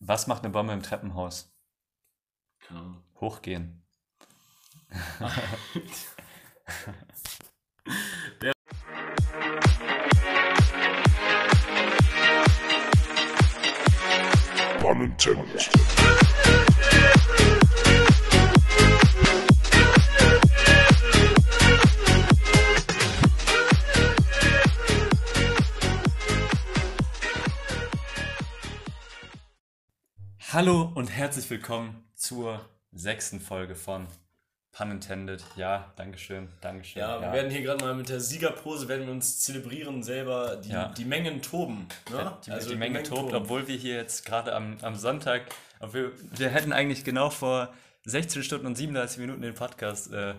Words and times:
Was 0.00 0.26
macht 0.26 0.44
eine 0.44 0.52
Bombe 0.52 0.72
im 0.72 0.82
Treppenhaus? 0.82 1.54
Keine 2.60 2.80
Ahnung. 2.80 3.04
Hochgehen. 3.20 3.82
Pun 14.80 15.16
Hallo 30.52 30.90
und 30.94 31.08
herzlich 31.08 31.48
willkommen 31.50 32.04
zur 32.14 32.64
sechsten 32.92 33.40
Folge 33.40 33.74
von 33.76 34.08
Pun 34.72 34.90
Intended. 34.90 35.44
Ja, 35.56 35.92
Dankeschön, 35.96 36.48
Dankeschön. 36.60 37.00
Ja, 37.00 37.20
wir 37.20 37.32
werden 37.32 37.50
hier 37.50 37.62
gerade 37.62 37.84
mal 37.84 37.94
mit 37.94 38.08
der 38.08 38.20
Siegerpose, 38.20 38.88
werden 38.88 39.06
wir 39.06 39.12
uns 39.12 39.40
zelebrieren 39.40 40.02
selber, 40.02 40.56
die, 40.56 40.70
Ja. 40.70 40.88
die 40.88 41.04
Mengen 41.04 41.42
toben. 41.42 41.86
Ne? 42.10 42.36
die, 42.46 42.68
die 42.68 42.74
Menge 42.76 43.02
tobt, 43.02 43.32
obwohl 43.32 43.68
wir 43.68 43.76
hier 43.76 43.94
jetzt 43.96 44.24
gerade 44.24 44.54
am, 44.54 44.78
am 44.82 44.96
Sonntag, 44.96 45.42
obwohl 45.78 46.12
wir 46.32 46.48
hätten 46.50 46.72
eigentlich 46.72 47.04
genau 47.04 47.30
vor 47.30 47.72
16 48.04 48.42
Stunden 48.42 48.66
und 48.66 48.76
37 48.76 49.18
Minuten 49.18 49.42
den 49.42 49.54
Podcast 49.54 50.12
äh, 50.12 50.34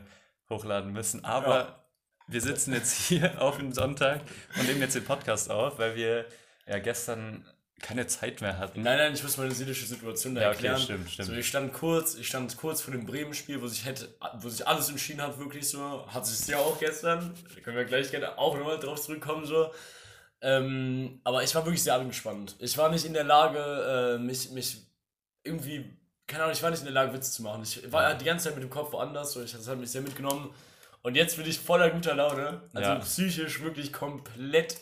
hochladen 0.50 0.91
müssen, 0.91 1.24
aber 1.24 1.55
Ja. 1.60 1.86
wir 2.28 2.41
sitzen 2.41 2.74
jetzt 2.74 2.94
hier 2.94 3.41
auf 3.41 3.58
dem 3.58 3.72
Sonntag 3.72 4.22
und 4.60 4.68
nehmen 4.68 4.82
jetzt 4.82 4.96
den 4.96 5.05
Podcast 5.05 5.50
auf, 5.50 5.80
weil 5.80 5.96
wir 5.96 6.26
ja 6.68 6.80
gestern 6.80 7.46
keine 7.81 8.08
Zeit 8.08 8.41
mehr 8.41 8.58
hatten. 8.58 8.81
Nein, 8.81 8.98
nein, 8.98 9.13
ich 9.13 9.23
muss 9.23 9.38
meine 9.38 9.52
seelische 9.52 9.85
Situation 9.85 10.35
da 10.35 10.41
Ja, 10.41 10.48
okay, 10.49 10.55
erklären. 10.67 10.80
stimmt, 10.81 11.09
stimmt. 11.09 11.27
So, 11.30 11.34
ich 11.34 11.48
stand 11.48 11.73
kurz, 11.73 12.15
ich 12.15 12.27
stand 12.27 12.55
kurz 12.57 12.82
vor 12.82 12.93
dem 12.93 13.05
Bremen-Spiel, 13.05 13.62
wo 13.62 13.68
sich 13.68 13.85
hätte, 13.85 14.13
wo 14.40 14.49
sich 14.49 14.68
alles 14.68 14.90
entschieden 14.90 15.21
hat, 15.21 15.38
wirklich 15.40 15.68
so. 15.70 16.05
Hat 16.07 16.26
sich 16.26 16.48
ja 16.48 16.57
auch 16.60 16.79
gestern. 16.79 17.34
Da 17.55 17.62
können 17.62 17.77
wir 17.77 17.85
gleich 17.85 18.10
gerne 18.12 18.38
auch 18.38 18.57
nochmal 18.57 18.79
drauf 18.79 19.01
zurückkommen, 19.01 19.46
so. 19.46 19.71
Ähm, 20.41 21.21
aber 21.23 21.43
ich 21.43 21.54
war 21.54 21.65
wirklich 21.65 21.84
sehr 21.84 21.96
angespannt. 21.96 22.55
Ich 22.60 22.77
war 22.77 22.90
nicht 22.90 23.05
in 23.05 23.13
der 23.13 23.23
Lage, 23.23 23.60
äh, 23.60 24.18
mich, 24.18 24.49
mich 24.51 24.77
irgendwie, 25.43 25.98
keine 26.27 26.43
Ahnung, 26.43 26.55
ich 26.55 26.63
war 26.63 26.71
nicht 26.71 26.79
in 26.79 26.85
der 26.85 26.93
Lage, 26.93 27.13
Witze 27.13 27.32
zu 27.32 27.43
machen. 27.43 27.62
Ich 27.63 27.91
war 27.91 28.16
die 28.16 28.26
ganze 28.26 28.45
Zeit 28.45 28.55
mit 28.55 28.63
dem 28.63 28.70
Kopf 28.71 28.91
woanders, 28.93 29.34
so 29.34 29.43
ich, 29.43 29.51
das 29.51 29.68
hat 29.68 29.77
mich 29.77 29.91
sehr 29.91 30.01
mitgenommen. 30.01 30.51
Und 31.04 31.16
jetzt 31.16 31.35
bin 31.38 31.48
ich 31.48 31.60
voller 31.60 31.90
guter 31.90 32.16
Laune. 32.16 32.62
Also 32.73 32.90
Ja. 32.90 32.95
psychisch 32.99 33.62
wirklich 33.62 33.91
komplett. 33.93 34.77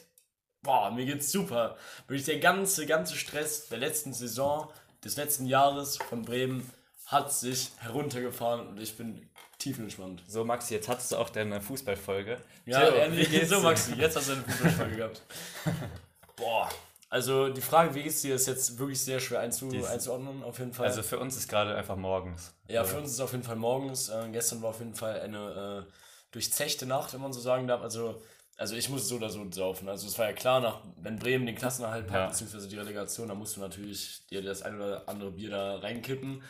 Boah, 0.62 0.92
mir 0.92 1.06
geht's 1.06 1.32
super. 1.32 1.78
Wirklich 2.08 2.26
der 2.26 2.40
ganze, 2.40 2.86
ganze 2.86 3.16
Stress 3.16 3.68
der 3.70 3.78
letzten 3.78 4.14
Saison, 4.14 4.70
des 5.04 5.16
letzten 5.16 5.46
Jahres 5.46 5.98
von 5.98 6.24
Bremen 6.24 6.70
hat 7.06 7.32
sich 7.32 7.72
heruntergefahren 7.78 8.68
und 8.68 8.80
ich 8.80 8.96
bin 8.98 9.28
tiefenentspannt. 9.58 10.22
So, 10.28 10.44
Maxi, 10.44 10.74
jetzt 10.74 10.88
hattest 10.88 11.12
du 11.12 11.18
auch 11.18 11.30
deine 11.30 11.62
Fußballfolge. 11.62 12.38
Ja, 12.66 12.90
Theo, 12.92 13.10
geht's 13.30 13.50
so? 13.50 13.60
Maxi, 13.62 13.94
jetzt 13.96 14.16
hast 14.16 14.28
du 14.30 14.34
eine 14.34 14.44
Fußballfolge 14.44 14.96
gehabt. 14.98 15.22
Boah, 16.36 16.70
also 17.10 17.50
die 17.50 17.62
Frage, 17.62 17.96
wie 17.96 18.04
geht's 18.04 18.22
dir, 18.22 18.36
ist 18.36 18.48
jetzt 18.48 18.78
wirklich 18.78 19.02
sehr 19.02 19.20
schwer 19.20 19.40
einzu 19.40 19.70
Die 19.70 19.78
ist- 19.78 19.88
einzuordnen, 19.88 20.44
auf 20.44 20.60
jeden 20.60 20.74
Fall. 20.74 20.86
Also 20.88 21.02
für 21.04 21.20
uns 21.20 21.36
ist 21.38 21.48
gerade 21.50 21.76
einfach 21.76 21.96
morgens. 21.96 22.54
ja, 22.68 22.84
für 22.84 22.98
uns 22.98 23.08
ist 23.08 23.14
es 23.16 23.20
auf 23.22 23.32
jeden 23.32 23.44
Fall 23.44 23.56
morgens. 23.56 24.10
Äh, 24.10 24.30
gestern 24.32 24.62
war 24.62 24.70
auf 24.70 24.80
jeden 24.80 24.94
Fall 24.96 25.20
eine 25.20 25.86
äh, 25.88 25.92
durchzechte 26.32 26.86
Nacht, 26.86 27.14
wenn 27.14 27.22
man 27.22 27.34
so 27.34 27.40
sagen 27.40 27.68
darf. 27.68 27.82
Also, 27.82 28.22
also 28.60 28.76
ich 28.76 28.90
muss 28.90 29.08
so 29.08 29.16
oder 29.16 29.30
so 29.30 29.50
saufen. 29.52 29.88
Also 29.90 30.08
es 30.08 30.18
war 30.20 30.28
ja 30.28 30.34
klar, 30.34 30.60
nach, 30.60 30.82
wenn 31.02 31.18
Bremen 31.18 31.46
den 31.46 31.56
Klassenerhalt 31.56 32.06
packt, 32.08 32.20
Ja. 32.20 32.28
beziehungsweise 32.28 32.68
die 32.68 32.78
Relegation, 32.78 33.28
dann 33.30 33.38
musst 33.38 33.56
du 33.56 33.62
natürlich 33.62 34.22
dir 34.30 34.42
das 34.42 34.62
ein 34.62 34.76
oder 34.76 35.08
andere 35.08 35.32
Bier 35.32 35.50
da 35.50 35.78
reinkippen. 35.78 36.44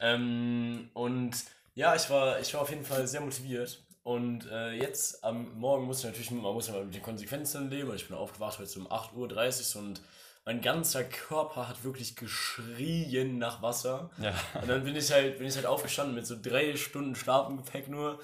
Ähm, 0.00 0.90
und 0.94 1.32
ja, 1.74 1.94
ich 1.94 2.10
war, 2.10 2.40
ich 2.40 2.52
war 2.54 2.60
auf 2.62 2.70
jeden 2.70 2.84
Fall 2.84 3.06
sehr 3.06 3.20
motiviert. 3.20 3.80
Und 4.02 4.46
äh, 4.50 4.72
jetzt 4.72 5.24
am 5.24 5.58
Morgen 5.58 5.86
muss 5.86 6.00
ich 6.00 6.04
natürlich, 6.04 6.30
man 6.30 6.42
muss 6.52 6.66
ja 6.66 6.74
mal 6.74 6.84
mit 6.84 6.94
den 6.94 7.02
Konsequenzen 7.02 7.70
leben. 7.70 7.94
Ich 7.94 8.06
bin 8.08 8.16
aufgewacht 8.16 8.58
heute 8.58 8.78
um 8.78 8.86
8.30 8.88 9.76
Uhr 9.76 9.82
und 9.82 10.00
mein 10.44 10.60
ganzer 10.60 11.04
Körper 11.04 11.68
hat 11.68 11.84
wirklich 11.84 12.14
geschrien 12.16 13.38
nach 13.38 13.62
Wasser. 13.62 14.10
Ja. 14.20 14.34
Und 14.60 14.68
dann 14.68 14.84
bin 14.84 14.94
ich 14.94 15.10
halt, 15.10 15.38
bin 15.38 15.46
ich 15.46 15.56
halt 15.56 15.64
aufgestanden 15.64 16.14
mit 16.14 16.26
so 16.26 16.36
drei 16.40 16.76
Stunden 16.76 17.14
Schlaf 17.16 17.48
im 17.48 17.56
Gepäck 17.58 17.88
nur. 17.88 18.18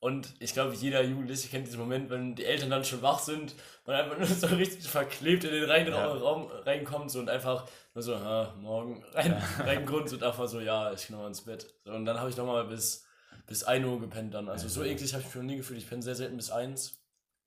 Und 0.00 0.34
ich 0.38 0.54
glaube, 0.54 0.74
jeder 0.74 1.02
Jugendliche 1.02 1.48
kennt 1.48 1.66
diesen 1.66 1.78
Moment, 1.78 2.08
wenn 2.08 2.34
die 2.34 2.46
Eltern 2.46 2.70
dann 2.70 2.84
schon 2.84 3.02
wach 3.02 3.18
sind 3.18 3.54
und 3.84 3.92
einfach 3.92 4.16
nur 4.16 4.26
so 4.26 4.46
richtig 4.46 4.88
verklebt 4.88 5.44
in 5.44 5.52
den 5.52 5.64
rein 5.64 5.86
Ja. 5.86 6.06
Raum 6.06 6.50
reinkommt 6.64 7.10
so 7.10 7.18
und 7.18 7.28
einfach 7.28 7.66
nur 7.94 8.02
so, 8.02 8.18
ha, 8.18 8.54
morgen 8.58 9.04
rein, 9.12 9.40
rein 9.58 9.84
Grund 9.84 10.10
und 10.10 10.22
einfach 10.22 10.48
so, 10.48 10.58
ja, 10.60 10.90
ich 10.92 11.06
gehe 11.06 11.12
nochmal 11.14 11.28
ins 11.28 11.42
Bett. 11.42 11.66
So, 11.84 11.92
und 11.92 12.06
dann 12.06 12.18
habe 12.18 12.30
ich 12.30 12.36
nochmal 12.38 12.64
bis, 12.64 13.04
bis 13.46 13.62
1 13.62 13.84
Uhr 13.84 14.00
gepennt 14.00 14.32
dann. 14.32 14.48
Also 14.48 14.68
so 14.68 14.82
eklig 14.82 15.12
habe 15.12 15.20
ich 15.22 15.26
mich 15.28 15.34
noch 15.36 15.42
nie 15.42 15.56
gefühlt. 15.56 15.78
Ich 15.78 15.88
penne 15.88 16.02
sehr 16.02 16.14
selten 16.14 16.38
bis 16.38 16.50
1 16.50 16.98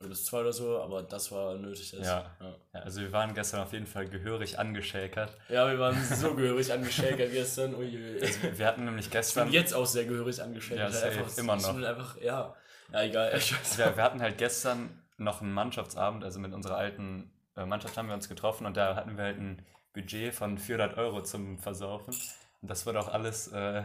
oder 0.03 0.09
bis 0.09 0.25
2 0.25 0.41
oder 0.41 0.53
so, 0.53 0.79
aber 0.81 1.03
das 1.03 1.31
war 1.31 1.55
nötig. 1.55 1.93
jetzt. 1.93 2.05
Ja. 2.05 2.35
ja. 2.39 2.79
Also 2.79 3.01
wir 3.01 3.11
waren 3.11 3.33
gestern 3.33 3.61
auf 3.61 3.71
jeden 3.73 3.87
Fall 3.87 4.07
gehörig 4.07 4.59
angeschäkert. 4.59 5.35
Ja, 5.49 5.69
wir 5.69 5.79
waren 5.79 5.97
so 6.03 6.35
gehörig 6.35 6.71
angeschäkert 6.71 7.31
gestern. 7.31 7.73
Uiuiui. 7.75 8.21
Wir 8.57 8.67
hatten 8.67 8.85
nämlich 8.85 9.05
Ich 9.05 9.11
bin 9.11 9.19
gestern, 9.19 9.51
jetzt 9.51 9.73
auch 9.73 9.85
sehr 9.85 10.05
gehörig 10.05 10.41
angeschält. 10.41 10.79
Ja, 10.79 10.85
Halt 10.85 10.93
safe, 10.93 11.19
einfach, 11.19 11.37
immer 11.37 11.55
noch. 11.55 11.75
Einfach, 11.75 12.21
ja. 12.21 12.55
ja, 12.91 13.03
egal. 13.03 13.33
Wir, 13.33 13.95
wir 13.97 14.03
hatten 14.03 14.21
halt 14.21 14.37
gestern 14.37 15.01
noch 15.17 15.41
einen 15.41 15.53
Mannschaftsabend, 15.53 16.23
also 16.23 16.39
mit 16.39 16.53
unserer 16.53 16.77
alten 16.77 17.31
äh, 17.55 17.65
Mannschaft 17.65 17.97
haben 17.97 18.07
wir 18.07 18.15
uns 18.15 18.29
getroffen 18.29 18.65
und 18.65 18.77
da 18.77 18.95
hatten 18.95 19.17
wir 19.17 19.23
halt 19.23 19.37
ein 19.37 19.65
Budget 19.93 20.33
von 20.33 20.57
400 20.57 20.97
Euro 20.97 21.21
zum 21.21 21.59
Versaufen. 21.59 22.13
Und 22.61 22.69
das 22.69 22.85
wurde 22.85 22.99
auch 22.99 23.09
alles 23.09 23.47
äh, 23.49 23.83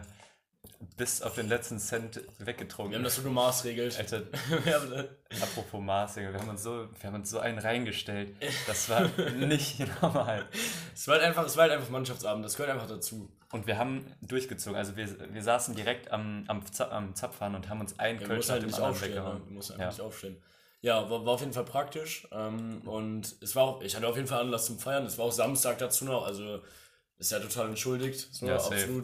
bis 0.97 1.21
auf 1.21 1.35
den 1.35 1.47
letzten 1.47 1.79
Cent 1.79 2.21
weggetrunken. 2.39 2.91
Wir 2.91 2.97
haben 2.97 3.03
das 3.03 3.15
so 3.15 3.21
gemaßregelt. 3.21 3.97
Alter, 3.97 4.23
apropos 5.41 5.81
Maß, 5.81 6.15
Digga, 6.15 6.33
wir 6.33 6.39
haben 6.39 6.49
uns 6.49 6.63
so, 6.63 6.87
wir 6.99 7.07
haben 7.07 7.15
uns 7.15 7.29
so 7.29 7.39
einen 7.39 7.57
reingestellt. 7.57 8.35
Das 8.67 8.89
war 8.89 9.01
nicht 9.37 9.79
normal. 10.01 10.47
es 10.93 11.07
war 11.07 11.15
halt 11.15 11.25
einfach, 11.25 11.45
es 11.45 11.55
war 11.55 11.63
halt 11.63 11.73
einfach 11.73 11.89
Mannschaftsabend, 11.89 12.43
das 12.43 12.55
gehört 12.55 12.73
einfach 12.73 12.87
dazu. 12.87 13.31
Und 13.51 13.65
wir 13.65 13.77
haben 13.77 14.05
durchgezogen. 14.21 14.77
Also 14.77 14.95
wir, 14.95 15.07
wir 15.33 15.41
saßen 15.41 15.75
direkt 15.75 16.11
am, 16.11 16.43
am, 16.47 16.61
am 16.91 17.15
Zapfhahn 17.15 17.55
und 17.55 17.67
haben 17.69 17.79
uns 17.81 17.97
einen 17.97 18.19
Wir 18.19 18.27
Kölsch 18.27 18.49
halt 18.49 18.61
dem 18.61 18.67
nicht 18.67 18.75
anderen 18.75 18.91
aufstehen. 18.93 19.09
Ne? 19.11 19.15
weggehauen. 19.17 19.41
Wir 19.47 19.53
mussten 19.53 19.73
einfach 19.73 19.83
Ja. 19.85 19.89
nicht 19.91 20.01
aufstehen. 20.01 20.37
Ja, 20.81 21.09
war, 21.09 21.25
war 21.25 21.33
auf 21.33 21.39
jeden 21.41 21.53
Fall 21.53 21.65
praktisch. 21.65 22.27
Ähm, 22.31 22.81
und 22.85 23.35
es 23.41 23.55
war 23.55 23.63
auch, 23.63 23.81
ich 23.81 23.95
hatte 23.95 24.07
auf 24.07 24.15
jeden 24.15 24.27
Fall 24.27 24.41
Anlass 24.41 24.65
zum 24.67 24.79
Feiern. 24.79 25.05
Es 25.05 25.17
war 25.17 25.25
auch 25.25 25.31
Samstag 25.31 25.77
dazu 25.79 26.05
noch, 26.05 26.25
also 26.25 26.61
ist 27.17 27.31
ja 27.31 27.39
total 27.39 27.69
entschuldigt. 27.69 28.33
So, 28.33 28.45
Ja, 28.47 28.59
safe. 28.59 29.01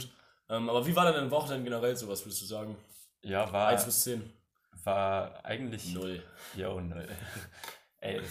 Ähm, 0.50 0.69
aber 0.69 0.85
wie 0.85 0.95
war 0.95 1.06
denn 1.06 1.16
deine 1.16 1.31
Woche 1.31 1.53
denn 1.53 1.63
generell 1.63 1.95
so, 1.95 2.07
was 2.07 2.23
würdest 2.25 2.41
du 2.41 2.45
sagen? 2.45 2.75
Ja, 3.22 3.51
war, 3.51 3.67
1 3.69 3.85
bis 3.85 4.01
10. 4.01 4.33
war 4.83 5.44
eigentlich. 5.44 5.94
Null. 5.94 6.22
Jo, 6.56 6.79
null. 6.79 7.07
Ey, 8.00 8.22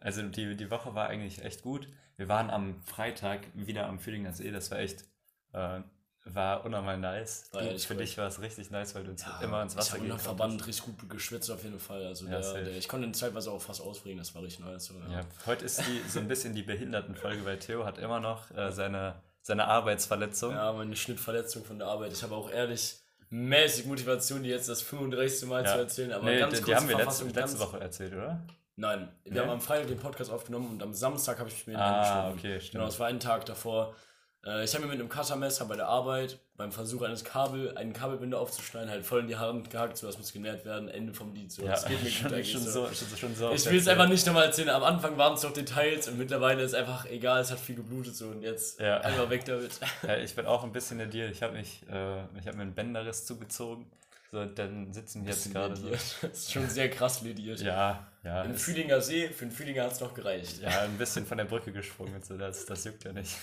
also 0.00 0.22
die, 0.22 0.56
die 0.56 0.70
Woche 0.70 0.94
war 0.94 1.08
eigentlich 1.08 1.42
echt 1.42 1.62
gut. 1.62 1.88
Wir 2.16 2.28
waren 2.28 2.50
am 2.50 2.80
Freitag 2.84 3.40
wieder 3.54 3.86
am 3.86 3.98
Fühlinger 3.98 4.32
See, 4.32 4.50
das 4.50 4.70
war 4.70 4.78
echt, 4.78 5.04
äh, 5.52 5.80
war 6.24 6.64
unnormal 6.64 6.98
nice. 6.98 7.48
War 7.52 7.62
ehrlich 7.62 7.86
für 7.86 7.94
cool. 7.94 8.00
dich 8.00 8.16
war 8.16 8.28
es 8.28 8.40
richtig 8.40 8.70
nice, 8.70 8.94
weil 8.94 9.02
du 9.02 9.10
uns 9.10 9.24
immer 9.42 9.62
ins 9.62 9.72
ich 9.72 9.78
Wasser 9.78 9.98
gehen 9.98 10.12
unter 10.12 10.22
Verband 10.22 10.66
richtig 10.66 10.84
gut 10.84 11.10
geschwitzt 11.10 11.50
auf 11.50 11.64
jeden 11.64 11.80
Fall. 11.80 12.06
Also 12.06 12.26
Ja, 12.26 12.40
der, 12.40 12.64
der, 12.64 12.76
ich 12.76 12.88
konnte 12.88 13.08
ihn 13.08 13.14
zeitweise 13.14 13.50
auch 13.50 13.60
fast 13.60 13.80
ausbringen, 13.80 14.18
das 14.18 14.34
war 14.34 14.42
richtig 14.42 14.64
nice. 14.64 14.84
So. 14.84 14.94
Ja, 15.10 15.22
heute 15.46 15.64
ist 15.64 15.80
die, 15.80 16.08
so 16.08 16.20
ein 16.20 16.28
bisschen 16.28 16.54
die 16.54 16.62
Behindertenfolge, 16.62 17.44
weil 17.44 17.58
Theo 17.58 17.84
hat 17.84 17.98
immer 17.98 18.20
noch 18.20 18.50
äh, 18.52 18.70
seine, 18.70 19.20
seine 19.42 19.66
Arbeitsverletzung. 19.66 20.52
Ja, 20.54 20.72
meine 20.72 20.96
Schnittverletzung 20.96 21.64
von 21.64 21.78
der 21.78 21.88
Arbeit. 21.88 22.12
Ich 22.12 22.22
habe 22.22 22.34
auch 22.34 22.50
ehrlich 22.50 22.96
mäßig 23.30 23.86
Motivation, 23.86 24.42
die 24.42 24.50
jetzt 24.50 24.68
das 24.68 24.82
35. 24.82 25.48
Mal 25.48 25.64
Ja. 25.64 25.72
zu 25.72 25.78
erzählen. 25.78 26.12
Aber 26.12 26.24
nee, 26.24 26.38
ganz 26.38 26.54
die, 26.54 26.62
kurz 26.62 26.66
die 26.68 26.74
haben 26.76 26.88
wir 26.88 26.96
letzte, 26.96 27.24
Verfassung, 27.24 27.34
letzte 27.34 27.58
Woche 27.60 27.80
erzählt, 27.80 28.12
oder? 28.14 28.40
Nein, 28.76 29.08
wir 29.24 29.32
Nee? 29.32 29.38
haben 29.40 29.50
am 29.50 29.60
Freitag 29.60 29.88
den 29.88 29.98
Podcast 29.98 30.30
aufgenommen 30.30 30.70
und 30.70 30.82
am 30.82 30.94
Samstag 30.94 31.38
habe 31.38 31.48
ich 31.50 31.66
mir 31.66 31.74
den 31.74 31.80
Ah, 31.80 32.26
angeschaut. 32.28 32.38
okay, 32.38 32.60
stimmt. 32.60 32.72
Genau, 32.72 32.86
es 32.86 32.98
war 33.00 33.08
ein 33.08 33.20
Tag 33.20 33.44
davor. 33.46 33.94
Äh, 34.44 34.64
Ich 34.64 34.74
habe 34.74 34.84
mir 34.84 34.90
mit 34.92 35.00
einem 35.00 35.08
Cuttermesser 35.08 35.64
bei 35.66 35.76
der 35.76 35.88
Arbeit 35.88 36.38
beim 36.56 36.70
Versuch 36.72 37.02
eines 37.02 37.24
Kabel, 37.24 37.76
einen 37.76 37.92
Kabelbinder 37.92 38.38
aufzuschneiden, 38.38 38.88
halt 38.90 39.04
voll 39.04 39.20
in 39.20 39.26
die 39.28 39.36
Hand 39.36 39.70
gehackt, 39.70 39.96
so 39.96 40.06
das 40.06 40.18
muss 40.18 40.32
genäht 40.32 40.64
werden, 40.64 40.88
Ende 40.88 41.12
vom 41.14 41.34
Lied. 41.34 41.50
So. 41.50 41.62
Ja, 41.62 41.70
das 41.72 41.84
geht 41.86 41.98
mir 42.02 42.10
gut 42.10 42.12
schon, 42.18 42.32
eigentlich. 42.32 42.52
schon, 42.52 42.60
so. 42.60 42.86
so, 42.88 42.94
schon, 43.06 43.18
schon 43.18 43.34
so. 43.34 43.50
Ich 43.52 43.66
will 43.66 43.78
es 43.78 43.88
einfach 43.88 44.08
nicht 44.08 44.26
nochmal 44.26 44.44
erzählen. 44.46 44.68
Am 44.70 44.82
Anfang 44.84 45.16
waren 45.18 45.34
es 45.34 45.42
noch 45.42 45.52
Details 45.52 46.08
und 46.08 46.18
mittlerweile 46.18 46.62
ist 46.62 46.74
einfach 46.74 47.06
egal, 47.06 47.40
es 47.40 47.50
hat 47.50 47.58
viel 47.60 47.76
geblutet 47.76 48.14
so 48.14 48.26
und 48.28 48.42
jetzt 48.42 48.78
Ja. 48.80 48.98
einfach 49.00 49.28
weg 49.30 49.44
damit. 49.44 49.72
Ja, 50.06 50.16
ich 50.22 50.34
bin 50.34 50.46
auch 50.46 50.62
ein 50.64 50.72
bisschen 50.72 51.00
in 51.00 51.10
dir. 51.10 51.28
Ich 51.30 51.42
habe 51.42 51.54
mich, 51.54 51.82
äh, 51.90 52.20
ich 52.38 52.46
habe 52.46 52.56
mir 52.56 52.62
einen 52.62 52.74
Bänderriss 52.74 53.24
zugezogen. 53.26 53.86
So, 54.32 54.46
dann 54.46 54.90
sitzen 54.94 55.26
wir 55.26 55.32
jetzt 55.32 55.52
gerade 55.52 55.76
so. 55.76 55.90
Das 55.90 56.22
ist 56.32 56.52
schon 56.52 56.66
sehr 56.66 56.88
krass 56.88 57.20
lediert. 57.20 57.60
Ja, 57.60 58.08
ja. 58.24 58.42
Im 58.44 58.56
Fühlinger 58.56 59.02
See, 59.02 59.28
für 59.28 59.44
den 59.44 59.52
Fühlinger 59.52 59.84
hat 59.84 59.92
es 59.92 60.00
noch 60.00 60.14
gereicht. 60.14 60.62
Ja, 60.62 60.80
ein 60.80 60.96
bisschen 60.96 61.26
von 61.26 61.36
der 61.36 61.44
Brücke 61.44 61.70
gesprungen 61.70 62.14
und 62.14 62.24
so, 62.24 62.38
das, 62.38 62.64
das 62.64 62.82
juckt 62.84 63.04
ja 63.04 63.12
nicht. 63.12 63.36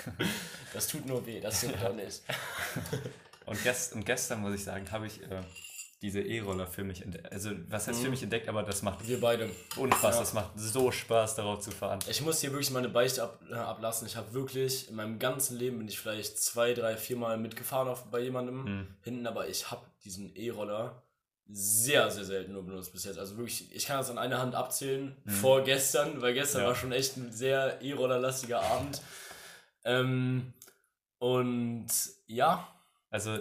Das 0.73 0.87
tut 0.87 1.05
nur 1.05 1.23
weh, 1.27 1.39
das 1.41 1.61
tut 1.61 1.75
auch 1.83 1.93
nicht. 1.93 2.23
Und, 3.45 3.63
gest, 3.63 3.93
und 3.93 4.05
gestern, 4.05 4.41
muss 4.41 4.53
ich 4.53 4.63
sagen, 4.63 4.85
habe 4.91 5.07
ich 5.07 5.23
äh, 5.23 5.41
diese 6.01 6.21
E-Roller 6.21 6.65
für 6.65 6.83
mich 6.83 7.01
entdeckt. 7.01 7.31
Also, 7.31 7.51
was 7.67 7.87
heißt 7.87 8.01
für 8.01 8.09
mich 8.09 8.23
entdeckt, 8.23 8.47
aber 8.47 8.63
das 8.63 8.81
macht 8.83 9.05
Wir 9.07 9.19
beide. 9.19 9.49
ohne 9.77 9.91
Spaß, 9.93 10.15
Ja. 10.15 10.19
das 10.21 10.33
macht 10.33 10.51
so 10.55 10.91
Spaß, 10.91 11.35
darauf 11.35 11.59
zu 11.59 11.71
fahren. 11.71 11.99
Ich 12.09 12.21
muss 12.21 12.39
hier 12.39 12.51
wirklich 12.51 12.71
meine 12.71 12.87
Beichte 12.89 13.21
ab, 13.23 13.39
äh, 13.51 13.55
ablassen. 13.55 14.07
Ich 14.07 14.15
habe 14.15 14.33
wirklich 14.33 14.87
in 14.89 14.95
meinem 14.95 15.19
ganzen 15.19 15.57
Leben 15.57 15.77
bin 15.77 15.87
ich 15.89 15.99
vielleicht 15.99 16.39
zwei, 16.39 16.73
drei, 16.73 16.95
vier 16.95 17.17
Mal 17.17 17.37
mitgefahren 17.37 17.89
auf, 17.89 18.05
bei 18.11 18.19
jemandem 18.21 18.65
Hm. 18.65 18.87
hinten, 19.01 19.27
aber 19.27 19.47
ich 19.49 19.69
habe 19.71 19.85
diesen 20.05 20.33
E-Roller 20.35 21.03
sehr, 21.51 22.09
sehr 22.11 22.23
selten 22.25 22.53
nur 22.53 22.63
benutzt 22.63 22.93
bis 22.93 23.03
jetzt. 23.05 23.17
Also 23.17 23.35
wirklich, 23.37 23.73
ich 23.75 23.85
kann 23.87 23.97
das 23.97 24.09
an 24.11 24.17
einer 24.19 24.37
Hand 24.39 24.53
abzählen 24.55 25.17
vor 25.25 25.63
gestern, 25.63 26.21
weil 26.21 26.33
gestern. 26.33 26.61
Ja. 26.61 26.67
war 26.67 26.75
schon 26.75 26.91
echt 26.91 27.17
ein 27.17 27.31
sehr 27.31 27.81
E-Roller-lastiger 27.81 28.61
Abend. 28.61 29.01
Ähm, 29.83 30.53
und 31.17 31.87
ja, 32.27 32.67
Also, 33.09 33.37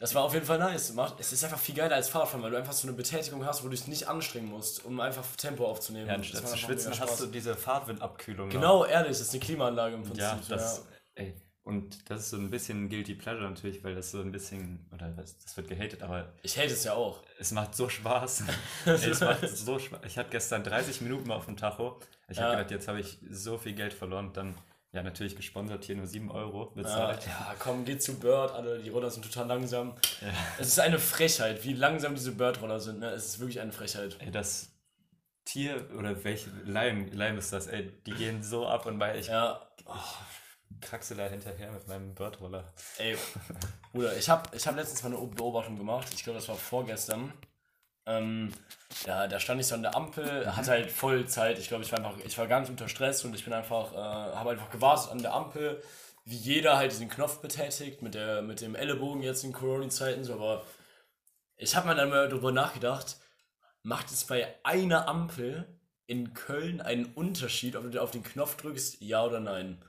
das 0.00 0.14
war 0.14 0.24
auf 0.24 0.32
jeden 0.34 0.46
Fall 0.46 0.58
nice. 0.58 0.92
Es 1.18 1.32
ist 1.32 1.44
einfach 1.44 1.58
viel 1.58 1.74
geiler 1.74 1.94
als 1.94 2.08
Fahrradfahren, 2.08 2.42
weil 2.42 2.50
du 2.50 2.56
einfach 2.56 2.72
so 2.72 2.88
eine 2.88 2.96
Betätigung 2.96 3.44
hast, 3.44 3.60
wo 3.62 3.68
du 3.68 3.76
dich 3.76 3.86
nicht 3.86 4.08
anstrengen 4.08 4.48
musst, 4.48 4.84
um 4.84 4.98
einfach 4.98 5.24
Tempo 5.36 5.66
aufzunehmen. 5.66 6.08
ja, 6.08 6.16
Das 6.16 6.26
anstatt 6.26 6.48
zu 6.48 6.56
schwitzen 6.56 6.98
hast 6.98 7.20
du 7.20 7.26
diese 7.26 7.54
Fahrtwindabkühlung. 7.54 8.48
Genau, 8.48 8.84
ehrlich, 8.84 9.10
das 9.12 9.20
ist 9.20 9.30
eine 9.34 9.40
Klimaanlage 9.40 9.94
im 9.96 10.02
Prinzip. 10.02 10.22
Ja, 10.22 10.38
das, 10.48 10.78
ja. 11.16 11.22
ey, 11.24 11.34
und 11.62 12.10
das 12.10 12.20
ist 12.20 12.30
so 12.30 12.38
ein 12.38 12.50
bisschen 12.50 12.88
Guilty 12.88 13.14
Pleasure 13.14 13.48
natürlich, 13.48 13.84
weil 13.84 13.94
das 13.94 14.10
so 14.10 14.20
ein 14.20 14.32
bisschen, 14.32 14.88
oder 14.92 15.08
das, 15.10 15.38
das 15.38 15.56
wird 15.56 15.68
gehatet, 15.68 16.02
aber 16.02 16.32
Ich 16.42 16.56
hate 16.58 16.68
es 16.72 16.84
ja 16.84 16.94
auch. 16.94 17.22
es 17.38 17.52
macht 17.52 17.74
so 17.76 17.88
Spaß. 17.88 18.44
ey, 18.86 19.10
es 19.10 19.20
macht 19.20 19.46
so 19.46 19.78
Spaß. 19.78 20.00
Ich 20.06 20.16
hatte 20.16 20.30
gestern 20.30 20.64
30 20.64 21.02
Minuten 21.02 21.28
mal 21.28 21.36
auf 21.36 21.44
dem 21.44 21.56
Tacho. 21.58 22.00
Ich 22.28 22.38
Ja. 22.38 22.44
habe 22.44 22.56
gedacht, 22.56 22.70
jetzt 22.70 22.88
habe 22.88 23.00
ich 23.00 23.18
so 23.30 23.58
viel 23.58 23.74
Geld 23.74 23.92
verloren. 23.92 24.32
Dann, 24.32 24.54
ja, 24.92 25.02
natürlich 25.02 25.36
gesponsert 25.36 25.84
hier 25.84 25.96
nur 25.96 26.06
7 26.06 26.30
Euro 26.30 26.64
Ja, 26.74 26.82
bezahlt. 26.82 27.26
ja, 27.26 27.54
komm, 27.58 27.84
geh 27.84 27.98
zu 27.98 28.18
Bird, 28.18 28.50
alle, 28.52 28.80
die 28.80 28.90
Roller 28.90 29.10
sind 29.10 29.24
total 29.24 29.46
langsam. 29.46 29.94
Es 30.58 30.68
ist 30.68 30.80
eine 30.80 30.98
Frechheit, 30.98 31.64
wie 31.64 31.72
langsam 31.74 32.14
diese 32.14 32.32
Bird-Roller 32.32 32.80
sind. 32.80 32.98
Ne? 33.00 33.10
Es 33.10 33.26
ist 33.26 33.38
wirklich 33.40 33.60
eine 33.60 33.72
Frechheit. 33.72 34.16
Ey, 34.20 34.30
das 34.30 34.72
Tier 35.44 35.88
oder 35.96 36.22
welche 36.24 36.50
Leim, 36.64 37.10
Leim 37.12 37.38
ist 37.38 37.52
das, 37.52 37.66
ey, 37.66 37.90
die 38.06 38.12
gehen 38.12 38.42
so 38.42 38.66
ab 38.66 38.86
und 38.86 38.98
weil 39.00 39.18
ich 39.18 39.28
Ja, 39.28 39.60
kraxe 40.80 41.14
da 41.14 41.26
hinterher 41.28 41.72
mit 41.72 41.86
meinem 41.88 42.14
Birdroller. 42.14 42.72
ey, 42.98 43.16
Bruder, 43.92 44.16
ich 44.16 44.28
habe 44.28 44.54
ich 44.56 44.66
hab 44.66 44.76
letztens 44.76 45.02
mal 45.02 45.14
eine 45.16 45.26
Beobachtung 45.26 45.76
gemacht. 45.76 46.08
Ich 46.14 46.22
glaube, 46.24 46.38
das 46.38 46.48
war 46.48 46.56
vorgestern. 46.56 47.32
Ähm, 48.10 48.52
ja, 49.06 49.28
da 49.28 49.38
stand 49.38 49.60
ich 49.60 49.66
so 49.68 49.74
an 49.76 49.82
der 49.82 49.94
Ampel, 49.96 50.54
hatte 50.56 50.70
halt 50.72 50.90
voll 50.90 51.26
Zeit. 51.26 51.58
Ich 51.58 51.68
glaube, 51.68 51.84
ich 51.84 51.92
war 51.92 51.98
einfach, 51.98 52.18
ich 52.24 52.36
war 52.38 52.46
gar 52.46 52.60
nicht 52.60 52.70
unter 52.70 52.88
Stress 52.88 53.24
und 53.24 53.34
ich 53.34 53.44
bin 53.44 53.52
einfach, 53.52 53.92
äh, 53.92 53.96
habe 54.36 54.50
einfach 54.50 54.70
gewartet 54.70 55.12
an 55.12 55.22
der 55.22 55.32
Ampel, 55.32 55.82
wie 56.24 56.36
jeder 56.36 56.76
halt 56.76 56.92
diesen 56.92 57.08
Knopf 57.08 57.38
betätigt, 57.40 58.02
mit, 58.02 58.14
der, 58.14 58.42
mit 58.42 58.60
dem 58.60 58.74
Ellenbogen 58.74 59.22
jetzt 59.22 59.44
in 59.44 59.52
Corona-Zeiten, 59.52 60.24
so, 60.24 60.34
aber 60.34 60.64
ich 61.56 61.76
habe 61.76 61.88
mir 61.88 61.94
dann 61.94 62.10
mal 62.10 62.28
darüber 62.28 62.52
nachgedacht, 62.52 63.16
macht 63.82 64.10
es 64.10 64.24
bei 64.24 64.54
einer 64.64 65.08
Ampel 65.08 65.66
in 66.06 66.34
Köln 66.34 66.80
einen 66.80 67.06
Unterschied, 67.06 67.76
ob 67.76 67.90
du 67.90 68.02
auf 68.02 68.10
den 68.10 68.22
Knopf 68.24 68.56
drückst, 68.56 69.00
ja 69.00 69.24
oder 69.24 69.40
nein? 69.40 69.82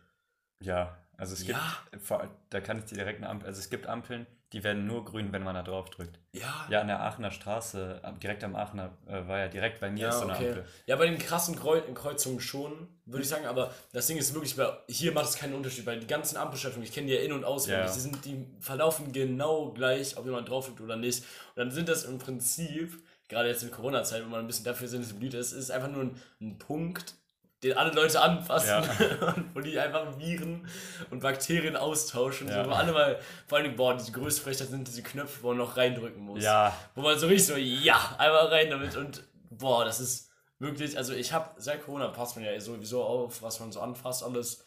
Ja, 0.61 0.97
also 1.17 1.33
es 1.33 1.45
gibt, 1.45 1.57
Ja. 1.57 2.29
da 2.49 2.61
kann 2.61 2.79
ich 2.79 2.85
dir 2.85 2.95
direkt 2.95 3.17
eine 3.17 3.29
Ampel, 3.29 3.47
also 3.47 3.59
es 3.59 3.69
gibt 3.69 3.87
Ampeln, 3.87 4.27
die 4.53 4.63
werden 4.63 4.85
nur 4.85 5.05
grün, 5.05 5.31
wenn 5.31 5.43
man 5.43 5.55
da 5.55 5.63
drauf 5.63 5.89
drückt. 5.89 6.19
Ja, 6.33 6.65
Ja, 6.69 6.81
an 6.81 6.87
der 6.87 6.99
Aachener 7.01 7.31
Straße, 7.31 8.01
direkt 8.21 8.43
am 8.43 8.55
Aachener, 8.55 8.91
äh, 9.07 9.27
war 9.27 9.39
ja 9.39 9.47
direkt 9.47 9.79
bei 9.79 9.89
mir 9.89 9.99
Ja, 9.99 10.09
ist 10.09 10.19
so 10.19 10.23
eine 10.23 10.33
okay. 10.33 10.47
Ampel. 10.49 10.65
Ja, 10.85 10.95
bei 10.97 11.05
den 11.07 11.17
krassen 11.17 11.55
Kreu 11.55 11.79
Kreuzungen 11.93 12.39
schon, 12.41 12.87
würde 13.05 13.23
ich 13.23 13.29
sagen, 13.29 13.45
aber 13.45 13.73
das 13.93 14.07
Ding 14.07 14.17
ist 14.17 14.33
wirklich, 14.33 14.55
bei, 14.55 14.69
hier 14.89 15.13
macht 15.13 15.25
es 15.29 15.35
keinen 15.35 15.53
Unterschied, 15.53 15.85
weil 15.85 15.99
die 15.99 16.07
ganzen 16.07 16.37
Ampelschaltungen, 16.37 16.85
ich 16.85 16.93
kenne 16.93 17.07
die 17.07 17.13
ja 17.13 17.21
in- 17.21 17.31
und 17.33 17.45
auswendig, 17.45 17.87
Ja. 17.87 17.93
die, 17.93 17.99
sind, 17.99 18.25
die 18.25 18.45
verlaufen 18.59 19.11
genau 19.13 19.71
gleich, 19.71 20.17
ob 20.17 20.25
jemand 20.25 20.49
drauf 20.49 20.67
drückt 20.67 20.81
oder 20.81 20.95
nicht. 20.97 21.23
Und 21.55 21.57
dann 21.57 21.71
sind 21.71 21.87
das 21.87 22.03
im 22.03 22.17
Prinzip, 22.17 23.01
gerade 23.29 23.47
jetzt 23.47 23.63
in 23.63 23.71
Corona-Zeit, 23.71 24.25
wo 24.25 24.29
man 24.29 24.41
ein 24.41 24.47
bisschen 24.47 24.65
dafür 24.65 24.87
sensibilisiert 24.89 25.41
ist, 25.41 25.53
ist 25.53 25.71
einfach 25.71 25.89
nur 25.89 26.01
ein, 26.03 26.21
ein 26.41 26.57
Punkt, 26.59 27.15
den 27.63 27.77
alle 27.77 27.91
Leute 27.91 28.19
anfassen 28.21 28.69
Ja. 28.69 29.27
und 29.35 29.55
wo 29.55 29.59
die 29.59 29.77
einfach 29.79 30.17
Viren 30.17 30.67
und 31.11 31.19
Bakterien 31.21 31.75
austauschen. 31.75 32.47
Ja. 32.47 32.63
So, 32.63 32.69
wo 32.69 32.73
alle 32.73 32.91
mal, 32.91 33.19
vor 33.47 33.59
allem, 33.59 33.75
boah, 33.75 33.95
diese 33.95 34.11
größte 34.11 34.41
Frechheit 34.41 34.69
sind 34.69 34.87
diese 34.87 35.03
Knöpfe, 35.03 35.43
wo 35.43 35.49
man 35.49 35.57
noch 35.57 35.77
reindrücken 35.77 36.21
muss. 36.23 36.43
Ja, 36.43 36.75
Wo 36.95 37.01
man 37.01 37.17
so 37.19 37.27
richtig 37.27 37.45
so, 37.47 37.55
ja, 37.57 38.15
einmal 38.17 38.47
rein 38.47 38.69
damit 38.69 38.95
und 38.95 39.23
boah, 39.49 39.85
das 39.85 39.99
ist 39.99 40.29
wirklich, 40.59 40.97
also 40.97 41.13
ich 41.13 41.33
habe 41.33 41.49
seit 41.57 41.83
Corona 41.85 42.07
passt 42.07 42.35
man 42.35 42.45
ja 42.45 42.59
sowieso 42.59 43.03
auf, 43.03 43.41
was 43.41 43.59
man 43.59 43.71
so 43.71 43.79
anfasst, 43.81 44.23
alles. 44.23 44.63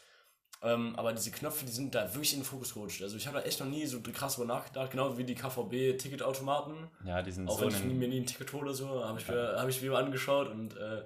Ähm, 0.63 0.95
aber 0.97 1.13
diese 1.13 1.31
Knöpfe, 1.31 1.67
die 1.67 1.73
sind 1.73 1.95
da 1.95 2.05
wirklich 2.15 2.33
in 2.33 2.39
den 2.41 2.45
Fokus 2.47 2.73
gerutscht. 2.73 3.03
Also 3.03 3.17
ich 3.19 3.27
habe 3.27 3.39
da 3.39 3.45
echt 3.45 3.61
noch 3.61 3.67
nie 3.67 3.85
so 3.87 4.01
krass 4.01 4.37
drüber 4.37 4.47
nachgedacht, 4.55 4.93
genau 4.93 5.19
wie 5.19 5.25
die 5.25 5.35
KVB-Ticketautomaten. 5.35 6.75
ja, 7.05 7.21
die 7.23 7.33
sind 7.33 7.49
Auch 7.49 7.59
so 7.59 7.67
wenn 7.67 7.75
ich 7.75 7.85
mir 7.85 8.09
nie 8.09 8.21
ein 8.21 8.27
Ticket 8.27 8.53
hole, 8.53 8.73
so, 8.73 9.05
habe 9.05 9.19
ich, 9.21 9.29
mir- 9.29 9.57
hab 9.59 9.69
ich 9.69 9.83
mir 9.83 9.91
mal 9.91 10.05
angeschaut 10.05 10.49
und 10.49 10.77
äh, 10.77 11.03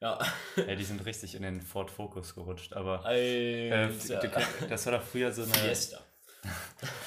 ja. 0.00 0.18
ja, 0.56 0.74
die 0.74 0.84
sind 0.90 1.04
richtig 1.04 1.34
in 1.34 1.42
den 1.42 1.60
Ford 1.60 1.90
Focus 1.90 2.34
gerutscht, 2.34 2.72
aber 2.72 3.04
äh, 3.10 3.88
das 4.68 4.86
war 4.86 4.92
doch 4.98 5.02
früher 5.02 5.32
so 5.32 5.42
eine, 5.42 5.52
Fiesta. 5.52 6.00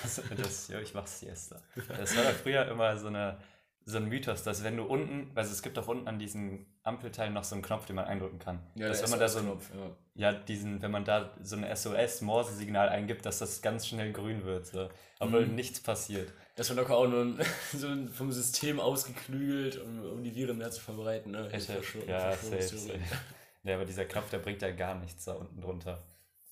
Das, 0.03 0.21
das, 0.37 0.67
ja, 0.67 0.79
ich 0.79 0.93
mach 0.93 1.07
Siesta. 1.07 1.59
Das 1.97 2.15
war 2.15 2.23
doch 2.23 2.31
früher 2.33 2.67
immer 2.67 2.95
so, 2.97 3.07
eine, 3.07 3.39
so 3.85 3.97
ein 3.97 4.05
Mythos, 4.07 4.43
dass 4.43 4.63
wenn 4.63 4.77
du 4.77 4.83
unten, 4.83 5.31
also 5.35 5.51
es 5.51 5.61
gibt 5.63 5.77
auch 5.79 5.87
unten 5.87 6.07
an 6.07 6.19
diesen 6.19 6.67
Ampelteilen 6.83 7.33
noch 7.33 7.43
so 7.43 7.55
einen 7.55 7.63
Knopf, 7.63 7.85
den 7.85 7.95
man 7.95 8.05
eindrücken 8.05 8.39
kann. 8.39 8.59
dass 8.75 9.01
wenn 9.01 9.09
man 9.09 9.19
da 9.19 9.27
so 9.27 9.39
ein, 9.39 9.45
SOS-Knopf, 9.45 9.71
ja. 10.15 10.31
ja, 10.31 10.33
diesen, 10.33 10.81
wenn 10.81 10.91
man 10.91 11.03
da 11.05 11.33
so 11.41 11.55
ein 11.55 11.75
SOS-Morse-Signal 11.75 12.89
eingibt, 12.89 13.25
dass 13.25 13.39
das 13.39 13.61
ganz 13.61 13.87
schnell 13.87 14.11
grün 14.11 14.45
wird, 14.45 14.67
so. 14.67 14.89
obwohl 15.19 15.47
Mhm. 15.47 15.55
nichts 15.55 15.81
passiert. 15.81 16.31
Das 16.55 16.69
war 16.69 16.75
locker 16.75 16.95
auch 16.97 17.07
nur 17.07 17.37
so 17.75 17.87
ein- 17.87 18.09
vom 18.09 18.31
System 18.31 18.79
ausgeklügelt, 18.79 19.77
um, 19.81 20.03
um 20.11 20.23
die 20.23 20.35
Viren 20.35 20.57
mehr 20.57 20.71
zu 20.71 20.81
verbreiten. 20.81 21.31
Ne? 21.31 21.49
Verschwör- 21.81 22.07
ja, 22.07 22.31
safe, 22.31 22.77
safe. 22.77 22.99
Ja, 23.65 23.75
aber 23.75 23.85
dieser 23.85 24.03
Knopf, 24.03 24.29
der 24.29 24.39
bringt 24.39 24.61
ja 24.61 24.71
gar 24.71 24.93
nichts 24.95 25.23
da 25.23 25.33
unten 25.35 25.61
drunter. 25.61 26.03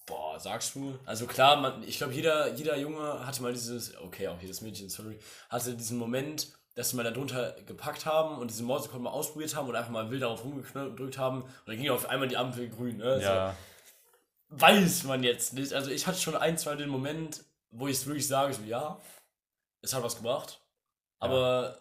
Boah, 0.06 0.40
sagst 0.40 0.76
du? 0.76 0.98
Also 1.06 1.28
klar, 1.28 1.58
man, 1.58 1.84
ich 1.84 1.98
glaube, 1.98 2.14
jeder, 2.14 2.54
jeder 2.54 2.78
Junge 2.78 3.26
hatte 3.26 3.42
mal 3.42 3.52
dieses, 3.52 3.98
okay, 3.98 4.30
auch 4.30 4.40
jedes 4.42 4.62
Mädchen, 4.62 4.88
sorry, 4.90 5.20
hatte 5.50 5.76
diesen 5.76 5.98
Moment, 5.98 6.48
dass 6.74 6.90
sie 6.92 6.96
mal 6.96 7.04
da 7.04 7.12
drunter 7.12 7.54
gepackt 7.68 8.06
haben 8.06 8.38
und 8.38 8.50
diesen 8.50 8.66
Morsecode 8.66 9.02
mal 9.02 9.10
ausprobiert 9.10 9.54
haben 9.58 9.68
und 9.68 9.76
einfach 9.76 9.92
mal 9.92 10.10
wild 10.10 10.22
darauf 10.22 10.44
rumgedrückt 10.46 11.18
haben 11.18 11.42
und 11.42 11.50
dann 11.68 11.76
ging 11.78 11.90
auf 11.90 12.08
einmal 12.08 12.30
die 12.30 12.38
Ampel 12.38 12.70
grün. 12.70 12.96
Ne? 12.98 13.20
Ja, 13.22 13.56
So, 14.50 14.56
weiß 14.62 15.04
man 15.04 15.24
jetzt 15.24 15.54
nicht. 15.54 15.74
Also 15.74 15.92
ich 15.92 16.08
hatte 16.08 16.18
schon 16.20 16.36
ein, 16.38 16.58
zwei 16.58 16.76
den 16.76 16.90
Moment, 16.90 17.44
wo 17.72 17.88
ich 17.88 17.98
es 17.98 18.06
wirklich 18.06 18.26
sage, 18.28 18.54
so 18.54 18.64
ja, 18.64 18.98
es 19.82 19.94
hat 19.94 20.04
was 20.04 20.16
gebracht, 20.16 20.60
aber 21.20 21.78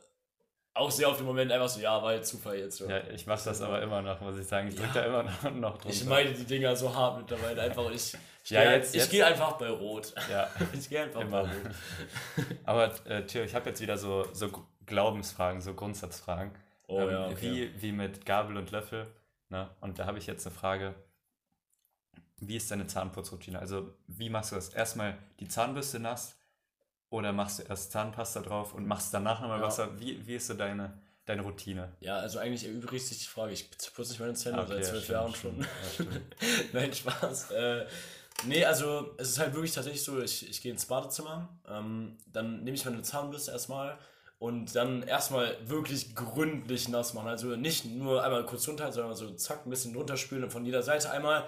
auch 0.74 0.90
sehr 0.90 1.08
auf 1.08 1.16
den 1.16 1.26
Moment 1.26 1.50
einfach 1.50 1.68
so, 1.68 1.80
ja, 1.80 2.00
war 2.02 2.14
jetzt 2.14 2.28
Zufall 2.30 2.56
jetzt. 2.58 2.76
So. 2.78 2.88
ja, 2.88 3.02
ich 3.08 3.26
mache 3.26 3.44
das 3.44 3.60
aber 3.60 3.82
immer 3.82 4.00
noch, 4.02 4.20
muss 4.20 4.38
ich 4.38 4.46
sagen. 4.46 4.68
Ich 4.68 4.76
drück 4.76 4.86
Ja. 4.94 5.02
da 5.02 5.04
immer 5.06 5.22
noch, 5.24 5.42
noch 5.54 5.72
drunter. 5.78 5.88
Ich 5.90 6.04
meine 6.04 6.32
die 6.32 6.44
Dinger 6.44 6.74
so 6.76 6.94
hart 6.94 7.18
mittlerweile 7.18 7.60
einfach. 7.62 7.90
Ich, 7.90 8.14
ich 8.44 8.50
Ja, 8.50 8.62
gehe 8.62 8.72
jetzt- 8.76 8.94
ich 8.94 9.00
jetzt- 9.02 9.10
geh 9.10 9.22
einfach 9.22 9.52
bei 9.58 9.68
Rot. 9.68 10.14
ja. 10.30 10.48
Ich 10.72 10.88
gehe 10.88 11.02
einfach 11.02 11.20
Immer. 11.20 11.42
bei 11.42 11.48
Rot. 11.52 12.46
Aber 12.64 13.06
äh, 13.06 13.26
Theo, 13.26 13.42
ich 13.42 13.54
habe 13.54 13.68
jetzt 13.68 13.80
wieder 13.80 13.98
so, 13.98 14.26
so 14.32 14.50
Glaubensfragen, 14.86 15.60
so 15.60 15.74
Grundsatzfragen. 15.74 16.52
Oh 16.86 17.00
Ähm, 17.00 17.10
ja, 17.10 17.26
okay. 17.26 17.40
wie, 17.76 17.82
wie 17.82 17.92
mit 17.92 18.24
Gabel 18.24 18.56
und 18.56 18.70
Löffel. 18.70 19.06
Ne? 19.48 19.68
Und 19.80 19.98
da 19.98 20.06
habe 20.06 20.18
ich 20.18 20.26
jetzt 20.26 20.46
eine 20.46 20.54
Frage. 20.54 20.94
Wie 22.38 22.56
ist 22.56 22.70
deine 22.70 22.86
Zahnputzroutine? 22.86 23.58
Also, 23.58 23.92
wie 24.06 24.30
machst 24.30 24.52
du 24.52 24.56
das? 24.56 24.70
Erstmal 24.70 25.18
die 25.40 25.48
Zahnbürste 25.48 25.98
nass 26.00 26.36
oder 27.10 27.32
machst 27.32 27.58
du 27.58 27.64
erst 27.64 27.92
Zahnpasta 27.92 28.40
drauf 28.40 28.72
und 28.72 28.86
machst 28.86 29.12
danach 29.12 29.40
nochmal 29.40 29.58
Ja. 29.60 29.66
Wasser? 29.66 30.00
Wie, 30.00 30.26
wie 30.26 30.36
ist 30.36 30.46
so 30.46 30.54
deine, 30.54 30.96
deine 31.26 31.42
Routine? 31.42 31.92
Ja, 32.00 32.18
also 32.18 32.38
eigentlich 32.38 32.64
erübrigt 32.64 33.06
sich 33.06 33.18
die 33.18 33.26
Frage. 33.26 33.52
Ich 33.52 33.70
putze 33.70 34.12
nicht 34.12 34.20
meine 34.20 34.34
Zähne 34.34 34.58
okay, 34.60 34.68
seit 34.68 34.78
ja, 34.78 34.84
zwölf 34.84 35.04
stimmt, 35.04 35.18
Jahren 35.18 35.34
stimmt. 35.34 35.66
schon. 35.96 36.06
Ja, 36.06 36.08
stimmt. 36.10 36.36
Nein, 36.72 36.92
Spaß. 36.94 37.50
Äh, 37.50 37.86
nee, 38.46 38.64
also 38.64 39.14
es 39.18 39.30
ist 39.30 39.38
halt 39.40 39.54
wirklich 39.54 39.72
tatsächlich 39.72 40.04
so, 40.04 40.20
ich, 40.22 40.48
ich 40.48 40.62
gehe 40.62 40.72
ins 40.72 40.86
Badezimmer, 40.86 41.48
ähm, 41.68 42.16
dann 42.26 42.62
nehme 42.62 42.76
ich 42.76 42.84
meine 42.84 43.02
Zahnbürste 43.02 43.50
erstmal 43.50 43.98
und 44.38 44.74
dann 44.76 45.02
erstmal 45.02 45.56
wirklich 45.68 46.14
gründlich 46.14 46.88
nass 46.88 47.12
machen. 47.12 47.28
Also 47.28 47.56
nicht 47.56 47.84
nur 47.86 48.22
einmal 48.24 48.46
kurz 48.46 48.66
runter, 48.68 48.90
sondern 48.92 49.16
so 49.16 49.30
zack, 49.34 49.66
ein 49.66 49.70
bisschen 49.70 49.94
runterspülen 49.96 50.44
und 50.44 50.50
von 50.50 50.64
jeder 50.64 50.82
Seite 50.82 51.10
einmal 51.10 51.44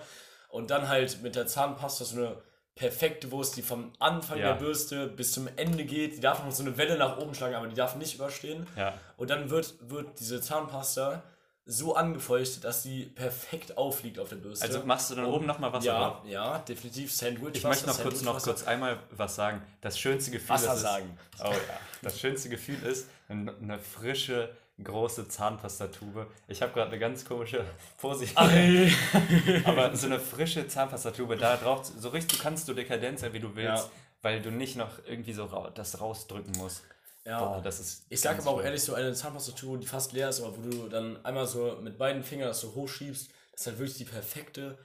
und 0.49 0.71
dann 0.71 0.89
halt 0.89 1.23
mit 1.23 1.37
der 1.37 1.47
Zahnpasta 1.47 2.05
so 2.05 2.17
eine 2.17 2.37
perfekte 2.75 3.31
Wurst, 3.31 3.57
die 3.57 3.63
vom 3.63 3.93
Anfang 3.99 4.39
Ja. 4.39 4.53
der 4.53 4.55
Bürste 4.55 5.07
bis 5.07 5.33
zum 5.33 5.49
Ende 5.57 5.85
geht. 5.85 6.17
Die 6.17 6.21
darf 6.21 6.43
noch 6.45 6.51
so 6.53 6.63
eine 6.63 6.77
Welle 6.79 6.97
nach 6.97 7.19
oben 7.19 7.35
schlagen, 7.35 7.55
aber 7.55 7.67
die 7.67 7.75
darf 7.75 7.97
nicht 7.97 8.15
überstehen. 8.15 8.67
Ja, 8.77 8.95
Und 9.17 9.31
dann 9.31 9.51
wird, 9.51 9.75
wird 9.91 10.19
diese 10.19 10.41
Zahnpasta 10.41 11.23
so 11.65 11.95
angefeuchtet, 11.95 12.65
dass 12.65 12.83
sie 12.83 13.05
perfekt 13.05 13.77
aufliegt 13.79 14.19
auf 14.19 14.29
der 14.31 14.37
Bürste. 14.37 14.65
also 14.67 14.83
machst 14.85 15.11
du 15.11 15.15
dann 15.15 15.27
oben 15.27 15.47
nochmal 15.47 15.73
Wasser 15.73 15.87
ja, 15.87 15.99
drauf? 16.09 16.17
ja, 16.27 16.59
definitiv 16.59 17.13
Sandwich. 17.13 17.55
Ich 17.59 17.63
möchte 17.63 17.87
noch 17.87 18.01
kurz, 18.03 18.23
noch 18.23 18.43
kurz 18.43 18.65
einmal 18.67 18.99
was 19.11 19.37
sagen. 19.37 19.63
Das 19.81 19.97
schönste 19.99 20.33
Gefühl 20.33 20.51
Wasser 20.51 20.75
ist 20.75 20.81
sagen. 20.81 21.17
Oh 21.41 21.51
ja. 21.53 21.59
Das 22.03 22.19
schönste 22.19 22.49
Gefühl 22.49 22.83
ist 22.83 23.07
wenn 23.29 23.49
eine 23.63 23.79
frische, 23.79 24.51
große 24.83 25.29
Zahnpastatube. 25.29 26.27
Ich 26.49 26.63
habe 26.63 26.73
gerade 26.73 26.91
eine 26.91 26.99
ganz 26.99 27.25
komische 27.25 27.65
hier. 28.01 28.91
Aber 29.65 29.95
so 29.97 30.07
eine 30.07 30.19
frische 30.21 30.67
Zahnpastatube, 30.67 31.37
da 31.37 31.57
drauf, 31.57 31.85
so 31.85 32.09
richtig 32.09 32.39
kannst 32.41 32.69
du 32.69 32.75
dekadent 32.75 33.19
sein, 33.21 33.33
wie 33.33 33.41
du 33.41 33.55
willst, 33.55 33.85
Ja. 33.85 33.91
weil 34.23 34.43
du 34.43 34.51
nicht 34.51 34.77
noch 34.77 34.91
irgendwie 35.07 35.33
so 35.33 35.45
rau 35.45 35.71
das 35.71 36.01
rausdrücken 36.01 36.53
musst. 36.59 36.83
Ja. 37.25 37.39
Boah, 37.39 37.63
das 37.63 37.79
ist. 37.79 38.07
Ich 38.09 38.21
sag 38.21 38.33
ganz 38.37 38.47
aber 38.47 38.57
auch 38.57 38.63
ehrlich, 38.65 38.83
so 38.83 38.95
eine 38.95 39.13
Zahnpastatur, 39.13 39.79
die 39.79 39.87
fast 39.87 40.13
leer 40.13 40.29
ist, 40.31 40.41
aber 40.41 40.57
wo 40.57 40.63
du 40.69 40.89
dann 40.89 41.25
einmal 41.25 41.47
so 41.47 41.79
mit 41.81 41.97
beiden 41.97 42.25
Fingern 42.25 42.49
das 42.49 42.61
so 42.61 42.75
hochschiebst, 42.75 43.31
ist 43.55 43.67
halt 43.67 43.79
wirklich 43.79 43.99
die 43.99 44.05
perfekte, 44.05 44.77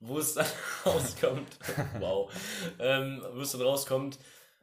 wo 0.00 0.18
es 0.18 0.34
dann 0.34 0.44
rauskommt. 0.84 1.56
wow. 1.98 2.30
Ähm, 2.78 3.22
wo 3.32 3.40
es 3.40 3.52
dann 3.52 3.62
rauskommt, 3.62 4.18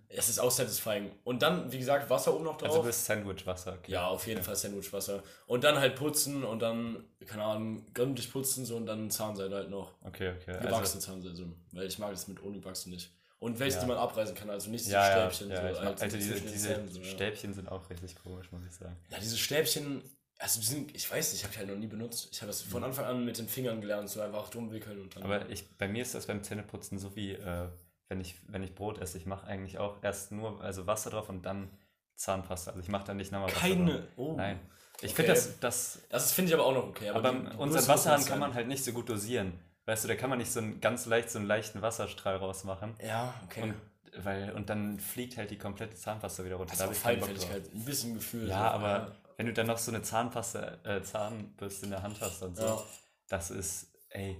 es 0.10 0.30
ist 0.30 0.40
auch 0.40 0.52
satisfying. 0.52 1.12
Und 1.24 1.42
dann, 1.42 1.72
wie 1.72 1.80
gesagt, 1.80 2.10
Wasser 2.10 2.34
oben 2.34 2.46
noch 2.46 2.58
drauf. 2.58 2.70
Also 2.70 2.84
bis 2.84 3.06
Sandwich-Wasser. 3.06 3.74
Okay. 3.80 3.92
ja, 3.92 4.08
auf 4.08 4.26
jeden 4.28 4.44
Fall 4.44 4.56
Sandwichwasser. 4.56 5.24
Und 5.48 5.64
dann 5.64 5.80
halt 5.80 5.96
putzen 5.96 6.44
und 6.44 6.62
dann, 6.62 7.04
keine 7.26 7.44
Ahnung, 7.44 7.86
gründlich 7.94 8.32
putzen 8.32 8.66
so 8.66 8.78
und 8.78 8.86
dann 8.86 9.10
Zahnseide 9.10 9.56
halt 9.56 9.70
noch. 9.70 9.94
Okay, 10.04 10.34
okay. 10.42 10.60
Gewachsene 10.62 11.02
Zahnseide, 11.02 11.36
so. 11.36 11.46
weil 11.72 11.88
ich 11.88 12.00
mag 12.00 12.12
das 12.12 12.28
mit 12.28 12.40
ungewachsen 12.40 12.92
nicht. 12.92 13.12
Und 13.40 13.60
welche, 13.60 13.78
Ja. 13.78 13.84
die 13.84 13.88
man 13.90 13.98
abreißen 13.98 14.34
kann, 14.34 14.50
also 14.50 14.70
nicht 14.70 14.86
diese 14.86 14.96
ja, 14.96 15.30
Stäbchen. 15.30 15.52
ja, 15.52 15.62
so, 15.62 15.68
ich 15.68 15.76
mag, 15.76 15.86
halt 15.86 16.02
also 16.02 16.18
diese, 16.18 16.42
diese 16.42 16.70
Zähnen, 16.70 16.90
so. 16.90 17.04
Stäbchen 17.04 17.54
sind 17.54 17.70
auch 17.70 17.90
richtig 17.90 18.16
komisch, 18.16 18.52
muss 18.52 18.62
ich 18.68 18.74
sagen. 18.74 18.96
Ja, 19.12 19.20
diese 19.20 19.38
Stäbchen, 19.38 20.02
also 20.40 20.60
die 20.60 20.66
sind, 20.66 20.96
ich 20.96 21.10
weiß 21.10 21.32
nicht, 21.32 21.42
ich 21.42 21.44
habe 21.44 21.54
die 21.54 21.60
halt 21.60 21.70
noch 21.70 21.78
nie 21.78 21.88
benutzt. 21.88 22.30
Ich 22.32 22.42
habe 22.42 22.48
das 22.48 22.62
von 22.62 22.84
Anfang 22.84 23.06
an 23.06 23.26
mit 23.26 23.38
den 23.38 23.48
Fingern 23.48 23.82
gelernt, 23.82 24.10
so 24.10 24.22
einfach 24.22 24.50
drum 24.50 24.72
wickeln 24.72 25.02
und 25.02 25.16
dann. 25.16 25.24
Mhm. 25.24 25.32
Aber 25.32 25.50
ich, 25.50 25.70
bei 25.78 25.88
mir 25.88 26.02
ist 26.02 26.16
das 26.16 26.26
beim 26.26 26.44
Zähneputzen 26.44 26.98
so 26.98 27.16
wie, 27.16 27.34
äh, 27.34 27.68
wenn, 28.08 28.20
ich, 28.22 28.36
wenn 28.48 28.64
ich 28.64 28.76
Brot 28.76 29.00
esse. 29.00 29.18
Ich 29.18 29.26
mache 29.26 29.48
eigentlich 29.48 29.78
auch 29.80 30.02
erst 30.04 30.32
nur 30.32 30.62
also 30.62 30.88
Wasser 30.88 31.10
drauf 31.10 31.30
und 31.30 31.44
dann 31.46 31.70
Zahnpasta. 32.16 32.72
Also 32.72 32.82
ich 32.82 32.90
mache 32.90 33.06
dann 33.06 33.18
nicht 33.18 33.32
nochmal 33.32 33.50
Wasser 33.50 33.60
Keine. 33.62 33.94
drauf. 34.00 34.10
Oh. 34.16 34.34
Nein. 34.38 34.60
Ich 35.02 35.12
Okay. 35.12 35.24
finde 35.24 35.34
das, 35.34 35.60
das 35.60 36.00
Das 36.10 36.32
finde 36.32 36.50
ich 36.50 36.54
aber 36.56 36.66
auch 36.66 36.74
noch 36.74 36.88
okay. 36.88 37.10
aber 37.10 37.32
die- 37.34 37.50
die 37.50 37.58
unseren 37.58 37.88
Wasserhahn 37.88 38.24
kann 38.26 38.40
man 38.40 38.54
halt 38.54 38.68
nicht 38.68 38.84
so 38.84 38.94
gut 38.94 39.10
dosieren. 39.10 39.60
Weißt 39.86 40.04
du, 40.04 40.08
da 40.08 40.16
kann 40.16 40.30
man 40.30 40.40
nicht 40.40 40.52
so 40.52 40.60
einen, 40.60 40.80
ganz 40.82 41.06
leicht 41.06 41.30
so 41.30 41.38
einen 41.38 41.48
leichten 41.48 41.82
Wasserstrahl 41.82 42.38
rausmachen. 42.38 42.96
Ja, 43.06 43.34
okay. 43.44 43.62
Und, 43.64 43.76
weil, 44.24 44.52
und 44.54 44.70
dann 44.70 44.98
fliegt 45.00 45.36
halt 45.38 45.52
die 45.52 45.58
komplette 45.58 45.96
Zahnpasta 45.96 46.46
wieder 46.46 46.56
runter. 46.56 46.72
das 46.72 46.80
Da 46.80 46.86
ist 46.92 47.04
hab 47.04 47.12
auch 47.12 47.16
ich 47.18 47.20
keinen 47.20 47.20
Bock 47.20 47.30
drauf. 47.38 47.50
Feinfühligkeit, 47.50 47.76
ein 47.76 47.86
bisschen 47.86 48.14
Gefühl. 48.16 48.48
Ja, 48.50 48.72
aber 48.72 49.16
wenn 49.38 49.46
du 49.48 49.54
dann 49.54 49.68
noch 49.68 49.78
so 49.78 49.92
eine 49.92 50.02
Zahnpasta, 50.02 50.78
äh, 50.86 51.04
Zahnbürste 51.04 51.86
in 51.86 51.92
der 51.92 52.02
Hand 52.02 52.22
hast 52.22 52.42
und 52.42 52.56
so, 52.56 52.64
Ja. 52.66 52.84
das 53.28 53.52
ist, 53.52 53.92
ey, 54.10 54.38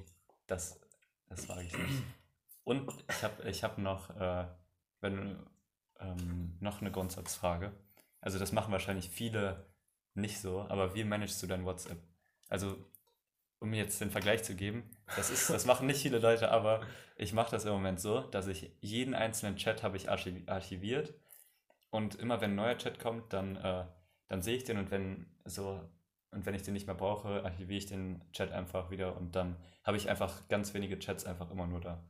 das, 0.48 0.80
das 1.30 1.48
mag 1.50 1.62
ich 1.62 1.78
nicht. 1.78 2.04
Und 2.66 2.92
ich 3.10 3.24
habe 3.24 3.50
ich 3.50 3.64
hab 3.64 3.78
noch, 3.78 4.10
äh, 4.20 4.46
wenn, 5.00 5.38
ähm, 6.00 6.58
noch 6.60 6.82
eine 6.82 6.92
Grundsatzfrage. 6.92 7.72
Also 8.20 8.40
das 8.40 8.52
machen 8.52 8.74
wahrscheinlich 8.74 9.10
viele 9.10 9.66
nicht 10.16 10.40
so, 10.42 10.62
aber 10.62 10.96
wie 10.96 11.04
managst 11.04 11.42
du 11.42 11.48
dein 11.48 11.64
WhatsApp? 11.64 12.00
Also, 12.50 12.76
um 13.60 13.74
jetzt 13.74 14.02
den 14.02 14.12
Vergleich 14.12 14.44
zu 14.44 14.56
geben, 14.56 14.90
das, 15.16 15.30
ist, 15.30 15.50
das 15.50 15.66
machen 15.66 15.88
nicht 15.88 16.02
viele 16.02 16.20
Leute, 16.20 16.52
aber 16.52 16.82
ich 17.16 17.34
mache 17.34 17.52
das 17.52 17.66
im 17.66 17.72
Moment 17.72 18.00
so, 18.02 18.22
dass 18.22 18.48
ich 18.48 18.72
jeden 18.82 19.14
einzelnen 19.14 19.58
Chat 19.58 19.84
habe 19.84 19.98
ich 19.98 20.10
archiv 20.10 20.44
archiviert 20.48 21.14
und 21.92 22.16
immer 22.16 22.42
wenn 22.42 22.52
ein 22.52 22.56
neuer 22.56 22.78
Chat 22.78 23.00
kommt, 23.00 23.32
dann, 23.32 23.56
äh, 23.58 23.86
dann 24.28 24.42
sehe 24.42 24.58
ich 24.58 24.64
den 24.64 24.78
und 24.78 24.92
wenn 24.92 25.28
so 25.46 25.82
und 26.32 26.46
wenn 26.46 26.56
ich 26.56 26.64
den 26.64 26.74
nicht 26.74 26.88
mehr 26.88 26.96
brauche, 26.96 27.44
archiviere 27.44 27.78
ich 27.78 27.86
den 27.86 28.22
Chat 28.32 28.52
einfach 28.52 28.90
wieder 28.90 29.16
und 29.16 29.36
dann 29.36 29.56
habe 29.84 29.98
ich 29.98 30.10
einfach 30.10 30.48
ganz 30.50 30.74
wenige 30.74 31.00
Chats 31.00 31.26
einfach 31.26 31.52
immer 31.52 31.68
nur 31.68 31.80
da. 31.80 32.04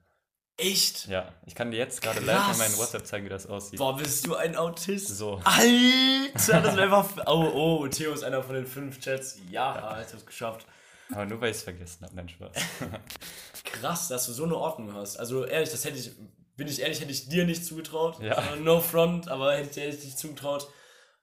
Echt? 0.58 1.08
Ja, 1.08 1.34
ich 1.46 1.54
kann 1.54 1.72
dir 1.72 1.78
jetzt 1.78 2.02
gerade 2.02 2.22
live 2.22 2.54
in 2.54 2.58
meinen 2.58 2.78
WhatsApp 2.78 3.06
zeigen, 3.06 3.26
wie 3.26 3.30
das 3.30 3.46
aussieht. 3.46 3.78
Boah, 3.78 3.98
bist 3.98 4.26
du 4.26 4.36
ein 4.36 4.56
Autist? 4.56 5.10
So. 5.10 5.42
Alter, 5.44 6.62
das 6.62 6.74
ist 6.74 6.80
einfach. 6.80 7.10
Oh, 7.26 7.52
oh, 7.54 7.88
Theo 7.88 8.14
ist 8.14 8.24
einer 8.24 8.42
von 8.42 8.56
den 8.56 8.66
fünf 8.66 9.00
Chats. 9.02 9.38
Ja, 9.50 10.02
ich 10.02 10.14
hab's 10.14 10.26
geschafft. 10.26 10.66
Aber 11.12 11.26
nur 11.26 11.42
weil 11.42 11.52
ich 11.52 11.58
es 11.58 11.64
vergessen 11.64 12.06
habe, 12.06 12.16
nein, 12.16 12.30
Spaß. 12.30 12.52
Krass, 13.66 14.08
dass 14.08 14.26
du 14.28 14.32
so 14.32 14.46
eine 14.46 14.56
Ordnung 14.56 14.94
hast. 14.94 15.18
Also 15.18 15.46
ehrlich, 15.46 15.70
das 15.70 15.84
hätte 15.84 15.98
ich, 15.98 16.12
bin 16.56 16.68
ich 16.68 16.82
ehrlich, 16.82 17.02
hätte 17.02 17.12
ich 17.12 17.28
dir 17.28 17.46
nicht 17.46 17.66
zugetraut. 17.66 18.22
Ja. 18.22 18.56
No 18.56 18.80
front, 18.80 19.28
aber 19.28 19.54
hätte 19.56 19.68
ich 19.68 19.74
dir 19.76 20.06
nicht 20.06 20.18
zugetraut. 20.18 20.70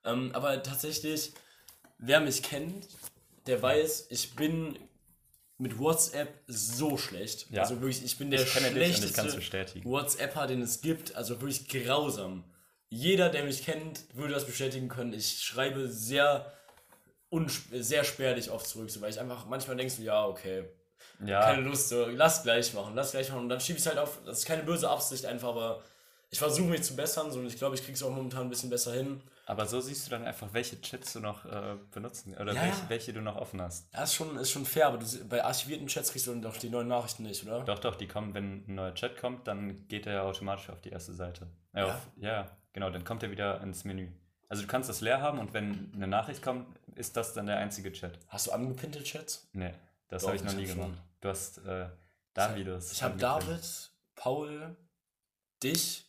Ähm, 0.05 0.31
aber 0.35 0.62
tatsächlich, 0.62 1.33
wer 1.99 2.21
mich 2.21 2.43
kennt, 2.43 2.87
der 3.47 3.62
weiß, 3.62 4.09
ich 4.11 4.37
bin 4.37 4.79
mit 5.59 5.79
WhatsApp 5.79 6.29
so 6.47 6.97
schlecht. 6.97 7.51
Ja. 7.51 7.63
Also 7.63 7.81
wirklich, 7.81 8.05
ich 8.05 8.19
bin 8.19 8.31
der 8.31 8.41
Ich 8.43 8.51
schlechteste. 8.51 9.41
WhatsApper, 9.85 10.47
den 10.47 10.63
es 10.63 10.81
gibt. 10.81 11.15
Also 11.15 11.41
wirklich 11.41 11.69
grausam. 11.69 12.45
Jeder, 12.89 13.29
der 13.31 13.45
mich 13.45 13.65
kennt, 13.65 14.01
würde 14.15 14.35
das 14.35 14.45
bestätigen 14.45 14.89
können. 14.89 15.13
Ich 15.15 15.43
schreibe 15.43 15.89
sehr, 15.89 16.53
sehr 17.73 18.05
spärlich 18.05 18.51
oft 18.51 18.67
zurück, 18.67 18.91
so, 18.91 19.01
weil 19.01 19.11
ich 19.11 19.19
einfach 19.19 19.47
manchmal 19.47 19.77
denkst 19.77 19.97
du, 19.97 20.03
ja, 20.03 20.27
okay, 20.27 20.65
Ja, 21.25 21.41
keine 21.41 21.63
Lust, 21.63 21.89
so, 21.89 22.05
lass 22.07 22.43
gleich 22.43 22.75
machen, 22.75 22.95
lass 22.95 23.13
gleich 23.13 23.31
machen. 23.31 23.45
Und 23.45 23.49
dann 23.49 23.61
schiebe 23.61 23.79
ich 23.79 23.85
es 23.85 23.89
halt 23.89 23.99
auf, 23.99 24.19
das 24.27 24.41
ist 24.41 24.45
keine 24.45 24.63
böse 24.65 24.91
Absicht 24.91 25.25
einfach, 25.25 25.49
aber 25.49 25.83
ich 26.31 26.39
versuche 26.39 26.69
mich 26.69 26.83
zu 26.83 26.95
bessern, 26.95 27.31
so, 27.31 27.39
und 27.39 27.47
ich 27.47 27.57
glaube, 27.57 27.75
ich 27.77 27.83
kriege 27.83 27.95
es 27.95 28.03
auch 28.03 28.11
momentan 28.11 28.43
ein 28.43 28.51
bisschen 28.51 28.71
besser 28.71 28.93
hin. 28.93 29.23
Aber 29.47 29.67
so 29.67 29.81
siehst 29.81 30.07
du 30.07 30.11
dann 30.11 30.25
einfach, 30.25 30.49
welche 30.53 30.81
Chats 30.81 31.13
du 31.15 31.21
noch 31.21 31.45
äh, 31.45 31.77
benutzen 31.91 32.35
oder 32.37 32.53
Ja, 32.53 32.63
welche, 32.63 32.89
welche 32.89 33.13
du 33.13 33.21
noch 33.21 33.37
offen 33.37 33.61
hast. 33.61 33.93
Ja, 33.93 34.05
ist 34.05 34.15
schon, 34.15 34.37
ist 34.37 34.51
schon 34.51 34.65
fair, 34.65 34.87
aber 34.87 34.99
du, 34.99 35.07
bei 35.29 35.45
archivierten 35.45 35.87
Chats 35.89 36.13
kriegst 36.13 36.27
du 36.27 36.31
dann 36.33 36.43
doch 36.43 36.57
die 36.57 36.69
neuen 36.71 36.89
Nachrichten 36.89 37.25
nicht, 37.25 37.45
oder? 37.45 37.65
Doch, 37.65 37.79
doch, 37.79 37.97
die 37.97 38.07
kommen, 38.07 38.35
wenn 38.35 38.65
ein 38.69 38.75
neuer 38.75 38.95
Chat 38.95 39.17
kommt, 39.19 39.47
dann 39.49 39.87
geht 39.89 40.07
er 40.07 40.25
automatisch 40.25 40.71
auf 40.71 40.81
die 40.81 40.91
erste 40.91 41.13
Seite. 41.13 41.49
Ja, 41.75 41.87
Ja? 41.87 41.95
Auf, 41.95 42.09
ja, 42.17 42.57
genau, 42.73 42.91
dann 42.91 43.05
kommt 43.05 43.23
er 43.23 43.31
wieder 43.31 43.61
ins 43.63 43.85
Menü. 43.85 44.09
Also 44.49 44.63
du 44.63 44.69
kannst 44.69 44.89
das 44.91 45.01
leer 45.01 45.21
haben 45.23 45.39
und 45.39 45.55
wenn 45.55 45.91
eine 45.95 46.07
Nachricht 46.07 46.43
kommt, 46.43 46.67
ist 46.95 47.17
das 47.17 47.33
dann 47.33 47.47
der 47.47 47.57
einzige 47.57 47.91
Chat. 47.93 48.19
Hast 48.29 48.47
du 48.49 48.53
angepinnte 48.53 49.03
Chats? 49.03 49.49
Nee, 49.55 49.73
das 50.09 50.27
habe 50.27 50.37
ich 50.37 50.45
noch 50.45 50.53
nie 50.53 50.67
gemacht. 50.67 50.89
schon. 50.91 50.99
Du 51.23 51.29
hast 51.31 51.59
äh, 51.65 51.87
Davidos. 52.35 52.93
Ich 52.93 53.03
habe. 53.03 53.17
David, 53.19 53.91
Paul, 54.15 54.77
dich, 55.63 56.07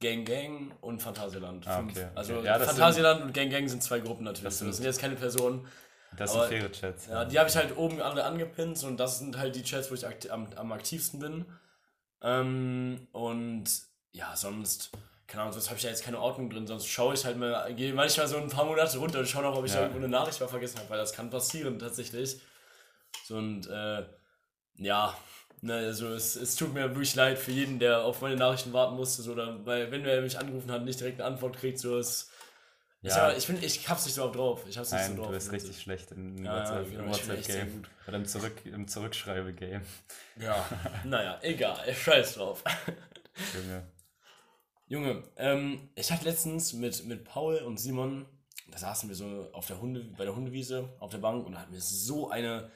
Gang 0.00 0.24
Gang 0.26 0.74
und 0.82 1.00
Phantasialand. 1.02 1.66
Ah, 1.66 1.80
okay, 1.80 1.90
okay. 1.92 2.08
Also 2.14 2.40
Ja, 2.42 2.58
Phantasialand 2.58 3.22
und 3.22 3.32
Gang 3.32 3.50
Gang 3.50 3.68
sind 3.68 3.82
zwei 3.82 4.00
Gruppen 4.00 4.24
natürlich. 4.24 4.44
Das 4.44 4.54
Das 4.54 4.58
sind- 4.60 4.72
sind, 4.74 4.84
jetzt 4.84 5.00
keine 5.00 5.16
Personen. 5.16 5.66
Das 6.16 6.32
sind 6.32 6.44
faire 6.44 6.70
Chats. 6.72 7.06
Ja, 7.08 7.24
die 7.24 7.38
habe 7.38 7.48
ich 7.48 7.56
halt 7.56 7.76
oben 7.76 8.00
alle 8.00 8.24
angepinnt 8.24 8.82
und 8.84 8.96
das 8.98 9.18
sind 9.18 9.36
halt 9.38 9.54
die 9.56 9.62
Chats, 9.62 9.90
wo 9.90 9.94
ich 9.94 10.06
akti 10.06 10.30
am, 10.30 10.48
am 10.54 10.72
aktivsten 10.72 11.20
bin. 11.20 11.46
Ähm, 12.22 13.06
und 13.12 13.64
ja, 14.12 14.34
sonst, 14.36 14.90
keine 15.26 15.42
Ahnung, 15.42 15.52
sonst 15.52 15.66
habe 15.68 15.76
ich 15.76 15.82
da 15.82 15.88
jetzt 15.90 16.04
keine 16.04 16.18
Ordnung 16.20 16.48
drin, 16.48 16.66
sonst 16.66 16.86
schaue 16.86 17.14
ich 17.14 17.24
halt 17.24 17.36
mal, 17.36 17.74
gehe 17.74 17.92
manchmal 17.92 18.26
so 18.28 18.36
ein 18.38 18.48
paar 18.48 18.64
Monate 18.64 18.96
runter 18.98 19.18
und 19.18 19.28
schaue 19.28 19.42
noch, 19.42 19.56
ob 19.56 19.64
ich 19.66 19.74
Ja. 19.74 19.80
irgendwo 19.82 19.98
eine 19.98 20.08
Nachricht 20.08 20.40
mal 20.40 20.48
vergessen 20.48 20.78
habe, 20.78 20.88
weil 20.90 20.98
das 20.98 21.12
kann 21.12 21.28
passieren 21.30 21.78
tatsächlich. 21.78 22.40
So 23.24 23.36
und 23.36 23.66
äh, 23.68 24.04
ja, 24.76 25.14
ne, 25.62 25.74
also 25.74 26.08
es, 26.14 26.36
es 26.36 26.56
tut 26.56 26.72
mir 26.74 26.82
wirklich 26.82 27.14
leid 27.14 27.38
für 27.38 27.52
jeden, 27.52 27.78
der 27.78 28.04
auf 28.04 28.20
meine 28.22 28.36
Nachrichten 28.36 28.72
warten 28.72 28.96
musste, 28.96 29.22
so, 29.22 29.32
oder, 29.32 29.64
weil 29.66 29.90
wenn 29.90 30.04
wer 30.04 30.20
mich 30.22 30.38
angerufen 30.38 30.70
hat, 30.70 30.84
nicht 30.84 31.00
direkt 31.00 31.20
eine 31.20 31.32
Antwort 31.32 31.56
kriegt, 31.56 31.78
so 31.78 31.98
ist. 31.98 32.30
Ich, 33.02 33.12
Ja. 33.14 33.32
ich, 33.36 33.46
bin, 33.46 33.62
ich 33.62 33.88
hab's 33.88 34.04
nicht 34.06 34.14
so 34.14 34.30
drauf. 34.32 34.64
Ich 34.68 34.76
hab's 34.78 34.90
nicht 34.90 35.00
Nein, 35.00 35.10
so 35.12 35.16
drauf. 35.18 35.26
du 35.26 35.32
bist 35.34 35.52
richtig 35.52 35.80
schlecht 35.80 36.10
im 36.12 36.44
Ja, 36.44 36.56
ja, 36.56 36.80
WhatsApp- 36.80 36.86
ich 36.86 36.90
sehr 36.96 37.06
WhatsApp-Game. 37.06 37.72
gut. 37.82 37.90
Oder 38.08 38.16
im, 38.16 38.26
Zurück, 38.26 38.52
im 38.64 38.88
Zurückschreibe-Game. 38.88 39.82
Ja, 40.40 40.64
naja, 41.04 41.38
egal, 41.42 41.92
scheiß 41.94 42.34
drauf. 42.34 42.64
Junge. 43.54 43.86
Junge, 44.88 45.24
ähm, 45.36 45.88
ich 45.94 46.10
hatte 46.12 46.24
letztens 46.24 46.72
mit, 46.72 47.04
mit 47.06 47.24
Paul 47.24 47.56
und 47.58 47.78
Simon, 47.78 48.24
da 48.70 48.78
saßen 48.78 49.08
wir 49.08 49.16
so 49.16 49.48
auf 49.52 49.66
der 49.66 49.80
Hunde, 49.80 50.04
bei 50.16 50.24
der 50.24 50.34
Hundewiese 50.34 50.88
auf 51.00 51.10
der 51.10 51.18
Bank 51.18 51.44
und 51.46 51.52
da 51.52 51.60
hatten 51.60 51.72
wir 51.72 51.80
so 51.80 52.30
eine, 52.30 52.70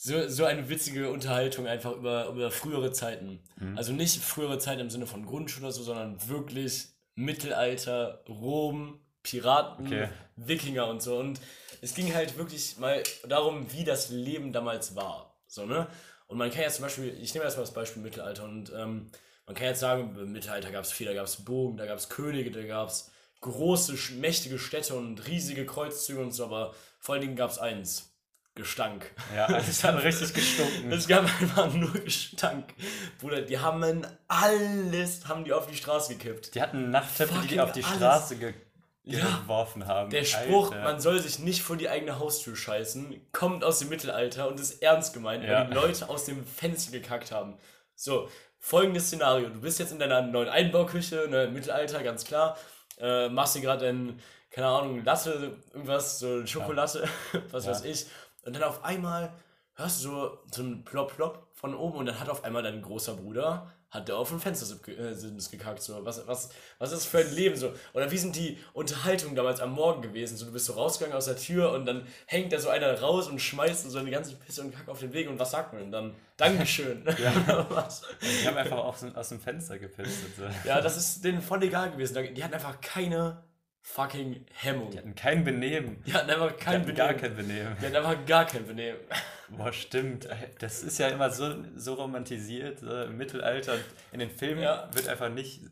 so, 0.00 0.28
so 0.28 0.44
eine 0.44 0.68
witzige 0.68 1.10
Unterhaltung 1.10 1.66
einfach 1.66 1.92
über, 1.96 2.28
über 2.28 2.52
frühere 2.52 2.92
Zeiten. 2.92 3.40
Also 3.76 3.92
nicht 3.92 4.22
frühere 4.22 4.60
Zeiten 4.60 4.80
im 4.80 4.90
Sinne 4.90 5.08
von 5.08 5.26
Grundschule 5.26 5.66
oder 5.66 5.72
so, 5.72 5.82
sondern 5.82 6.28
wirklich 6.28 6.86
Mittelalter, 7.16 8.22
Rom, 8.28 9.00
Piraten, 9.24 9.86
Okay. 9.86 10.08
Wikinger 10.36 10.86
und 10.86 11.02
so. 11.02 11.18
Und 11.18 11.40
es 11.82 11.94
ging 11.94 12.14
halt 12.14 12.38
wirklich 12.38 12.78
mal 12.78 13.02
darum, 13.26 13.72
wie 13.72 13.82
das 13.82 14.10
Leben 14.10 14.52
damals 14.52 14.94
war. 14.94 15.34
So, 15.48 15.66
ne? 15.66 15.88
Und 16.28 16.38
man 16.38 16.50
kann 16.50 16.62
ja 16.62 16.68
zum 16.68 16.84
Beispiel, 16.84 17.18
ich 17.20 17.34
nehme 17.34 17.44
erstmal 17.44 17.66
das 17.66 17.74
Beispiel 17.74 18.00
Mittelalter 18.00 18.44
und 18.44 18.72
ähm, 18.76 19.10
man 19.46 19.56
kann 19.56 19.66
jetzt 19.66 19.80
sagen, 19.80 20.14
im 20.16 20.30
Mittelalter 20.30 20.70
gab 20.70 20.84
es 20.84 20.92
viel, 20.92 21.08
da 21.08 21.14
gab 21.14 21.24
es 21.24 21.44
Bogen, 21.44 21.76
da 21.76 21.86
gab 21.86 21.98
es 21.98 22.08
Könige, 22.08 22.52
da 22.52 22.62
gab 22.62 22.88
es 22.88 23.10
große, 23.40 23.94
mächtige 24.20 24.60
Städte 24.60 24.94
und 24.94 25.26
riesige 25.26 25.66
Kreuzzüge 25.66 26.20
und 26.20 26.30
so, 26.30 26.44
aber 26.44 26.72
vor 27.00 27.14
allen 27.14 27.22
Dingen 27.22 27.36
gab 27.36 27.50
es 27.50 27.58
eins. 27.58 28.12
Gestank. 28.58 29.10
Ja, 29.34 29.46
es 29.56 29.82
hat 29.82 30.02
richtig 30.04 30.34
gestunken. 30.34 30.92
Es 30.92 31.08
gab 31.08 31.24
einfach 31.24 31.72
nur 31.72 31.92
Gestank. 31.92 32.74
Bruder, 33.20 33.40
die 33.40 33.58
haben 33.58 34.04
alles, 34.28 35.26
haben 35.26 35.44
die 35.44 35.52
auf 35.54 35.66
die 35.66 35.76
Straße 35.76 36.14
gekippt. 36.16 36.54
Die 36.54 36.60
hatten 36.62 36.90
Nachttöpfe, 36.90 37.40
die 37.42 37.48
die 37.48 37.60
auf 37.60 37.72
die 37.72 37.82
alles. 37.82 37.96
Straße 37.96 38.36
ge 38.36 38.54
Ja. 39.04 39.24
geworfen 39.42 39.86
haben. 39.86 40.10
Der 40.10 40.24
Spruch, 40.24 40.72
Alter. 40.72 40.84
man 40.84 41.00
soll 41.00 41.18
sich 41.20 41.38
nicht 41.38 41.62
vor 41.62 41.76
die 41.76 41.88
eigene 41.88 42.18
Haustür 42.18 42.54
scheißen, 42.56 43.18
kommt 43.32 43.64
aus 43.64 43.78
dem 43.78 43.88
Mittelalter 43.88 44.48
und 44.48 44.60
ist 44.60 44.82
ernst 44.82 45.14
gemeint, 45.14 45.44
Ja. 45.44 45.60
weil 45.60 45.66
die 45.68 45.74
Leute 45.74 46.08
aus 46.10 46.24
dem 46.26 46.44
Fenster 46.46 46.92
gekackt 46.92 47.32
haben. 47.32 47.56
So, 47.94 48.28
folgendes 48.58 49.06
Szenario. 49.06 49.48
Du 49.48 49.60
bist 49.60 49.78
jetzt 49.78 49.92
in 49.92 49.98
deiner 49.98 50.20
neuen 50.20 50.48
Einbauküche, 50.48 51.26
ne, 51.30 51.44
im 51.44 51.54
Mittelalter, 51.54 52.02
ganz 52.02 52.24
klar. 52.24 52.58
Äh, 53.00 53.28
machst 53.28 53.54
dir 53.54 53.60
gerade 53.62 53.88
ein, 53.88 54.20
keine 54.50 54.66
Ahnung, 54.66 55.04
Latte, 55.04 55.56
irgendwas, 55.72 56.18
so 56.18 56.44
Schokolade, 56.46 57.08
was 57.50 57.64
Ja. 57.64 57.70
weiß 57.70 57.84
ich. 57.84 58.06
Und 58.42 58.54
dann 58.54 58.62
auf 58.62 58.84
einmal 58.84 59.32
hörst 59.74 60.04
du 60.04 60.10
so, 60.10 60.38
so 60.50 60.62
ein 60.62 60.84
Plop-Plop 60.84 61.48
von 61.52 61.74
oben 61.74 61.98
und 61.98 62.06
dann 62.06 62.18
hat 62.18 62.28
auf 62.28 62.44
einmal 62.44 62.62
dein 62.62 62.82
großer 62.82 63.14
Bruder 63.14 63.72
hat 63.90 64.08
der 64.08 64.16
auf 64.16 64.30
ein 64.30 64.38
Fenster 64.38 64.76
äh, 64.86 65.14
gekackt. 65.50 65.82
So. 65.82 66.04
Was, 66.04 66.26
was, 66.26 66.50
was 66.78 66.92
ist 66.92 66.98
das 66.98 67.06
für 67.06 67.18
ein 67.18 67.34
Leben 67.34 67.56
so? 67.56 67.72
Oder 67.94 68.10
wie 68.10 68.18
sind 68.18 68.36
die 68.36 68.58
Unterhaltungen 68.74 69.34
damals 69.34 69.60
am 69.60 69.72
Morgen 69.72 70.02
gewesen? 70.02 70.36
So, 70.36 70.44
du 70.44 70.52
bist 70.52 70.66
so 70.66 70.74
rausgegangen 70.74 71.16
aus 71.16 71.24
der 71.24 71.36
Tür 71.36 71.72
und 71.72 71.86
dann 71.86 72.06
hängt 72.26 72.52
da 72.52 72.58
so 72.58 72.68
einer 72.68 73.00
raus 73.00 73.28
und 73.28 73.40
schmeißt 73.40 73.90
so 73.90 73.98
eine 73.98 74.10
ganze 74.10 74.36
Pisse 74.36 74.60
und 74.60 74.74
Kack 74.74 74.88
auf 74.88 75.00
den 75.00 75.12
Weg 75.14 75.28
und 75.28 75.38
was 75.38 75.52
sagt 75.52 75.72
man 75.72 75.90
dann? 75.90 76.14
Dankeschön. 76.36 77.04
ja. 77.18 77.66
was? 77.70 78.02
Die 78.20 78.46
haben 78.46 78.58
einfach 78.58 78.76
aus, 78.76 79.04
aus 79.14 79.28
dem 79.30 79.40
Fenster 79.40 79.78
gepisst. 79.78 80.36
So. 80.36 80.44
Ja, 80.68 80.82
das 80.82 80.98
ist 80.98 81.24
denen 81.24 81.40
voll 81.40 81.62
egal 81.62 81.90
gewesen. 81.90 82.34
Die 82.34 82.44
hatten 82.44 82.54
einfach 82.54 82.80
keine 82.82 83.42
fucking 83.88 84.44
Hemmung. 84.52 84.90
Die 84.90 84.98
hatten 84.98 85.14
kein 85.14 85.44
Benehmen. 85.44 86.02
Die 86.06 86.12
hatten 86.12 86.30
einfach 86.30 86.56
kein 86.56 86.84
die 86.84 86.92
hatten 86.92 86.96
Benehmen. 86.96 86.96
Gar 86.96 87.14
kein 87.14 87.36
Benehmen. 87.36 87.76
Die 87.80 87.86
hatten 87.86 87.96
einfach 87.96 88.26
gar 88.26 88.46
kein 88.46 88.66
Benehmen. 88.66 89.00
Boah, 89.48 89.72
stimmt. 89.72 90.28
Das 90.58 90.82
ist 90.82 90.98
ja 90.98 91.08
immer 91.08 91.30
so, 91.30 91.54
so 91.74 91.94
romantisiert 91.94 92.80
so 92.80 93.02
im 93.02 93.16
Mittelalter. 93.16 93.76
In 94.12 94.20
den 94.20 94.30
Filmen 94.30 94.62
ja. 94.62 94.88
wird 94.92 95.08
einfach 95.08 95.30
nicht. 95.30 95.62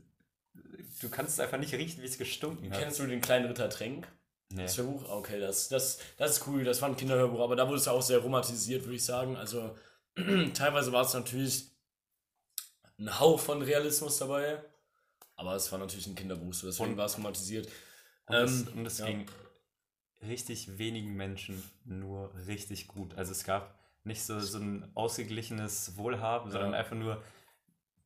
Du 1.00 1.11
kannst 1.11 1.35
es 1.35 1.40
einfach 1.40 1.58
nicht 1.58 1.75
riechen, 1.75 2.02
wie 2.02 2.06
es 2.06 2.16
gestunken 2.16 2.73
hat. 2.73 2.80
Kennst 2.80 2.99
du 2.99 3.06
den 3.06 3.20
kleinen 3.20 3.46
Ritter 3.46 3.68
Tränk? 3.68 4.08
Nee. 4.49 4.62
Das 4.62 4.78
Hörbuch? 4.78 5.08
Okay, 5.11 5.38
das, 5.38 5.68
das, 5.68 5.99
das 6.16 6.38
ist 6.38 6.46
cool. 6.46 6.64
Das 6.64 6.80
war 6.80 6.88
ein 6.88 6.96
Kinderhörbuch, 6.96 7.40
aber 7.40 7.54
da 7.54 7.66
wurde 7.66 7.78
es 7.78 7.88
auch 7.88 8.02
sehr 8.02 8.18
romantisiert, 8.18 8.85
würde 8.85 8.96
ich 8.96 9.04
sagen. 9.04 9.37
Also, 9.37 9.76
teilweise 10.54 10.92
war 10.92 11.04
es 11.04 11.12
natürlich 11.12 11.66
ein 12.99 13.20
Hauch 13.20 13.40
von 13.40 13.61
Realismus 13.61 14.18
dabei. 14.18 14.62
Aber 15.38 15.54
es 15.54 15.70
war 15.70 15.78
natürlich 15.78 16.06
ein 16.06 16.14
Kinderbuch, 16.14 16.54
deswegen 16.62 16.96
war 16.96 17.06
es 17.06 17.18
romantisiert. 17.18 17.68
Und 18.26 18.37
es, 18.37 18.66
ähm, 18.68 18.87
ja. 18.87 19.06
ging 19.06 19.26
richtig 20.23 20.78
wenigen 20.78 21.14
Menschen 21.14 21.62
nur 21.85 22.33
richtig 22.47 22.88
gut. 22.88 23.14
Also 23.14 23.33
es 23.33 23.45
gab 23.45 23.78
nicht 24.04 24.23
so, 24.23 24.38
so 24.40 24.59
ein 24.59 24.90
ausgeglichenes 24.95 25.97
Wohlhaben, 25.97 26.50
sondern 26.50 26.73
ja. 26.73 26.78
einfach 26.78 26.97
nur 26.97 27.23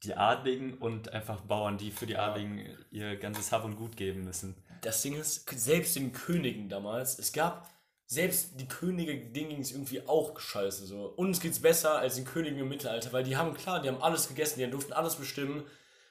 die 0.02 0.14
Adligen 0.14 0.74
und 0.78 1.12
einfach 1.12 1.42
Bauern, 1.42 1.76
die 1.76 1.90
für 1.90 2.06
die 2.06 2.16
Adligen 2.16 2.66
ihr 2.90 3.16
ganzes 3.16 3.52
Hab 3.52 3.64
und 3.64 3.76
Gut 3.76 3.96
geben 3.96 4.24
müssen. 4.24 4.56
Das 4.80 5.02
Ding 5.02 5.14
ist, 5.14 5.48
selbst 5.50 5.94
den 5.96 6.12
Königen 6.12 6.70
damals, 6.70 7.18
es 7.18 7.32
gab, 7.32 7.68
selbst 8.06 8.58
die 8.58 8.66
Könige, 8.66 9.14
denen 9.14 9.50
ging 9.50 9.60
es 9.60 9.72
irgendwie 9.72 10.06
auch 10.08 10.40
scheiße. 10.40 10.86
So. 10.86 11.06
Uns 11.06 11.38
geht 11.40 11.52
es 11.52 11.60
besser 11.60 11.98
als 11.98 12.16
den 12.16 12.24
Königen 12.24 12.58
im 12.58 12.68
Mittelalter, 12.68 13.12
weil 13.12 13.24
die 13.24 13.36
haben, 13.36 13.54
klar, 13.54 13.82
die 13.82 13.88
haben 13.88 14.02
alles 14.02 14.26
gegessen, 14.26 14.58
die 14.58 14.70
durften 14.70 14.94
alles 14.94 15.16
bestimmen, 15.16 15.64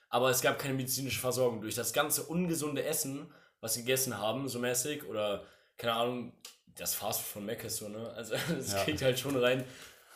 aber 0.10 0.30
es 0.30 0.42
gab 0.42 0.60
keine 0.60 0.76
medizinische 0.76 1.20
Versorgung. 1.20 1.62
Durch 1.62 1.76
das 1.76 1.92
ganze 1.92 2.24
ungesunde 2.24 2.84
Essen 2.84 3.32
was 3.62 3.74
sie 3.74 3.82
gegessen 3.82 4.18
haben, 4.18 4.48
so 4.48 4.60
mäßig. 4.60 5.06
Oder, 5.06 5.44
keine 5.78 5.94
Ahnung, 5.94 6.34
das 6.76 6.96
Fast 6.96 7.22
von 7.22 7.46
Mac 7.46 7.64
ist 7.64 7.78
so, 7.78 7.90
ne? 7.90 8.12
Also, 8.16 8.36
das 8.56 8.74
ja. 8.74 8.84
kriegt 8.84 9.02
halt 9.02 9.20
schon 9.20 9.36
rein. 9.36 9.64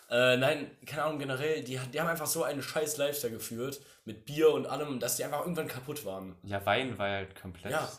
Äh, 0.09 0.38
nein, 0.38 0.69
keine 0.85 1.03
Ahnung, 1.03 1.19
generell, 1.19 1.63
die, 1.63 1.79
die 1.91 2.00
haben 2.00 2.07
einfach 2.07 2.27
so 2.27 2.43
einen 2.43 2.62
scheiß 2.62 2.97
Lifestyle 2.97 3.33
geführt, 3.33 3.81
mit 4.05 4.25
Bier 4.25 4.51
und 4.51 4.67
allem, 4.67 5.00
dass 5.00 5.15
die 5.15 5.23
einfach 5.23 5.41
irgendwann 5.41 5.67
kaputt 5.67 6.05
waren. 6.05 6.35
Ja, 6.43 6.63
Wein 6.65 6.97
war 6.97 7.09
halt 7.09 7.35
komplett 7.39 7.71
ja. 7.71 7.89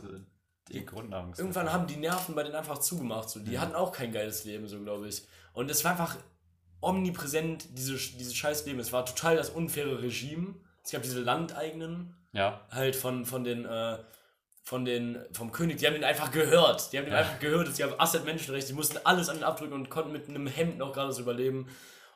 die, 0.68 0.72
die 0.74 0.86
Grundnahrung. 0.86 1.34
Irgendwann 1.36 1.72
haben 1.72 1.86
die 1.86 1.96
Nerven 1.96 2.34
bei 2.34 2.42
denen 2.42 2.54
einfach 2.54 2.78
zugemacht, 2.78 3.30
so. 3.30 3.40
Die 3.40 3.52
mhm. 3.52 3.60
hatten 3.60 3.74
auch 3.74 3.90
kein 3.90 4.12
geiles 4.12 4.44
Leben, 4.44 4.68
so 4.68 4.80
glaube 4.80 5.08
ich. 5.08 5.26
Und 5.54 5.70
es 5.70 5.84
war 5.84 5.92
einfach 5.92 6.16
omnipräsent, 6.80 7.66
diese, 7.76 7.94
dieses 7.94 8.34
scheiß 8.34 8.66
Leben. 8.66 8.78
Es 8.78 8.92
war 8.92 9.06
total 9.06 9.36
das 9.36 9.50
unfaire 9.50 10.02
Regime. 10.02 10.54
Es 10.84 10.90
gab 10.90 11.02
diese 11.02 11.20
Landeigenen, 11.20 12.14
ja. 12.32 12.60
halt 12.70 12.94
von, 12.94 13.24
von 13.24 13.42
den, 13.42 13.64
äh, 13.64 13.98
von 14.64 14.86
den, 14.86 15.18
vom 15.32 15.52
König, 15.52 15.76
die 15.76 15.86
haben 15.86 15.94
ihn 15.94 16.04
einfach 16.04 16.30
gehört. 16.30 16.90
Die 16.90 16.98
haben 16.98 17.06
ihn 17.06 17.12
ja. 17.12 17.18
einfach 17.18 17.38
gehört, 17.38 17.76
sie 17.76 17.84
haben 17.84 17.94
Asset 17.98 18.24
Menschenrechte, 18.24 18.68
die 18.68 18.74
mussten 18.74 18.98
alles 19.04 19.28
an 19.28 19.36
ihn 19.36 19.44
abdrücken 19.44 19.74
und 19.74 19.90
konnten 19.90 20.10
mit 20.10 20.26
einem 20.26 20.46
Hemd 20.46 20.78
noch 20.78 20.94
gerade 20.94 21.12
so 21.12 21.20
überleben. 21.20 21.68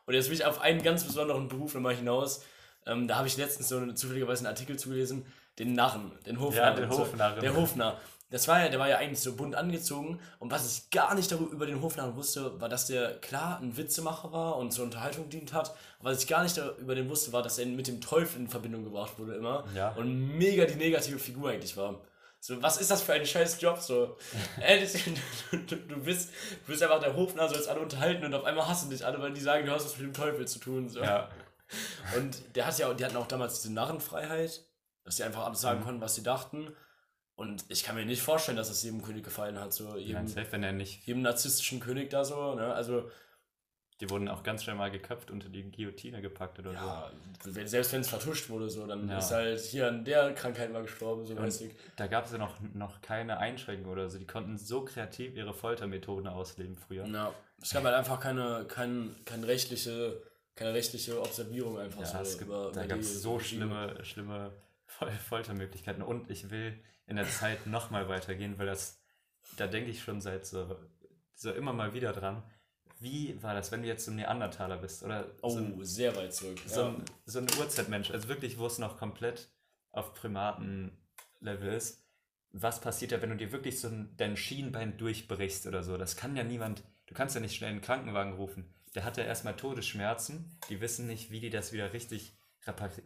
Und 0.06 0.14
jetzt 0.14 0.28
will 0.30 0.36
ich 0.36 0.46
auf 0.46 0.62
einen 0.62 0.82
ganz 0.82 1.04
besonderen 1.04 1.48
Beruf 1.48 1.74
nochmal 1.74 1.94
hinaus. 1.94 2.42
Ähm, 2.86 3.06
da 3.06 3.16
habe 3.16 3.28
ich 3.28 3.36
letztens 3.36 3.68
so 3.68 3.76
eine, 3.76 3.94
zufälligerweise 3.94 4.40
einen 4.40 4.54
Artikel 4.54 4.78
zugelesen, 4.78 5.26
den 5.58 5.74
Narren, 5.74 6.10
den 6.24 6.40
Hofnarren. 6.40 6.78
Ja, 6.78 6.86
den 6.86 6.90
Hofnarren. 6.90 7.34
So, 7.34 7.40
der 7.42 7.54
Hofnarr. 7.54 8.00
Das 8.30 8.48
war 8.48 8.62
ja, 8.62 8.68
der 8.70 8.78
war 8.78 8.88
ja 8.88 8.96
eigentlich 8.96 9.20
so 9.20 9.36
bunt 9.36 9.54
angezogen. 9.54 10.18
Und 10.38 10.50
was 10.50 10.70
ich 10.70 10.90
gar 10.90 11.14
nicht 11.14 11.30
darüber, 11.30 11.52
über 11.52 11.66
den 11.66 11.82
Hofnarren 11.82 12.16
wusste, 12.16 12.58
war, 12.60 12.70
dass 12.70 12.86
der 12.86 13.18
klar 13.20 13.58
ein 13.60 13.76
Witzemacher 13.76 14.32
war 14.32 14.56
und 14.56 14.70
zur 14.70 14.84
Unterhaltung 14.84 15.28
dient 15.28 15.52
hat. 15.52 15.74
Aber 16.00 16.10
was 16.10 16.22
ich 16.22 16.28
gar 16.28 16.42
nicht 16.42 16.58
über 16.78 16.94
den 16.94 17.10
wusste, 17.10 17.34
war, 17.34 17.42
dass 17.42 17.58
er 17.58 17.66
mit 17.66 17.88
dem 17.88 18.00
Teufel 18.00 18.40
in 18.40 18.48
Verbindung 18.48 18.84
gebracht 18.84 19.18
wurde 19.18 19.34
immer. 19.34 19.64
Ja. 19.74 19.90
Und 19.92 20.38
mega 20.38 20.64
die 20.64 20.76
negative 20.76 21.18
Figur 21.18 21.50
eigentlich 21.50 21.76
war. 21.76 22.00
So, 22.40 22.62
was 22.62 22.80
ist 22.80 22.90
das 22.90 23.02
für 23.02 23.14
ein 23.14 23.26
scheiß 23.26 23.60
Job? 23.60 23.78
So, 23.78 24.16
ehrlich, 24.60 24.92
du, 25.50 25.76
du, 25.76 26.02
bist, 26.02 26.30
du 26.64 26.70
bist 26.70 26.82
einfach 26.82 27.00
der 27.00 27.16
Hofnarr, 27.16 27.48
sollst 27.48 27.68
alle 27.68 27.80
unterhalten 27.80 28.24
und 28.24 28.34
auf 28.34 28.44
einmal 28.44 28.68
hassen 28.68 28.90
dich 28.90 29.04
alle, 29.04 29.20
weil 29.20 29.32
die 29.32 29.40
sagen, 29.40 29.66
du 29.66 29.72
hast 29.72 29.84
was 29.84 29.98
mit 29.98 30.06
dem 30.06 30.14
Teufel 30.14 30.46
zu 30.46 30.58
tun. 30.58 30.88
So. 30.88 31.00
Ja. 31.00 31.28
Und 32.16 32.56
der 32.56 32.66
hat 32.66 32.78
ja, 32.78 32.92
die 32.94 33.04
hatten 33.04 33.16
auch 33.16 33.26
damals 33.26 33.60
diese 33.60 33.72
Narrenfreiheit, 33.72 34.64
dass 35.04 35.16
sie 35.16 35.24
einfach 35.24 35.44
alles 35.44 35.60
sagen 35.60 35.80
mhm. 35.80 35.84
konnten, 35.84 36.00
was 36.00 36.14
sie 36.14 36.22
dachten. 36.22 36.74
Und 37.34 37.64
ich 37.68 37.84
kann 37.84 37.94
mir 37.94 38.04
nicht 38.04 38.22
vorstellen, 38.22 38.56
dass 38.56 38.70
es 38.70 38.82
jedem 38.82 39.02
König 39.02 39.24
gefallen 39.24 39.60
hat. 39.60 39.72
So 39.72 39.96
jedem, 39.96 40.26
ja, 40.26 40.28
safe, 40.28 40.52
wenn 40.52 40.62
er 40.62 40.72
nicht. 40.72 41.06
Jedem 41.06 41.22
narzisstischen 41.22 41.80
König 41.80 42.10
da 42.10 42.24
so, 42.24 42.54
ne? 42.54 42.72
Also 42.74 43.10
die 44.00 44.08
wurden 44.10 44.28
auch 44.28 44.44
ganz 44.44 44.62
schnell 44.62 44.76
mal 44.76 44.90
geköpft 44.90 45.30
unter 45.30 45.48
die 45.48 45.68
Guillotine 45.70 46.22
gepackt 46.22 46.58
oder 46.60 46.72
ja, 46.72 47.10
so. 47.42 47.50
Selbst 47.50 47.92
wenn 47.92 48.00
es 48.00 48.08
vertuscht 48.08 48.48
wurde, 48.48 48.70
so, 48.70 48.86
dann 48.86 49.08
ja. 49.08 49.18
ist 49.18 49.32
halt 49.32 49.60
hier 49.60 49.88
an 49.88 50.04
der 50.04 50.32
Krankheit 50.34 50.72
mal 50.72 50.82
gestorben, 50.82 51.26
so 51.26 51.34
mäßig. 51.34 51.74
Da 51.96 52.06
gab 52.06 52.26
es 52.26 52.32
ja 52.32 52.38
noch, 52.38 52.60
noch 52.74 53.00
keine 53.00 53.38
Einschränkungen 53.38 53.90
oder 53.90 54.08
so. 54.08 54.18
Die 54.18 54.26
konnten 54.26 54.56
so 54.56 54.84
kreativ 54.84 55.34
ihre 55.34 55.52
Foltermethoden 55.52 56.28
ausleben 56.28 56.76
früher. 56.76 57.06
Ja, 57.06 57.32
es 57.60 57.70
gab 57.70 57.82
halt 57.82 57.96
einfach 57.96 58.20
keine, 58.20 58.66
kein, 58.68 59.16
keine 59.24 59.48
rechtliche, 59.48 60.22
keine 60.54 60.74
rechtliche 60.74 61.20
Observierung 61.20 61.78
einfach 61.78 62.02
ja, 62.02 62.24
so. 62.24 62.38
Gibt, 62.38 62.48
über, 62.48 62.70
da 62.72 62.86
gab 62.86 63.00
es 63.00 63.20
so 63.20 63.40
schlimme, 63.40 63.96
schlimme 64.04 64.52
Foltermöglichkeiten. 65.28 66.04
Und 66.04 66.30
ich 66.30 66.50
will 66.50 66.78
in 67.06 67.16
der 67.16 67.28
Zeit 67.28 67.66
nochmal 67.66 68.08
weitergehen, 68.08 68.58
weil 68.58 68.66
das, 68.66 69.00
da 69.56 69.66
denke 69.66 69.90
ich 69.90 70.02
schon 70.02 70.20
seit 70.20 70.46
so, 70.46 70.76
so 71.34 71.50
immer 71.50 71.72
mal 71.72 71.94
wieder 71.94 72.12
dran 72.12 72.44
wie 73.00 73.40
war 73.42 73.54
das, 73.54 73.70
wenn 73.70 73.82
du 73.82 73.88
jetzt 73.88 74.04
so 74.04 74.10
ein 74.10 74.16
Neandertaler 74.16 74.76
bist? 74.78 75.02
Oder 75.02 75.26
oh, 75.42 75.50
so 75.50 75.58
ein, 75.58 75.84
sehr 75.84 76.16
weit 76.16 76.34
zurück. 76.34 76.58
So, 76.66 76.80
ja. 76.80 76.88
ein, 76.88 77.04
so 77.26 77.38
ein 77.38 77.46
Urzeitmensch, 77.58 78.10
also 78.10 78.28
wirklich, 78.28 78.58
wo 78.58 78.66
es 78.66 78.78
noch 78.78 78.98
komplett 78.98 79.48
auf 79.92 80.14
Primaten-Level 80.14 81.72
ist. 81.72 82.04
Was 82.50 82.80
passiert 82.80 83.12
ja, 83.12 83.22
wenn 83.22 83.30
du 83.30 83.36
dir 83.36 83.52
wirklich 83.52 83.78
so 83.78 83.88
ein, 83.88 84.14
dein 84.16 84.36
Schienbein 84.36 84.96
durchbrichst 84.96 85.66
oder 85.66 85.82
so? 85.82 85.96
Das 85.96 86.16
kann 86.16 86.34
ja 86.34 86.42
niemand, 86.42 86.82
du 87.06 87.14
kannst 87.14 87.34
ja 87.34 87.40
nicht 87.40 87.54
schnell 87.54 87.70
einen 87.70 87.82
Krankenwagen 87.82 88.34
rufen. 88.34 88.74
Der 88.94 89.04
hat 89.04 89.16
ja 89.16 89.24
erstmal 89.24 89.54
Todesschmerzen, 89.54 90.58
die 90.68 90.80
wissen 90.80 91.06
nicht, 91.06 91.30
wie 91.30 91.40
die 91.40 91.50
das 91.50 91.72
wieder 91.72 91.92
richtig 91.92 92.32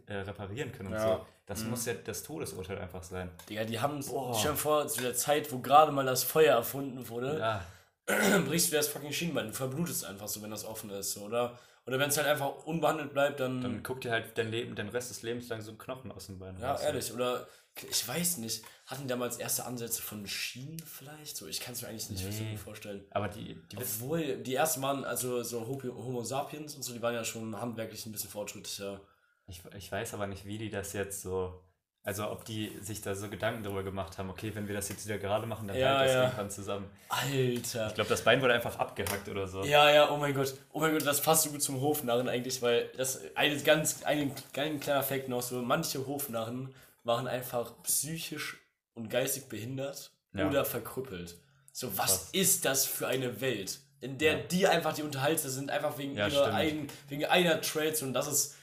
äh, 0.07 0.13
reparieren 0.15 0.71
können 0.71 0.87
und 0.87 0.95
ja. 0.95 1.17
so. 1.17 1.25
Das 1.45 1.63
mhm. 1.63 1.71
muss 1.71 1.85
ja 1.85 1.93
das 1.93 2.23
Todesurteil 2.23 2.79
einfach 2.79 3.03
sein. 3.03 3.29
Digga, 3.49 3.65
die 3.65 3.79
haben 3.79 3.97
es 3.99 4.07
schon 4.07 4.55
vor 4.55 4.87
zu 4.87 5.01
der 5.01 5.13
Zeit, 5.13 5.51
wo 5.51 5.59
gerade 5.59 5.91
mal 5.91 6.05
das 6.05 6.23
Feuer 6.23 6.55
erfunden 6.55 7.07
wurde. 7.09 7.37
Ja 7.37 7.65
brichst 8.45 8.71
du 8.71 8.75
das 8.75 8.87
fucking 8.87 9.13
Schienbein. 9.13 9.47
Du 9.47 9.53
verblutest 9.53 10.05
einfach 10.05 10.27
so, 10.27 10.41
wenn 10.41 10.51
das 10.51 10.65
offen 10.65 10.89
ist. 10.89 11.13
So, 11.13 11.21
oder 11.21 11.57
oder 11.85 11.99
wenn 11.99 12.09
es 12.09 12.17
halt 12.17 12.27
einfach 12.27 12.65
unbehandelt 12.65 13.13
bleibt, 13.13 13.39
dann. 13.39 13.61
Dann 13.61 13.83
guck 13.83 14.01
dir 14.01 14.11
halt 14.11 14.37
dein 14.37 14.49
Leben, 14.51 14.75
den 14.75 14.89
Rest 14.89 15.09
des 15.09 15.21
Lebens 15.21 15.49
lang 15.49 15.61
so 15.61 15.71
ein 15.71 15.77
Knochen 15.77 16.11
aus 16.11 16.27
dem 16.27 16.39
Bein. 16.39 16.57
Ja, 16.59 16.71
raus. 16.71 16.81
ehrlich. 16.81 17.13
Oder 17.13 17.45
ich 17.89 18.07
weiß 18.07 18.37
nicht, 18.37 18.63
hatten 18.85 19.07
damals 19.07 19.37
erste 19.37 19.65
Ansätze 19.65 20.01
von 20.01 20.25
Schienen 20.25 20.79
vielleicht? 20.79 21.35
So, 21.35 21.47
ich 21.47 21.59
kann 21.59 21.73
es 21.73 21.81
mir 21.81 21.89
eigentlich 21.89 22.09
nicht 22.09 22.23
nee. 22.23 22.55
vorstellen. 22.55 23.03
Aber 23.11 23.27
die, 23.27 23.55
die 23.71 23.77
Obwohl, 23.77 24.37
die 24.37 24.55
ersten 24.55 24.81
waren, 24.81 25.03
also 25.03 25.43
so 25.43 25.67
Homo 25.67 26.23
sapiens 26.23 26.75
und 26.75 26.83
so, 26.83 26.93
die 26.93 27.01
waren 27.01 27.15
ja 27.15 27.25
schon 27.25 27.59
handwerklich 27.59 28.05
ein 28.05 28.11
bisschen 28.13 28.29
fortschrittlicher. 28.29 29.01
Ich, 29.47 29.61
ich 29.75 29.91
weiß 29.91 30.13
aber 30.13 30.27
nicht, 30.27 30.45
wie 30.45 30.57
die 30.57 30.69
das 30.69 30.93
jetzt 30.93 31.21
so 31.21 31.61
also 32.05 32.29
ob 32.29 32.43
die 32.43 32.69
sich 32.81 33.01
da 33.01 33.15
so 33.15 33.29
Gedanken 33.29 33.63
darüber 33.63 33.81
gemacht 33.81 34.17
haben, 34.17 34.29
okay, 34.29 34.51
wenn 34.53 34.67
wir 34.67 34.75
das 34.75 34.89
jetzt 34.89 35.05
wieder 35.05 35.17
gerade 35.17 35.47
machen, 35.47 35.69
dann 35.69 35.77
ja, 35.77 35.97
halt 35.97 36.09
das 36.09 36.15
ja. 36.15 36.23
irgendwann 36.23 36.49
zusammen. 36.51 36.89
Alter. 37.07 37.87
Ich 37.87 37.95
glaube, 37.95 38.09
das 38.09 38.23
Bein 38.23 38.41
wurde 38.41 38.53
einfach 38.53 38.77
abgehackt 38.77 39.29
oder 39.29 39.47
so. 39.47 39.63
Ja, 39.63 39.89
ja, 39.89 40.11
oh 40.11 40.17
mein 40.17 40.33
Gott. 40.33 40.53
Oh 40.73 40.81
mein 40.81 40.91
Gott, 40.91 41.05
das 41.05 41.21
passt 41.21 41.43
so 41.43 41.51
gut 41.51 41.63
zum 41.63 41.79
Hofnarren 41.79 42.27
eigentlich, 42.27 42.61
weil 42.61 42.89
das 42.97 43.21
eine 43.35 43.57
ganz, 43.61 44.03
ein, 44.03 44.33
ein 44.57 44.79
kleiner 44.81 45.01
Fakt 45.01 45.29
noch 45.29 45.41
so, 45.41 45.61
manche 45.61 46.05
Hofnarren 46.05 46.75
waren 47.05 47.27
einfach 47.27 47.71
psychisch 47.83 48.57
und 48.95 49.09
geistig 49.09 49.47
behindert 49.47 50.11
ja. 50.33 50.49
oder 50.49 50.65
verkrüppelt. 50.65 51.37
So, 51.71 51.97
was 51.97 52.07
Krass. 52.07 52.29
ist 52.33 52.65
das 52.65 52.85
für 52.85 53.07
eine 53.07 53.39
Welt, 53.39 53.79
in 54.01 54.17
der 54.17 54.35
die 54.35 54.67
einfach 54.67 54.93
die 54.93 55.03
Unterhalter 55.03 55.49
sind, 55.49 55.71
einfach 55.71 55.97
wegen, 55.97 56.17
ihrer 56.17 56.53
ein, 56.53 56.87
wegen 57.07 57.25
einer 57.25 57.61
Trades 57.61 58.01
und 58.01 58.13
das 58.13 58.27
ist 58.27 58.55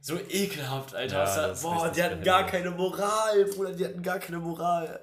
so 0.00 0.18
ekelhaft, 0.18 0.94
Alter. 0.94 1.24
Ja, 1.24 1.48
da, 1.48 1.54
boah, 1.60 1.90
die 1.90 2.02
hatten 2.02 2.22
gar 2.22 2.46
keine 2.46 2.70
Moral, 2.70 3.44
Bruder, 3.46 3.72
die 3.72 3.84
hatten 3.84 4.02
gar 4.02 4.18
keine 4.18 4.38
Moral. 4.38 5.00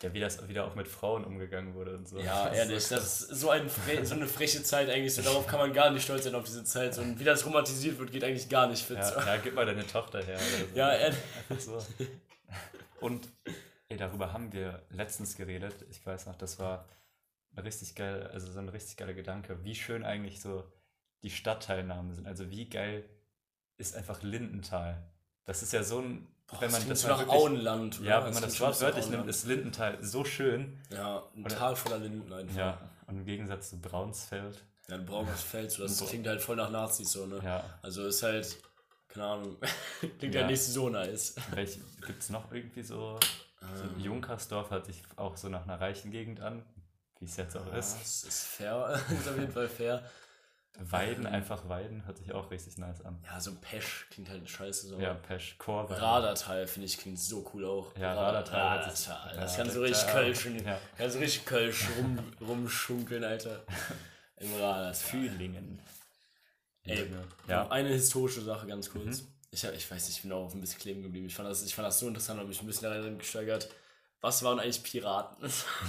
Ja, 0.00 0.14
wie 0.14 0.20
das 0.20 0.48
wieder 0.48 0.64
auch 0.64 0.76
mit 0.76 0.86
Frauen 0.86 1.24
umgegangen 1.24 1.74
wurde 1.74 1.96
und 1.96 2.08
so. 2.08 2.20
Ja, 2.20 2.52
ehrlich, 2.52 2.86
das 2.86 3.22
ist 3.22 3.40
so, 3.40 3.50
ein 3.50 3.68
so 4.04 4.14
eine 4.14 4.26
freche 4.28 4.62
Zeit 4.62 4.88
eigentlich. 4.88 5.12
So, 5.12 5.22
darauf 5.22 5.46
kann 5.48 5.58
man 5.58 5.72
gar 5.72 5.90
nicht 5.90 6.04
stolz 6.04 6.22
sein 6.22 6.36
auf 6.36 6.44
diese 6.44 6.62
Zeit. 6.62 6.94
So, 6.94 7.02
und 7.02 7.18
wie 7.18 7.24
das 7.24 7.44
romantisiert 7.44 7.98
wird, 7.98 8.12
geht 8.12 8.22
eigentlich 8.22 8.48
gar 8.48 8.68
nicht 8.68 8.84
fit. 8.84 8.98
Ja, 8.98 9.04
so. 9.04 9.18
ja 9.18 9.36
gib 9.38 9.54
mal 9.54 9.66
deine 9.66 9.84
Tochter 9.84 10.24
her. 10.24 10.38
So. 10.38 10.78
Ja, 10.78 10.94
ehrlich. 10.94 11.18
So. 11.58 11.84
Und 13.00 13.28
ey, 13.88 13.96
darüber 13.96 14.32
haben 14.32 14.52
wir 14.52 14.82
letztens 14.90 15.36
geredet. 15.36 15.74
Ich 15.90 16.04
weiß 16.06 16.26
noch, 16.26 16.36
das 16.36 16.60
war 16.60 16.86
richtig 17.56 17.96
geil, 17.96 18.30
also 18.32 18.52
so 18.52 18.60
ein 18.60 18.68
richtig 18.68 18.96
geiler 18.96 19.14
Gedanke, 19.14 19.64
wie 19.64 19.74
schön 19.74 20.04
eigentlich 20.04 20.40
so 20.40 20.64
die 21.22 21.30
Stadtteilnamen 21.30 22.14
sind. 22.14 22.28
Also 22.28 22.50
wie 22.50 22.68
geil 22.68 23.04
ist 23.78 23.96
einfach 23.96 24.22
Lindenthal. 24.22 25.02
Das 25.44 25.62
ist 25.62 25.72
ja 25.72 25.82
so 25.82 26.00
ein, 26.00 26.26
wenn 26.60 26.70
man 26.70 26.88
das 26.88 27.02
mal 27.04 27.10
nach 27.10 27.18
wirklich, 27.20 27.36
Auenland. 27.40 28.00
ja, 28.00 28.18
oder? 28.18 28.26
wenn 28.26 28.34
man 28.34 28.42
das 28.42 28.60
Wort 28.60 28.80
wörtlich 28.80 29.08
nimmt, 29.08 29.28
ist 29.28 29.46
Lindenthal 29.46 30.02
so 30.04 30.24
schön. 30.24 30.78
Ja, 30.90 31.22
ein 31.34 31.44
Tal 31.44 31.74
voller 31.76 31.98
Linden 31.98 32.32
einfach. 32.32 32.56
Ja, 32.56 32.78
und 33.06 33.18
im 33.18 33.24
Gegensatz 33.24 33.70
zu 33.70 33.80
Braunsfeld. 33.80 34.62
Ja, 34.88 34.96
ein 34.96 35.04
braunes 35.06 35.42
Feld, 35.42 35.70
so, 35.70 35.82
das 35.82 36.04
klingt 36.06 36.26
halt 36.26 36.40
voll 36.40 36.56
nach 36.56 36.70
Nazis 36.70 37.12
so, 37.12 37.26
ne? 37.26 37.40
Ja. 37.44 37.62
Also 37.82 38.06
ist 38.06 38.22
halt, 38.22 38.56
keine 39.08 39.26
Ahnung, 39.26 39.56
klingt 40.18 40.34
Ja. 40.34 40.40
halt 40.42 40.50
nicht 40.50 40.62
so 40.62 40.88
nice. 40.88 41.34
Welche 41.50 41.80
gibt 42.06 42.22
es 42.22 42.30
noch 42.30 42.50
irgendwie 42.52 42.82
so? 42.82 43.18
Ähm. 43.60 43.68
so 43.76 44.02
Junkersdorf 44.02 44.70
hört 44.70 44.86
sich 44.86 45.02
auch 45.16 45.36
so 45.36 45.48
nach 45.50 45.64
einer 45.64 45.78
reichen 45.80 46.10
Gegend 46.10 46.40
an, 46.40 46.64
wie 47.18 47.26
es 47.26 47.36
jetzt 47.36 47.54
auch 47.56 47.66
ist. 47.74 47.96
Das 48.00 48.24
ist 48.24 48.44
fair, 48.44 48.98
ist 49.10 49.28
auf 49.28 49.38
jeden 49.38 49.52
Fall 49.52 49.68
fair. 49.68 50.02
Weiden, 50.80 51.26
einfach 51.26 51.68
Weiden, 51.68 52.06
hört 52.06 52.18
sich 52.18 52.32
auch 52.32 52.50
richtig 52.52 52.78
nice 52.78 53.00
an. 53.04 53.18
Ja, 53.24 53.40
so 53.40 53.52
Pesch 53.60 54.06
klingt 54.10 54.28
halt 54.28 54.48
scheiße 54.48 54.86
so. 54.88 54.98
Ja, 55.00 55.14
Pesch, 55.14 55.56
Chor. 55.58 55.90
Radertal 55.90 56.66
finde 56.68 56.86
ich 56.86 56.98
klingt 56.98 57.18
so 57.18 57.48
cool 57.52 57.64
auch. 57.64 57.96
Ja, 57.96 58.14
Ra- 58.14 58.26
Radertal 58.30 58.84
hört 58.86 58.96
sich- 58.96 59.08
Radertal, 59.08 59.36
Das 59.40 59.56
ja, 59.56 59.62
kann 59.64 59.72
so 59.72 59.80
richtig. 59.82 60.06
Kölsch, 60.08 60.46
Ja. 60.64 60.78
kann 60.96 61.10
so 61.10 61.18
richtig 61.18 61.44
Kölsch 61.46 61.86
rum, 61.98 62.18
rumschunkeln, 62.40 63.24
Alter. 63.24 63.64
Im 64.36 64.52
Radertal. 64.54 64.94
Fühlingen. 64.94 65.82
Ey, 66.84 67.10
Ja. 67.48 67.68
eine 67.70 67.88
historische 67.88 68.40
Sache 68.42 68.66
ganz 68.68 68.88
kurz. 68.90 69.24
Ich, 69.50 69.64
hab, 69.64 69.74
ich 69.74 69.90
weiß 69.90 70.06
nicht, 70.06 70.16
ich 70.18 70.22
bin 70.22 70.30
auch 70.32 70.44
auf 70.44 70.54
ein 70.54 70.60
bisschen 70.60 70.78
kleben 70.78 71.02
geblieben. 71.02 71.26
Ich 71.26 71.34
fand 71.34 71.48
das, 71.48 71.62
ich 71.64 71.74
fand 71.74 71.88
das 71.88 71.98
so 71.98 72.06
interessant, 72.06 72.38
habe 72.38 72.48
mich 72.48 72.60
ein 72.60 72.66
bisschen 72.66 72.88
darin 72.88 73.18
gesteigert. 73.18 73.68
Was 74.20 74.42
waren 74.44 74.60
eigentlich 74.60 74.82
Piraten? 74.84 75.50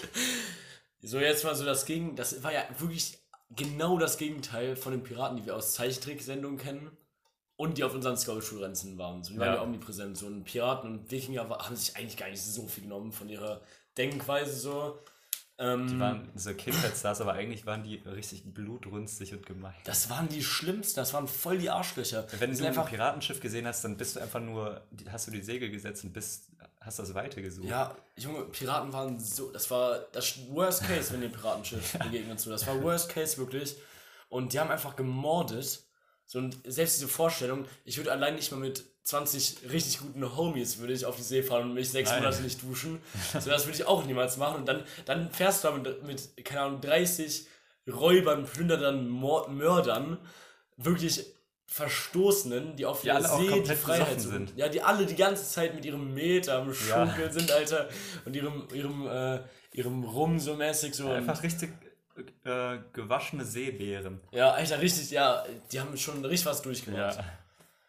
so, 1.02 1.18
jetzt 1.20 1.44
mal 1.44 1.54
so 1.54 1.64
das 1.64 1.84
Gegen, 1.84 2.16
das 2.16 2.42
war 2.42 2.52
ja 2.52 2.64
wirklich 2.78 3.18
genau 3.56 3.98
das 3.98 4.16
Gegenteil 4.18 4.76
von 4.76 4.92
den 4.92 5.02
Piraten, 5.02 5.36
die 5.36 5.46
wir 5.46 5.56
aus 5.56 5.74
Zeichentricksendungen 5.74 6.58
kennen 6.58 6.90
und 7.56 7.78
die 7.78 7.84
auf 7.84 7.94
unseren 7.94 8.16
Scout-Schulrenzen 8.16 8.96
waren. 8.98 9.22
So, 9.24 9.32
die 9.32 9.38
waren 9.38 9.48
Ja. 9.48 9.54
ja 9.56 9.62
omnipräsent. 9.62 10.16
So, 10.16 10.26
und 10.26 10.44
Piraten 10.44 10.90
und 10.90 11.10
Wikinger 11.10 11.48
haben 11.48 11.76
sich 11.76 11.96
eigentlich 11.96 12.16
gar 12.16 12.28
nicht 12.30 12.42
so 12.42 12.66
viel 12.68 12.84
genommen 12.84 13.12
von 13.12 13.28
ihrer 13.28 13.60
Denkweise 13.98 14.54
so. 14.56 14.98
Ähm, 15.58 15.88
Die 15.88 16.00
waren 16.00 16.30
so 16.36 16.54
Kindheitsstars, 16.54 17.20
aber 17.20 17.34
eigentlich 17.34 17.66
waren 17.66 17.82
die 17.82 17.96
richtig 17.96 18.44
blutrünstig 18.54 19.34
und 19.34 19.44
gemein. 19.44 19.74
das 19.84 20.08
waren 20.08 20.26
die 20.26 20.42
schlimmsten, 20.42 20.96
das 21.00 21.12
waren 21.12 21.28
voll 21.28 21.58
die 21.58 21.68
Arschlöcher. 21.68 22.26
Wenn 22.38 22.48
du 22.50 22.56
sind 22.56 22.78
ein 22.78 22.86
Piratenschiff 22.86 23.40
gesehen 23.40 23.66
hast, 23.66 23.84
dann 23.84 23.98
bist 23.98 24.16
du 24.16 24.20
einfach 24.20 24.40
nur, 24.40 24.80
hast 25.10 25.26
du 25.26 25.30
die 25.32 25.42
Segel 25.42 25.68
gesetzt 25.70 26.02
und 26.04 26.14
bist, 26.14 26.49
hast 26.80 26.98
das 26.98 27.14
Weite 27.14 27.42
gesucht. 27.42 27.68
Ja, 27.68 27.96
Junge, 28.16 28.44
Piraten 28.46 28.92
waren 28.92 29.18
so, 29.18 29.50
das 29.50 29.70
war 29.70 29.98
das 30.12 30.38
Worst 30.48 30.84
Case, 30.84 31.12
wenn 31.12 31.20
die 31.20 31.28
Piratenschiff 31.28 31.92
begegnet 31.98 32.40
so. 32.40 32.50
Das 32.50 32.66
war 32.66 32.82
Worst 32.82 33.10
Case 33.10 33.36
wirklich. 33.36 33.76
Und 34.28 34.52
die 34.52 34.60
haben 34.60 34.70
einfach 34.70 34.96
gemordet. 34.96 35.84
So, 36.26 36.38
und 36.38 36.56
selbst 36.64 36.96
diese 36.96 37.08
Vorstellung, 37.08 37.66
ich 37.84 37.96
würde 37.96 38.12
allein 38.12 38.36
nicht 38.36 38.50
mal 38.52 38.58
mit 38.58 38.84
20 39.02 39.70
richtig 39.70 39.98
guten 39.98 40.36
Homies 40.36 40.78
würde 40.78 40.92
ich 40.92 41.04
auf 41.04 41.16
die 41.16 41.22
See 41.22 41.42
fahren 41.42 41.70
und 41.70 41.74
mich 41.74 41.90
sechs 41.90 42.10
Nein. 42.10 42.22
Monate 42.22 42.42
nicht 42.42 42.62
duschen. 42.62 43.00
So, 43.32 43.50
das 43.50 43.66
würde 43.66 43.76
ich 43.76 43.86
auch 43.86 44.04
niemals 44.04 44.36
machen. 44.36 44.56
Und 44.56 44.66
dann, 44.66 44.84
dann 45.04 45.30
fährst 45.30 45.64
du 45.64 45.68
da 45.68 45.74
mit, 45.76 46.02
mit, 46.04 46.44
keine 46.44 46.62
Ahnung, 46.62 46.80
30 46.80 47.46
Räubern, 47.88 48.44
Plünderern, 48.44 49.08
Mördern, 49.08 50.18
wirklich 50.76 51.26
Verstoßenen, 51.72 52.74
die 52.74 52.84
auf 52.84 53.02
Die 53.02 53.06
der 53.06 53.22
See 53.22 53.62
die 53.62 53.74
Freiheit 53.76 54.20
suchen. 54.20 54.48
sind. 54.48 54.58
Ja, 54.58 54.68
die 54.68 54.82
alle 54.82 55.06
die 55.06 55.14
ganze 55.14 55.44
Zeit 55.48 55.72
mit 55.72 55.84
ihrem 55.84 56.12
Meter 56.12 56.56
am 56.58 56.68
Ja. 56.68 56.74
Schunkeln 56.74 57.30
sind, 57.32 57.52
Alter. 57.52 57.88
Und 58.24 58.34
ihrem, 58.34 58.66
ihrem, 58.74 59.06
äh, 59.06 59.38
ihrem 59.72 60.02
Rum 60.02 60.40
so 60.40 60.54
mäßig 60.56 60.94
so. 60.94 61.08
Einfach 61.12 61.40
richtig 61.44 61.70
äh, 62.44 62.78
gewaschene 62.92 63.44
Seebären. 63.44 64.20
Ja, 64.32 64.50
Alter, 64.50 64.80
richtig, 64.80 65.12
ja, 65.12 65.44
die 65.70 65.78
haben 65.80 65.96
schon 65.96 66.24
richtig 66.24 66.46
was 66.46 66.60
durchgemacht. 66.62 67.18
Ja. 67.18 67.24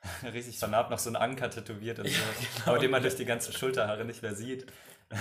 Richtig 0.33 0.57
vernarbt 0.57 0.89
noch 0.89 0.97
so 0.97 1.11
ein 1.11 1.15
Anker 1.15 1.47
tätowiert 1.51 1.99
und 1.99 2.07
so. 2.07 2.13
genau. 2.55 2.71
Aber 2.71 2.79
den 2.79 2.89
man 2.89 3.03
durch 3.03 3.15
die 3.15 3.25
ganzen 3.25 3.53
Schulterhaare 3.53 4.03
nicht 4.03 4.23
mehr 4.23 4.33
sieht. 4.33 4.65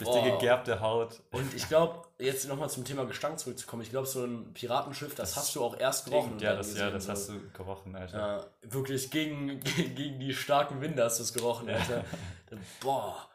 die 0.00 0.04
Boah. 0.04 0.22
gegerbte 0.38 0.80
Haut. 0.80 1.22
Und 1.32 1.54
ich 1.54 1.68
glaube, 1.68 2.02
jetzt 2.18 2.46
nochmal 2.48 2.68
zum 2.68 2.84
Thema 2.84 3.04
Gestank 3.06 3.38
zurückzukommen, 3.38 3.82
ich 3.82 3.90
glaube, 3.90 4.06
so 4.06 4.24
ein 4.24 4.52
Piratenschiff, 4.52 5.14
das 5.14 5.36
hast 5.36 5.54
du 5.54 5.64
auch 5.64 5.78
erst 5.78 6.04
gerochen. 6.04 6.38
Ja, 6.38 6.54
das, 6.54 6.76
ja, 6.76 6.90
das 6.90 7.08
hast 7.08 7.30
du 7.30 7.40
gerochen, 7.54 7.96
Alter. 7.96 8.18
Ja, 8.18 8.46
wirklich 8.70 9.10
gegen, 9.10 9.58
gegen 9.94 10.20
die 10.20 10.34
starken 10.34 10.80
Winde 10.82 11.02
hast 11.02 11.18
du 11.18 11.22
es 11.22 11.32
gerochen, 11.32 11.70
Alter. 11.70 12.04
Boah. 12.80 13.28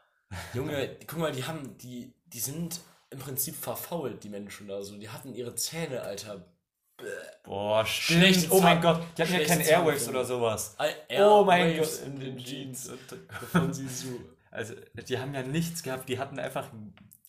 Junge, 0.53 0.97
guck 1.07 1.19
mal, 1.19 1.31
die 1.31 1.43
haben, 1.43 1.77
die, 1.79 2.13
die 2.27 2.39
sind 2.39 2.79
im 3.09 3.19
Prinzip 3.19 3.55
verfault, 3.55 4.23
die 4.23 4.29
Menschen 4.29 4.67
da 4.67 4.81
so. 4.83 4.95
Die 4.97 5.09
hatten 5.09 5.33
ihre 5.33 5.55
Zähne, 5.55 6.01
Alter. 6.01 6.45
Boah, 7.43 7.83
stimmt. 7.85 8.19
Schlechte 8.21 8.51
Oh 8.51 8.61
mein 8.61 8.79
Gott, 8.79 9.01
die 9.17 9.23
hatten 9.23 9.33
ja 9.33 9.43
keine 9.43 9.67
Airwaves 9.67 10.07
oder 10.07 10.23
sowas. 10.23 10.75
Al- 10.77 10.93
Oh 11.19 11.43
mein 11.43 11.77
Gott, 11.77 11.89
in 12.05 12.19
den 12.19 12.37
Jeans. 12.37 12.89
Und- 12.89 12.99
Von 13.51 13.73
Sisu. 13.73 14.19
Also, 14.51 14.75
die 15.07 15.17
haben 15.17 15.33
ja 15.33 15.43
nichts 15.43 15.81
gehabt, 15.81 16.09
die 16.09 16.19
hatten 16.19 16.37
einfach 16.37 16.69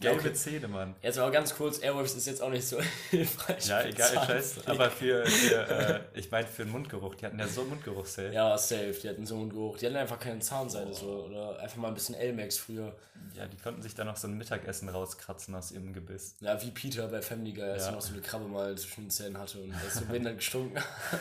gelbe 0.03 0.21
okay. 0.21 0.33
Zähne, 0.35 0.69
Mann. 0.69 0.95
Jetzt 1.03 1.19
aber 1.19 1.31
ganz 1.31 1.55
kurz, 1.55 1.79
Airwaves 1.83 2.15
ist 2.15 2.27
jetzt 2.27 2.43
auch 2.43 2.51
nicht 2.51 2.67
so 2.67 2.79
hilfreich. 3.11 3.67
Ja, 3.67 3.83
egal, 3.85 4.09
Zahnpflege. 4.13 4.41
scheiß. 4.43 4.67
Aber 4.67 4.91
für, 4.91 5.27
für 5.27 5.69
äh, 5.71 6.01
ich 6.19 6.31
meine, 6.31 6.47
für 6.47 6.65
den 6.65 6.73
Mundgeruch, 6.73 7.15
die 7.15 7.27
hatten 7.27 7.39
ja 7.39 7.49
so 7.49 7.65
Mundgeruchssafe. 7.65 8.33
Ja, 8.33 8.57
safe, 8.59 8.95
die 9.03 9.09
hatten 9.09 9.25
so 9.27 9.37
einen 9.37 9.49
Geruch. 9.51 9.79
Die 9.79 9.87
hatten 9.87 9.97
einfach 9.97 10.19
keine 10.21 10.41
Zahnseide 10.41 10.93
so. 10.93 11.27
Oder 11.27 11.59
einfach 11.61 11.77
mal 11.77 11.89
ein 11.89 11.95
bisschen 11.95 12.15
L-Max 12.15 12.59
früher. 12.59 12.95
Ja, 13.37 13.47
die 13.47 13.57
konnten 13.57 13.81
sich 13.83 13.95
da 13.95 14.05
noch 14.05 14.17
so 14.17 14.27
ein 14.27 14.37
Mittagessen 14.37 14.89
rauskratzen 14.89 15.55
aus 15.55 15.71
ihrem 15.71 15.93
Gebiss. 15.93 16.35
Ja, 16.41 16.61
wie 16.61 16.71
Peter 16.73 17.07
bei 17.07 17.23
Family 17.23 17.53
Guy, 17.53 17.63
als 17.65 17.85
Ja. 17.85 17.89
er 17.91 17.95
noch 17.95 18.03
so 18.03 18.13
eine 18.13 18.21
Krabbe 18.21 18.47
mal 18.47 18.77
zwischen 18.77 19.05
den 19.05 19.11
Zähnen 19.11 19.39
hatte 19.39 19.59
und 19.61 19.73
das 19.85 19.95
so 19.95 20.05
behindert 20.07 20.39
gestunken 20.39 20.79
hat. 20.79 21.21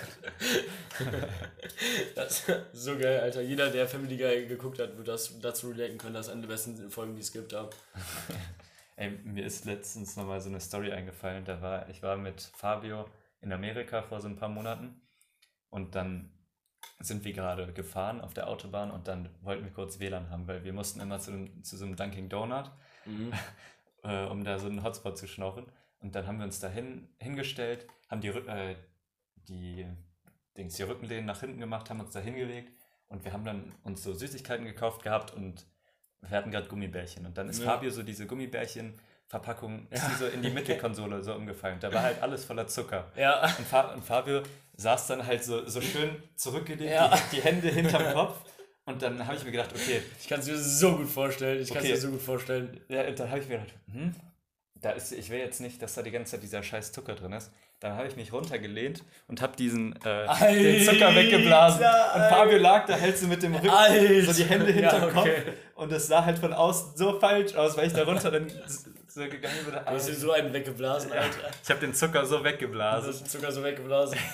das 2.16 2.44
so 2.74 2.98
geil, 2.98 3.20
Alter. 3.20 3.42
Jeder, 3.42 3.70
der 3.70 3.88
Family 3.88 4.18
Guy 4.18 4.48
geguckt 4.48 4.80
hat, 4.80 4.98
wird 4.98 5.08
das 5.08 5.32
dazu 5.42 5.70
relaten 5.70 5.98
können. 5.98 6.14
Das 6.16 6.26
ist 6.28 6.32
eine 6.32 6.42
der 6.42 6.48
besten 6.50 6.90
Folgen, 6.90 7.16
die 7.16 7.22
es 7.22 7.32
gibt. 7.32 7.52
Ja. 7.52 7.70
Ey, 9.02 9.10
mir 9.24 9.44
ist 9.44 9.66
letztens 9.66 10.16
nochmal 10.16 10.42
so 10.42 10.50
eine 10.50 10.60
Story 10.60 10.92
eingefallen. 10.92 11.44
Da 11.44 11.60
war, 11.60 11.90
ich 11.90 12.04
war 12.04 12.18
mit 12.18 12.40
Fabio 12.56 13.10
in 13.40 13.52
Amerika 13.52 14.04
vor 14.04 14.22
so 14.22 14.28
ein 14.28 14.36
paar 14.36 14.48
Monaten 14.48 15.02
und 15.72 15.96
dann 15.96 16.32
sind 17.00 17.26
wir 17.26 17.34
gerade 17.34 17.74
gefahren 17.74 18.22
auf 18.22 18.36
der 18.36 18.48
Autobahn 18.48 18.92
und 18.92 19.08
dann 19.08 19.30
wollten 19.42 19.64
wir 19.64 19.72
kurz 19.72 20.00
WLAN 20.00 20.30
haben, 20.30 20.48
weil 20.48 20.64
wir 20.64 20.72
mussten 20.72 21.00
immer 21.00 21.18
zu, 21.18 21.32
dem, 21.32 21.64
zu 21.64 21.78
so 21.78 21.86
einem 21.86 21.96
Dunkin' 21.96 22.30
Donut, 22.30 22.70
Mhm. 23.06 23.34
äh, 24.04 24.26
um 24.28 24.44
da 24.44 24.60
so 24.60 24.68
einen 24.68 24.84
Hotspot 24.84 25.18
zu 25.18 25.28
schnorren. 25.28 25.66
Und 25.98 26.14
dann 26.14 26.28
haben 26.28 26.38
wir 26.38 26.46
uns 26.46 26.60
da 26.60 26.70
hin, 26.70 27.10
hingestellt, 27.20 27.88
haben 28.08 28.22
die, 28.22 28.28
äh, 28.28 28.76
die, 29.50 29.88
Dings, 30.56 30.76
die 30.76 30.84
Rückenlehnen 30.84 31.26
nach 31.26 31.40
hinten 31.40 31.60
gemacht, 31.60 31.90
haben 31.90 32.02
uns 32.02 32.12
da 32.12 32.20
hingelegt 32.20 32.72
und 33.08 33.26
wir 33.26 33.34
haben 33.34 33.46
dann 33.46 33.74
uns 33.82 34.04
so 34.04 34.14
Süßigkeiten 34.14 34.66
gekauft 34.66 35.02
gehabt 35.02 35.34
und 35.34 35.66
wir 36.28 36.38
hatten 36.38 36.52
gerade 36.52 36.68
Gummibärchen. 36.68 37.26
Und 37.26 37.38
dann 37.38 37.50
ist 37.50 37.60
Ja. 37.60 37.66
Fabio 37.66 37.90
so 37.92 38.04
diese 38.04 38.26
Gummibärchen-Verpackung, 38.28 39.88
ist 39.90 40.04
die 40.08 40.16
so 40.16 40.28
in 40.28 40.42
die 40.42 40.50
Mittelkonsole 40.50 41.22
so 41.24 41.34
umgefallen. 41.34 41.80
Da 41.80 41.94
war 41.94 42.04
halt 42.04 42.22
alles 42.22 42.46
voller 42.46 42.68
Zucker. 42.68 43.12
Ja. 43.16 43.44
Und, 43.58 43.68
Fa 43.68 43.94
und 43.94 44.04
Fabio 44.04 44.42
saß 44.78 45.08
dann 45.08 45.26
halt 45.26 45.44
so, 45.44 45.68
so 45.68 45.82
schön 45.82 46.16
zurückgelegt, 46.36 46.92
Ja. 46.92 47.10
die, 47.32 47.38
die 47.38 47.42
Hände 47.42 47.70
hinterm 47.70 48.04
Kopf. 48.14 48.38
Und 48.86 49.02
dann 49.02 49.26
habe 49.26 49.38
ich 49.38 49.44
mir 49.44 49.52
gedacht, 49.52 49.70
okay, 49.74 50.02
Ich 50.20 50.28
kann 50.28 50.40
es 50.40 50.48
mir 50.48 50.58
so 50.58 50.98
gut 50.98 51.08
vorstellen. 51.10 51.62
Ich 51.62 51.70
kann 51.70 51.78
es 51.78 51.84
Okay. 51.84 51.94
mir 51.94 52.00
so 52.00 52.10
gut 52.12 52.22
vorstellen. 52.22 52.82
ja, 52.90 53.08
und 53.08 53.20
dann 53.20 53.30
habe 53.30 53.40
ich 53.40 53.48
mir 53.48 53.60
gedacht, 53.60 53.74
hm, 53.92 54.16
da 54.82 54.92
ist, 54.92 55.12
ich 55.12 55.30
will 55.30 55.40
jetzt 55.40 55.62
nicht, 55.62 55.82
dass 55.82 55.94
da 55.94 56.02
die 56.02 56.12
ganze 56.12 56.32
Zeit 56.32 56.44
dieser 56.44 56.64
scheiß 56.64 56.92
Zucker 56.92 57.16
drin 57.16 57.34
ist. 57.34 57.52
Dann 57.80 57.96
habe 57.96 58.08
ich 58.08 58.16
mich 58.16 58.34
runtergelehnt 58.34 59.04
und 59.28 59.42
habe 59.42 59.56
diesen 59.56 59.96
äh, 60.04 60.28
den 60.54 60.84
Zucker 60.84 61.08
Alter, 61.08 61.16
weggeblasen. 61.16 61.86
Und 62.16 62.22
Fabio 62.30 62.58
lag 62.58 62.86
da 62.86 63.00
halt 63.00 63.18
so 63.18 63.28
mit 63.28 63.44
dem 63.44 63.56
Rücken, 63.56 63.70
Alter. 63.70 64.22
so 64.24 64.34
die 64.34 64.50
Hände 64.50 64.72
hinterm 64.72 65.02
Ja, 65.14 65.20
okay. 65.20 65.42
Kopf. 65.44 65.56
Und 65.76 65.92
es 65.92 66.08
sah 66.08 66.26
halt 66.26 66.40
von 66.40 66.54
außen 66.54 66.96
so 66.96 67.20
falsch 67.20 67.56
aus, 67.56 67.78
weil 67.78 67.88
ich 67.88 67.94
da 67.94 68.04
runter 68.04 68.32
dann 68.32 68.52
so 69.14 69.22
gegangen 69.22 69.66
bin. 69.66 69.74
Du 69.74 69.86
hast 69.86 70.08
dir 70.08 70.14
so 70.16 70.32
einen 70.32 70.54
weggeblasen, 70.54 71.12
Alter. 71.12 71.50
Ich 71.64 71.70
habe 71.70 71.80
den 71.82 71.94
Zucker 71.94 72.26
so 72.26 72.38
Du 72.40 72.44
weggeblasen. 72.46 73.10
hast 73.10 73.20
den 73.22 73.28
Zucker 73.28 73.52
so 73.52 73.64
weggeblasen. 73.64 74.18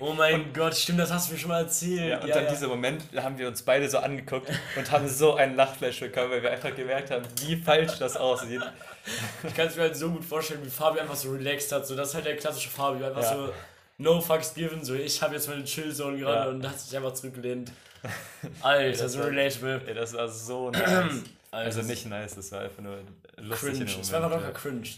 Oh 0.00 0.12
mein 0.14 0.52
Gott, 0.52 0.74
stimmt, 0.74 0.98
das 0.98 1.12
hast 1.12 1.28
du 1.28 1.34
mir 1.34 1.38
schon 1.38 1.48
mal 1.50 1.60
erzählt. 1.62 2.10
Ja, 2.10 2.18
und 2.20 2.28
dann 2.28 2.48
dieser 2.48 2.66
Moment, 2.66 3.04
da 3.12 3.22
haben 3.22 3.38
wir 3.38 3.46
uns 3.46 3.62
beide 3.62 3.88
so 3.88 3.98
angeguckt 3.98 4.48
und 4.76 4.90
haben 4.90 5.06
so 5.06 5.36
einen 5.36 5.54
Lachflash 5.54 6.00
bekommen, 6.00 6.30
weil 6.32 6.42
wir 6.42 6.50
einfach 6.50 6.74
gemerkt 6.74 7.12
haben, 7.12 7.24
wie 7.46 7.54
falsch 7.56 7.98
das 8.00 8.16
aussieht. 8.16 8.60
Ich 9.46 9.54
kann 9.54 9.68
es 9.68 9.76
mir 9.76 9.82
halt 9.82 9.96
so 9.96 10.10
gut 10.10 10.24
vorstellen, 10.24 10.64
wie 10.64 10.70
Fabio 10.70 11.02
einfach 11.02 11.14
so 11.14 11.30
relaxed 11.30 11.70
hat. 11.70 11.86
So, 11.86 11.94
das 11.94 12.08
ist 12.08 12.14
halt 12.16 12.26
der 12.26 12.36
klassische 12.36 12.68
Fabio. 12.68 13.06
Einfach 13.06 13.22
Ja. 13.22 13.32
so, 13.36 13.52
no 13.98 14.20
fucks 14.20 14.54
given. 14.54 14.84
So, 14.84 14.94
ich 14.94 15.22
habe 15.22 15.34
jetzt 15.34 15.48
meine 15.48 15.62
Chill-Zone 15.62 16.18
gerade 16.18 16.34
Ja. 16.36 16.48
und 16.48 16.68
hat 16.68 16.80
sich 16.80 16.96
einfach 16.96 17.14
zurückgelehnt. 17.14 17.70
Alter, 18.60 19.02
das 19.04 19.12
so 19.12 19.20
relatable. 19.22 19.82
Ey, 19.86 19.94
das 19.94 20.14
war 20.14 20.28
so 20.28 20.70
nice. 20.70 21.22
Also 21.52 21.82
nicht 21.82 22.06
nice, 22.06 22.34
das 22.34 22.50
war 22.50 22.62
einfach 22.62 22.82
nur 22.82 23.04
lustig 23.36 23.74
cringe. 23.74 23.84
Es 24.00 24.10
war 24.12 24.24
einfach 24.24 24.30
Moment. 24.30 24.46
locker 24.46 24.58
cringe. 24.58 24.88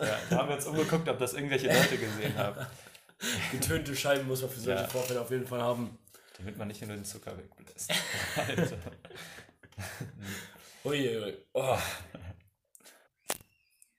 Ja. 0.00 0.18
Da 0.30 0.36
haben 0.38 0.48
wir 0.48 0.56
uns 0.56 0.66
umgeguckt, 0.66 1.08
ob 1.08 1.18
das 1.18 1.34
irgendwelche 1.34 1.68
Leute 1.68 1.98
gesehen 1.98 2.36
haben. 2.36 2.66
Getönte 3.52 3.94
Scheiben 3.94 4.26
muss 4.26 4.40
man 4.42 4.50
für 4.50 4.60
solche 4.60 4.82
Ja. 4.82 4.88
Vorfälle 4.88 5.20
auf 5.20 5.30
jeden 5.30 5.46
Fall 5.46 5.60
haben. 5.60 5.98
Damit 6.38 6.56
man 6.56 6.68
nicht 6.68 6.80
nur 6.80 6.96
den 6.96 7.04
Zucker 7.04 7.36
wegbläst. 7.36 7.92
Alter. 8.36 8.76
Ui, 10.84 11.16
ui. 11.18 11.36
Oh. 11.52 11.78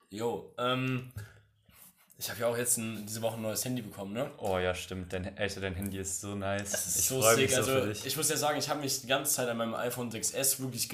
Jo, 0.10 0.56
ähm. 0.58 1.12
Ich 2.22 2.30
habe 2.30 2.42
ja 2.42 2.48
auch 2.48 2.58
jetzt 2.58 2.78
ein, 2.78 3.06
diese 3.06 3.22
Woche 3.22 3.36
ein 3.36 3.42
neues 3.42 3.64
Handy 3.64 3.82
bekommen, 3.82 4.12
ne? 4.14 4.30
Oh 4.40 4.58
ja, 4.58 4.76
stimmt. 4.76 5.14
Dein, 5.14 5.38
Alter, 5.38 5.62
dein 5.62 5.74
Handy 5.74 5.98
ist 6.00 6.20
so 6.20 6.36
nice. 6.36 6.72
Das 6.72 6.86
ist 6.86 7.00
ich 7.00 7.06
so 7.06 7.22
sick. 7.22 7.38
mich 7.38 7.52
so 7.52 7.58
also, 7.72 8.06
ich 8.06 8.18
muss 8.18 8.30
ja 8.30 8.36
sagen, 8.36 8.60
ich 8.60 8.68
habe 8.68 8.82
mich 8.82 9.00
die 9.02 9.08
ganze 9.08 9.34
Zeit 9.34 9.48
an 9.48 9.56
meinem 9.56 9.74
iPhone 9.74 10.12
6S 10.12 10.60
wirklich 10.60 10.90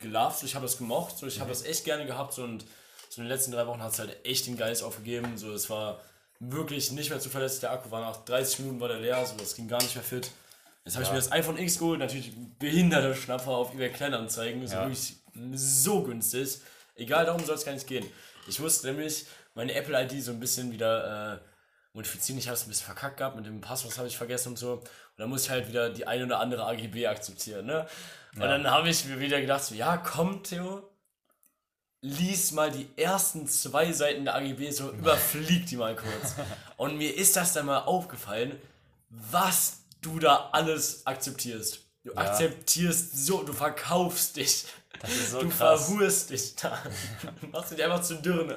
gelarvt. 0.00 0.40
So, 0.40 0.46
ich 0.46 0.56
habe 0.56 0.66
das 0.66 0.76
gemocht. 0.76 1.16
So, 1.16 1.28
ich 1.28 1.36
Mhm. 1.36 1.40
habe 1.42 1.50
das 1.50 1.64
echt 1.64 1.84
gerne 1.84 2.06
gehabt. 2.06 2.34
So, 2.34 2.42
und 2.42 2.64
so 3.08 3.20
in 3.22 3.28
den 3.28 3.28
letzten 3.28 3.52
drei 3.52 3.66
Wochen 3.68 3.80
hat 3.80 3.92
es 3.92 4.00
halt 4.00 4.16
echt 4.26 4.48
den 4.48 4.56
Geist 4.56 4.82
aufgegeben. 4.82 5.38
So, 5.38 5.52
es 5.52 5.70
war 5.70 6.00
wirklich 6.40 6.90
nicht 6.90 7.08
mehr 7.08 7.20
zuverlässig. 7.20 7.60
Der 7.60 7.70
Akku 7.70 7.92
war 7.92 8.00
nach 8.00 8.24
30 8.24 8.58
Minuten 8.58 8.80
war 8.80 8.88
der 8.88 8.98
leer. 8.98 9.24
So, 9.24 9.36
das 9.36 9.54
ging 9.54 9.68
gar 9.68 9.80
nicht 9.80 9.94
mehr 9.94 10.02
fit. 10.04 10.28
Jetzt 10.84 10.94
habe 10.94 11.04
ich 11.04 11.08
Ja. 11.08 11.14
mir 11.14 11.20
das 11.20 11.30
iPhone 11.30 11.56
X 11.56 11.78
geholt. 11.78 12.00
Natürlich 12.00 12.28
ein 12.36 12.56
behinderter 12.58 13.14
Schnapper 13.14 13.52
auf 13.52 13.72
eBay 13.74 13.90
Kleinanzeigen. 13.90 14.60
Ist 14.62 14.72
Ja. 14.72 14.80
wirklich 14.80 15.14
so 15.54 16.02
günstig. 16.02 16.58
Egal, 16.96 17.26
darum 17.26 17.44
soll 17.44 17.54
es 17.54 17.64
gar 17.64 17.72
nicht 17.72 17.86
gehen. 17.86 18.04
Ich 18.48 18.58
musste 18.58 18.88
nämlich 18.88 19.24
meine 19.54 19.74
Apple-ID 19.74 20.22
so 20.22 20.32
ein 20.32 20.40
bisschen 20.40 20.72
wieder 20.72 21.34
äh, 21.34 21.38
modifizieren. 21.92 22.38
Ich 22.38 22.48
habe 22.48 22.56
es 22.56 22.64
ein 22.64 22.68
bisschen 22.68 22.86
verkackt 22.86 23.16
gehabt, 23.16 23.36
mit 23.36 23.46
dem 23.46 23.60
Passwort 23.60 23.96
habe 23.98 24.08
ich 24.08 24.16
vergessen 24.16 24.50
und 24.50 24.58
so. 24.58 24.74
Und 24.74 24.88
dann 25.16 25.28
muss 25.28 25.44
ich 25.44 25.50
halt 25.50 25.68
wieder 25.68 25.90
die 25.90 26.06
ein 26.06 26.22
oder 26.24 26.40
andere 26.40 26.66
AGB 26.66 27.06
akzeptieren, 27.06 27.66
ne? 27.66 27.86
Und 28.34 28.40
dann 28.40 28.68
habe 28.68 28.88
ich 28.88 29.04
mir 29.04 29.20
wieder 29.20 29.40
gedacht, 29.40 29.62
so, 29.62 29.76
ja, 29.76 29.96
komm, 29.96 30.42
Theo, 30.42 30.90
lies 32.00 32.50
mal 32.50 32.70
die 32.70 32.88
ersten 32.96 33.46
zwei 33.46 33.92
Seiten 33.92 34.24
der 34.24 34.34
AGB, 34.34 34.70
so 34.70 34.90
überflieg 34.92 35.66
die 35.66 35.76
mal 35.76 35.94
kurz. 35.94 36.34
Und 36.76 36.98
mir 36.98 37.16
ist 37.16 37.36
das 37.36 37.52
dann 37.52 37.66
mal 37.66 37.80
aufgefallen, 37.80 38.60
was 39.08 39.84
du 40.00 40.18
da 40.18 40.50
alles 40.52 41.06
akzeptierst. 41.06 41.80
Du 42.02 42.14
akzeptierst 42.16 43.24
so, 43.24 43.42
du 43.44 43.52
verkaufst 43.52 44.36
dich. 44.36 44.66
Das 45.00 45.10
ist 45.10 45.30
so 45.32 45.40
du 45.40 45.48
krass. 45.48 45.86
verhurst 45.86 46.30
dich 46.30 46.54
da. 46.56 46.78
Du 47.40 47.46
machst 47.52 47.72
dich 47.72 47.82
einfach 47.84 48.02
zu 48.02 48.14
Dirne. 48.16 48.56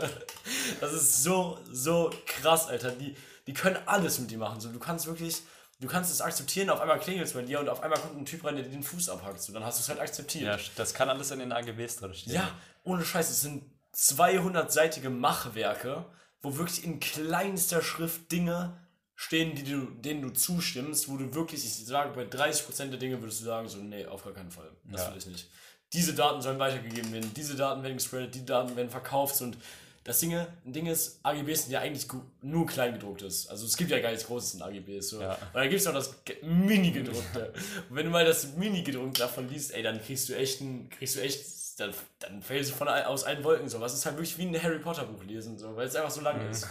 Das 0.79 0.93
ist 0.93 1.23
so, 1.23 1.59
so 1.71 2.09
krass, 2.25 2.67
Alter. 2.67 2.91
Die, 2.91 3.15
die 3.47 3.53
können 3.53 3.77
alles 3.85 4.19
mit 4.19 4.31
dir 4.31 4.37
machen. 4.37 4.59
So, 4.61 4.69
du 4.71 4.79
kannst 4.79 5.07
wirklich, 5.07 5.41
du 5.79 5.87
kannst 5.87 6.11
es 6.11 6.21
akzeptieren, 6.21 6.69
auf 6.69 6.79
einmal 6.79 6.99
klingelt 6.99 7.27
es 7.27 7.33
bei 7.33 7.41
dir 7.41 7.59
und 7.59 7.69
auf 7.69 7.81
einmal 7.81 7.99
kommt 7.99 8.17
ein 8.17 8.25
Typ 8.25 8.43
rein, 8.45 8.55
der 8.55 8.63
dir 8.65 8.71
den 8.71 8.83
Fuß 8.83 9.09
abhackt. 9.09 9.41
So, 9.41 9.51
dann 9.53 9.63
hast 9.65 9.79
du 9.79 9.81
es 9.83 9.89
halt 9.89 9.99
akzeptiert. 9.99 10.59
Ja, 10.59 10.65
das 10.75 10.93
kann 10.93 11.09
alles 11.09 11.31
in 11.31 11.39
den 11.39 11.51
AGBs 11.51 11.97
drin 11.97 12.13
stehen. 12.13 12.33
Ja, 12.33 12.49
ohne 12.83 13.03
Scheiß, 13.03 13.29
es 13.29 13.41
sind 13.41 13.63
200-seitige 13.95 15.09
Machwerke, 15.09 16.05
wo 16.41 16.57
wirklich 16.57 16.83
in 16.83 16.99
kleinster 16.99 17.81
Schrift 17.81 18.31
Dinge 18.31 18.77
stehen, 19.15 19.55
die 19.55 19.63
du, 19.63 19.85
denen 19.85 20.21
du 20.21 20.29
zustimmst, 20.29 21.09
wo 21.09 21.17
du 21.17 21.33
wirklich, 21.33 21.65
ich 21.65 21.85
sage, 21.85 22.11
bei 22.13 22.23
30% 22.23 22.89
der 22.89 22.99
Dinge 22.99 23.19
würdest 23.21 23.41
du 23.41 23.45
sagen, 23.45 23.67
so, 23.67 23.77
nee, 23.79 24.05
auf 24.05 24.23
gar 24.23 24.33
keinen 24.33 24.51
Fall. 24.51 24.69
Das 24.83 25.01
Ja. 25.01 25.11
will 25.11 25.17
ich 25.17 25.25
nicht. 25.25 25.49
Diese 25.93 26.13
Daten 26.13 26.41
sollen 26.41 26.59
weitergegeben 26.59 27.11
werden, 27.13 27.33
diese 27.35 27.55
Daten 27.55 27.81
werden 27.83 27.95
gespreadet, 27.97 28.35
die 28.35 28.45
Daten 28.45 28.75
werden 28.75 28.89
verkauft 28.89 29.41
und 29.41 29.57
das 30.03 30.19
Ding, 30.21 30.33
ein 30.35 30.47
Ding 30.63 30.85
ist, 30.85 31.19
AGBs 31.23 31.63
sind 31.63 31.71
ja 31.73 31.81
eigentlich 31.81 32.07
nur 32.41 32.65
Kleingedrucktes. 32.65 33.47
Also 33.49 33.65
es 33.65 33.75
gibt 33.75 33.91
ja 33.91 33.99
gar 33.99 34.11
nichts 34.11 34.25
Großes 34.25 34.53
in 34.53 34.61
AGBs. 34.61 35.09
So. 35.09 35.21
Ja. 35.21 35.33
Und 35.33 35.39
dann 35.53 35.63
gibt 35.69 35.81
es 35.81 35.85
noch 35.85 35.93
das 35.93 36.23
Ge- 36.23 36.41
Mini-gedruckte. 36.45 37.51
Und 37.89 37.95
wenn 37.97 38.05
du 38.05 38.11
mal 38.11 38.23
das 38.23 38.55
Mini-gedruckte 38.55 39.19
davon 39.19 39.49
liest, 39.49 39.73
ey, 39.73 39.83
dann 39.83 40.01
kriegst 40.01 40.29
du 40.29 40.33
echt 40.37 40.61
ein, 40.61 40.89
kriegst 40.89 41.17
du 41.17 41.19
echt, 41.21 41.41
dann, 41.81 41.93
dann 42.19 42.41
fällst 42.41 42.71
du 42.71 42.75
von 42.75 42.87
aus 42.87 43.25
allen 43.25 43.43
Wolken 43.43 43.67
so. 43.67 43.81
Was 43.81 43.93
ist 43.93 44.05
halt 44.05 44.15
wirklich 44.15 44.37
wie 44.37 44.43
ein 44.45 44.63
Harry 44.63 44.79
Potter 44.79 45.03
Buch 45.03 45.23
lesen, 45.25 45.57
so, 45.57 45.75
weil 45.75 45.87
es 45.87 45.95
einfach 45.97 46.11
so 46.11 46.21
lang 46.21 46.41
Mhm. 46.41 46.51
ist. 46.51 46.67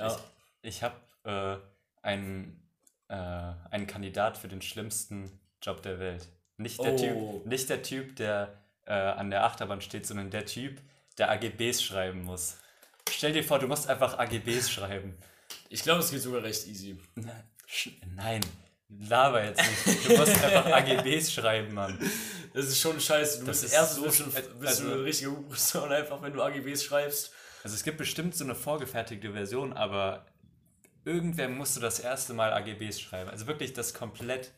Ja. 0.00 0.18
Ich 0.62 0.82
habe 0.82 0.96
äh, 1.22 2.04
einen, 2.04 2.68
äh, 3.06 3.14
einen 3.14 3.86
Kandidat 3.86 4.36
für 4.38 4.48
den 4.48 4.60
schlimmsten 4.60 5.38
Job 5.62 5.82
der 5.82 6.00
Welt. 6.00 6.26
Nicht 6.62 6.82
der, 6.82 6.92
Oh. 6.94 6.96
typ, 7.42 7.46
nicht 7.46 7.68
der 7.68 7.82
Typ, 7.82 8.16
der 8.16 8.58
äh, 8.86 8.92
an 8.92 9.30
der 9.30 9.44
Achterbahn 9.44 9.80
steht, 9.80 10.06
sondern 10.06 10.30
der 10.30 10.46
Typ, 10.46 10.80
der 11.18 11.30
AGBs 11.30 11.82
schreiben 11.82 12.22
muss. 12.22 12.56
Stell 13.10 13.32
dir 13.32 13.44
vor, 13.44 13.58
du 13.58 13.66
musst 13.68 13.88
einfach 13.88 14.18
AGBs 14.18 14.70
schreiben. 14.70 15.16
Ich 15.68 15.82
glaube, 15.82 16.00
es 16.00 16.10
geht 16.10 16.20
sogar 16.22 16.42
recht 16.42 16.66
easy. 16.66 16.98
Nein, 18.14 18.40
laber 18.88 19.44
jetzt 19.44 19.60
nicht. 19.86 20.08
Du 20.08 20.16
musst 20.16 20.42
einfach 20.44 20.66
AGBs 20.66 21.32
schreiben, 21.32 21.74
Mann. 21.74 21.98
Das 22.54 22.66
ist 22.66 22.80
schon 22.80 23.00
scheiße. 23.00 23.40
Du 23.40 23.46
Das 23.46 23.60
bist 23.60 23.72
ist 23.72 23.78
erstens 23.78 23.96
so 23.98 24.04
bist 24.04 24.20
du, 24.20 24.24
sch- 24.24 24.58
bist 24.58 24.80
du 24.80 24.84
also- 24.84 24.92
eine 24.92 25.04
richtige 25.04 25.30
Person, 25.32 25.92
einfach 25.92 26.20
wenn 26.22 26.32
du 26.32 26.42
AGBs 26.42 26.84
schreibst. 26.84 27.32
Also 27.64 27.76
es 27.76 27.82
gibt 27.84 27.98
bestimmt 27.98 28.34
so 28.34 28.44
eine 28.44 28.54
vorgefertigte 28.54 29.32
Version, 29.32 29.72
aber 29.72 30.26
irgendwer 31.04 31.48
musste 31.48 31.80
das 31.80 32.00
erste 32.00 32.34
Mal 32.34 32.52
AGBs 32.52 33.00
schreiben. 33.00 33.30
Also 33.30 33.46
wirklich 33.46 33.72
das 33.72 33.94
komplett 33.94 34.52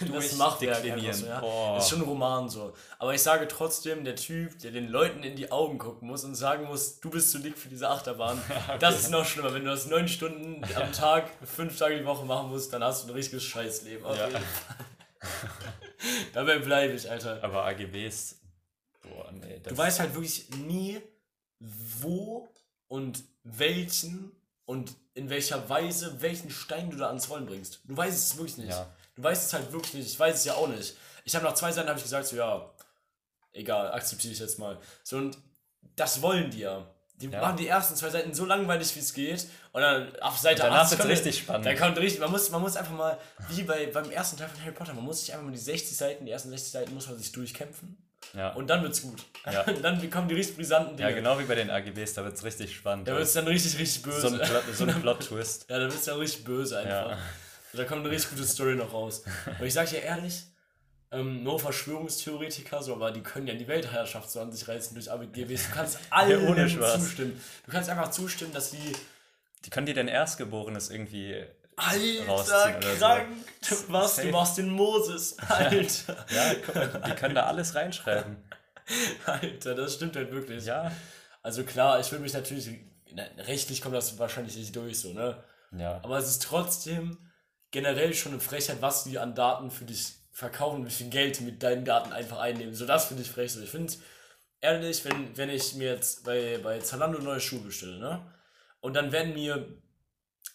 Das 0.12 0.36
Machwerk 0.36 0.82
so, 1.12 1.26
ja. 1.26 1.40
Boah. 1.40 1.78
Ist 1.78 1.88
schon 1.88 2.00
ein 2.00 2.08
Roman 2.08 2.48
so. 2.48 2.74
Aber 2.98 3.14
ich 3.14 3.22
sage 3.22 3.48
trotzdem, 3.48 4.04
der 4.04 4.16
Typ, 4.16 4.58
der 4.60 4.70
den 4.70 4.88
Leuten 4.88 5.22
in 5.22 5.36
die 5.36 5.50
Augen 5.50 5.78
gucken 5.78 6.08
muss 6.08 6.24
und 6.24 6.34
sagen 6.34 6.66
muss, 6.66 7.00
du 7.00 7.10
bist 7.10 7.30
zu 7.30 7.38
dick 7.38 7.58
für 7.58 7.68
diese 7.68 7.88
Achterbahn, 7.88 8.40
das 8.80 9.00
ist 9.00 9.10
noch 9.10 9.24
schlimmer. 9.24 9.52
Wenn 9.54 9.64
du 9.64 9.70
das 9.70 9.86
neun 9.86 10.08
Stunden 10.08 10.62
am 10.76 10.92
Tag, 10.92 11.30
fünf 11.44 11.78
Tage 11.78 11.98
die 11.98 12.04
Woche 12.04 12.24
machen 12.24 12.50
musst, 12.50 12.72
dann 12.72 12.84
hast 12.84 13.04
du 13.04 13.08
ein 13.08 13.14
richtiges 13.14 13.44
Scheißleben. 13.44 14.04
Auf 14.04 14.16
Ja. 14.16 14.28
Dabei 16.32 16.58
bleibe 16.58 16.94
ich, 16.94 17.10
Alter. 17.10 17.42
Aber 17.42 17.64
AGBs, 17.64 18.36
boah, 19.02 19.32
nee. 19.32 19.60
Das 19.62 19.72
Du 19.72 19.78
weißt 19.78 20.00
halt 20.00 20.14
wirklich 20.14 20.48
nie, 20.50 21.00
wo 21.58 22.48
und 22.86 23.24
welchen 23.42 24.32
und 24.64 24.94
in 25.14 25.30
welcher 25.30 25.68
Weise 25.68 26.20
welchen 26.20 26.50
Stein 26.50 26.90
du 26.90 26.96
da 26.96 27.08
ans 27.08 27.30
Rollen 27.30 27.46
bringst. 27.46 27.80
Du 27.84 27.96
weißt 27.96 28.16
es 28.16 28.36
wirklich 28.36 28.58
nicht. 28.58 28.70
Ja. 28.70 28.86
Du 29.18 29.24
weißt 29.24 29.46
es 29.46 29.52
halt 29.52 29.72
wirklich 29.72 29.94
nicht. 29.94 30.06
Ich 30.06 30.18
weiß 30.18 30.36
es 30.36 30.44
ja 30.44 30.54
auch 30.54 30.68
nicht. 30.68 30.96
Ich 31.24 31.34
habe 31.34 31.44
nach 31.44 31.54
zwei 31.54 31.72
Seiten 31.72 31.88
habe 31.88 31.98
ich 31.98 32.04
gesagt, 32.04 32.26
so 32.28 32.36
ja, 32.36 32.70
egal, 33.52 33.90
akzeptiere 33.92 34.32
ich 34.32 34.38
jetzt 34.38 34.58
mal. 34.60 34.78
So 35.02 35.16
und 35.16 35.36
das 35.96 36.22
wollen 36.22 36.50
die 36.50 36.60
ja. 36.60 36.86
Die 37.16 37.26
Ja. 37.26 37.40
machen 37.40 37.56
die 37.56 37.66
ersten 37.66 37.96
zwei 37.96 38.10
Seiten 38.10 38.32
so 38.32 38.44
langweilig 38.44 38.94
wie 38.94 39.00
es 39.00 39.12
geht 39.12 39.44
und 39.72 39.82
dann 39.82 40.14
auf 40.20 40.38
Seite 40.38 40.70
80 40.70 40.90
wird's 40.92 41.00
kommt- 41.00 41.10
richtig 41.12 41.38
spannend. 41.38 41.66
Dann 41.66 41.76
kommt 41.76 41.98
richtig, 41.98 42.20
man 42.20 42.30
muss, 42.30 42.48
man 42.50 42.60
muss 42.62 42.76
einfach 42.76 42.92
mal, 42.92 43.18
wie 43.48 43.64
bei, 43.64 43.86
beim 43.86 44.08
ersten 44.12 44.36
Teil 44.36 44.48
von 44.48 44.60
Harry 44.62 44.70
Potter, 44.70 44.94
man 44.94 45.02
muss 45.02 45.18
sich 45.22 45.32
einfach 45.32 45.44
mal 45.44 45.50
die 45.50 45.58
60 45.58 45.96
Seiten, 45.96 46.24
die 46.26 46.30
ersten 46.30 46.50
60 46.50 46.70
Seiten 46.70 46.94
muss 46.94 47.08
man 47.08 47.18
sich 47.18 47.32
durchkämpfen 47.32 47.98
ja. 48.34 48.52
und 48.52 48.68
dann 48.70 48.84
wird's 48.84 49.02
gut. 49.02 49.24
Ja. 49.46 49.64
dann 49.82 50.08
kommen 50.10 50.28
die 50.28 50.36
richtig 50.36 50.54
brisanten 50.58 50.96
Dinge. 50.96 51.10
ja, 51.10 51.16
genau 51.16 51.36
wie 51.40 51.44
bei 51.44 51.56
den 51.56 51.70
AGBs, 51.70 52.14
da 52.14 52.22
wird 52.22 52.36
es 52.36 52.44
richtig 52.44 52.76
spannend. 52.76 53.08
Da 53.08 53.14
wird 53.14 53.24
es 53.24 53.32
dann 53.32 53.48
richtig, 53.48 53.76
richtig 53.80 54.02
böse. 54.02 54.20
so 54.20 54.28
ein, 54.28 54.38
Plot, 54.40 54.62
so 54.72 54.84
ein 54.84 55.00
Plot-Twist. 55.02 55.68
ja, 55.68 55.76
da 55.78 55.84
wird 55.86 55.94
es 55.94 56.04
dann 56.04 56.18
richtig 56.20 56.44
böse 56.44 56.78
einfach. 56.78 57.10
Ja. 57.10 57.18
Da 57.72 57.84
kommt 57.84 58.00
eine 58.00 58.10
richtig 58.10 58.30
gute 58.30 58.44
Story 58.44 58.74
noch 58.74 58.92
raus. 58.92 59.22
Und 59.58 59.66
ich 59.66 59.74
sag 59.74 59.88
dir 59.90 60.02
ehrlich, 60.02 60.44
ähm, 61.10 61.42
nur 61.42 61.58
Verschwörungstheoretiker, 61.58 62.82
so, 62.82 62.94
aber 62.94 63.10
die 63.10 63.22
können 63.22 63.46
ja 63.46 63.54
die 63.54 63.66
Weltherrschaft 63.68 64.30
so 64.30 64.40
an 64.40 64.52
sich 64.52 64.66
reißen 64.68 64.94
durch 64.94 65.10
ABGBs. 65.10 65.68
Du 65.68 65.74
kannst 65.74 65.98
allem 66.10 66.46
ohne 66.48 66.68
Spaß. 66.68 66.94
zustimmen. 67.02 67.40
Du 67.66 67.72
kannst 67.72 67.88
einfach 67.90 68.10
zustimmen, 68.10 68.52
dass 68.52 68.70
die 68.72 68.92
Die 69.64 69.70
können 69.70 69.86
dir 69.86 69.94
dein 69.94 70.08
Erstgeborenes 70.08 70.90
irgendwie. 70.90 71.44
Alter, 71.76 72.44
so. 72.44 72.52
krank. 72.98 73.26
Was? 73.88 74.16
Du 74.16 74.22
Safe. 74.22 74.30
machst 74.32 74.58
den 74.58 74.70
Moses. 74.70 75.38
Alter. 75.48 76.26
Ja, 76.30 76.54
guck 76.66 76.74
mal, 76.74 77.02
die 77.06 77.12
können 77.12 77.34
da 77.34 77.46
alles 77.46 77.74
reinschreiben. 77.74 78.36
Alter, 79.26 79.74
das 79.74 79.94
stimmt 79.94 80.16
halt 80.16 80.30
wirklich. 80.32 80.64
Ja. 80.64 80.90
Also 81.42 81.62
klar, 81.64 82.00
ich 82.00 82.10
will 82.10 82.18
mich 82.18 82.32
natürlich, 82.32 82.68
na, 83.12 83.22
rechtlich 83.38 83.80
kommt 83.80 83.94
das 83.94 84.18
wahrscheinlich 84.18 84.56
nicht 84.56 84.74
durch, 84.74 84.98
so, 84.98 85.12
ne? 85.12 85.42
Ja. 85.76 86.00
Aber 86.02 86.18
es 86.18 86.28
ist 86.28 86.42
trotzdem 86.42 87.16
generell 87.70 88.14
schon 88.14 88.32
eine 88.32 88.40
Frechheit, 88.40 88.80
was 88.80 89.04
die 89.04 89.18
an 89.18 89.34
Daten 89.34 89.70
für 89.70 89.84
dich 89.84 90.14
verkaufen, 90.32 90.86
wie 90.86 90.90
viel 90.90 91.08
Geld 91.08 91.40
mit 91.40 91.62
deinen 91.62 91.84
Daten 91.84 92.12
einfach 92.12 92.38
einnehmen. 92.38 92.74
So, 92.74 92.86
das 92.86 93.06
finde 93.06 93.22
ich 93.22 93.30
frech. 93.30 93.52
So, 93.52 93.60
ich 93.60 93.70
finde, 93.70 93.92
ehrlich, 94.60 95.04
wenn, 95.04 95.36
wenn 95.36 95.50
ich 95.50 95.74
mir 95.74 95.92
jetzt 95.92 96.24
bei, 96.24 96.58
bei 96.62 96.78
Zalando 96.78 97.18
neue 97.18 97.40
Schuhe 97.40 97.60
bestelle, 97.60 97.98
ne? 97.98 98.32
Und 98.80 98.94
dann 98.94 99.10
werden 99.10 99.34
mir, 99.34 99.66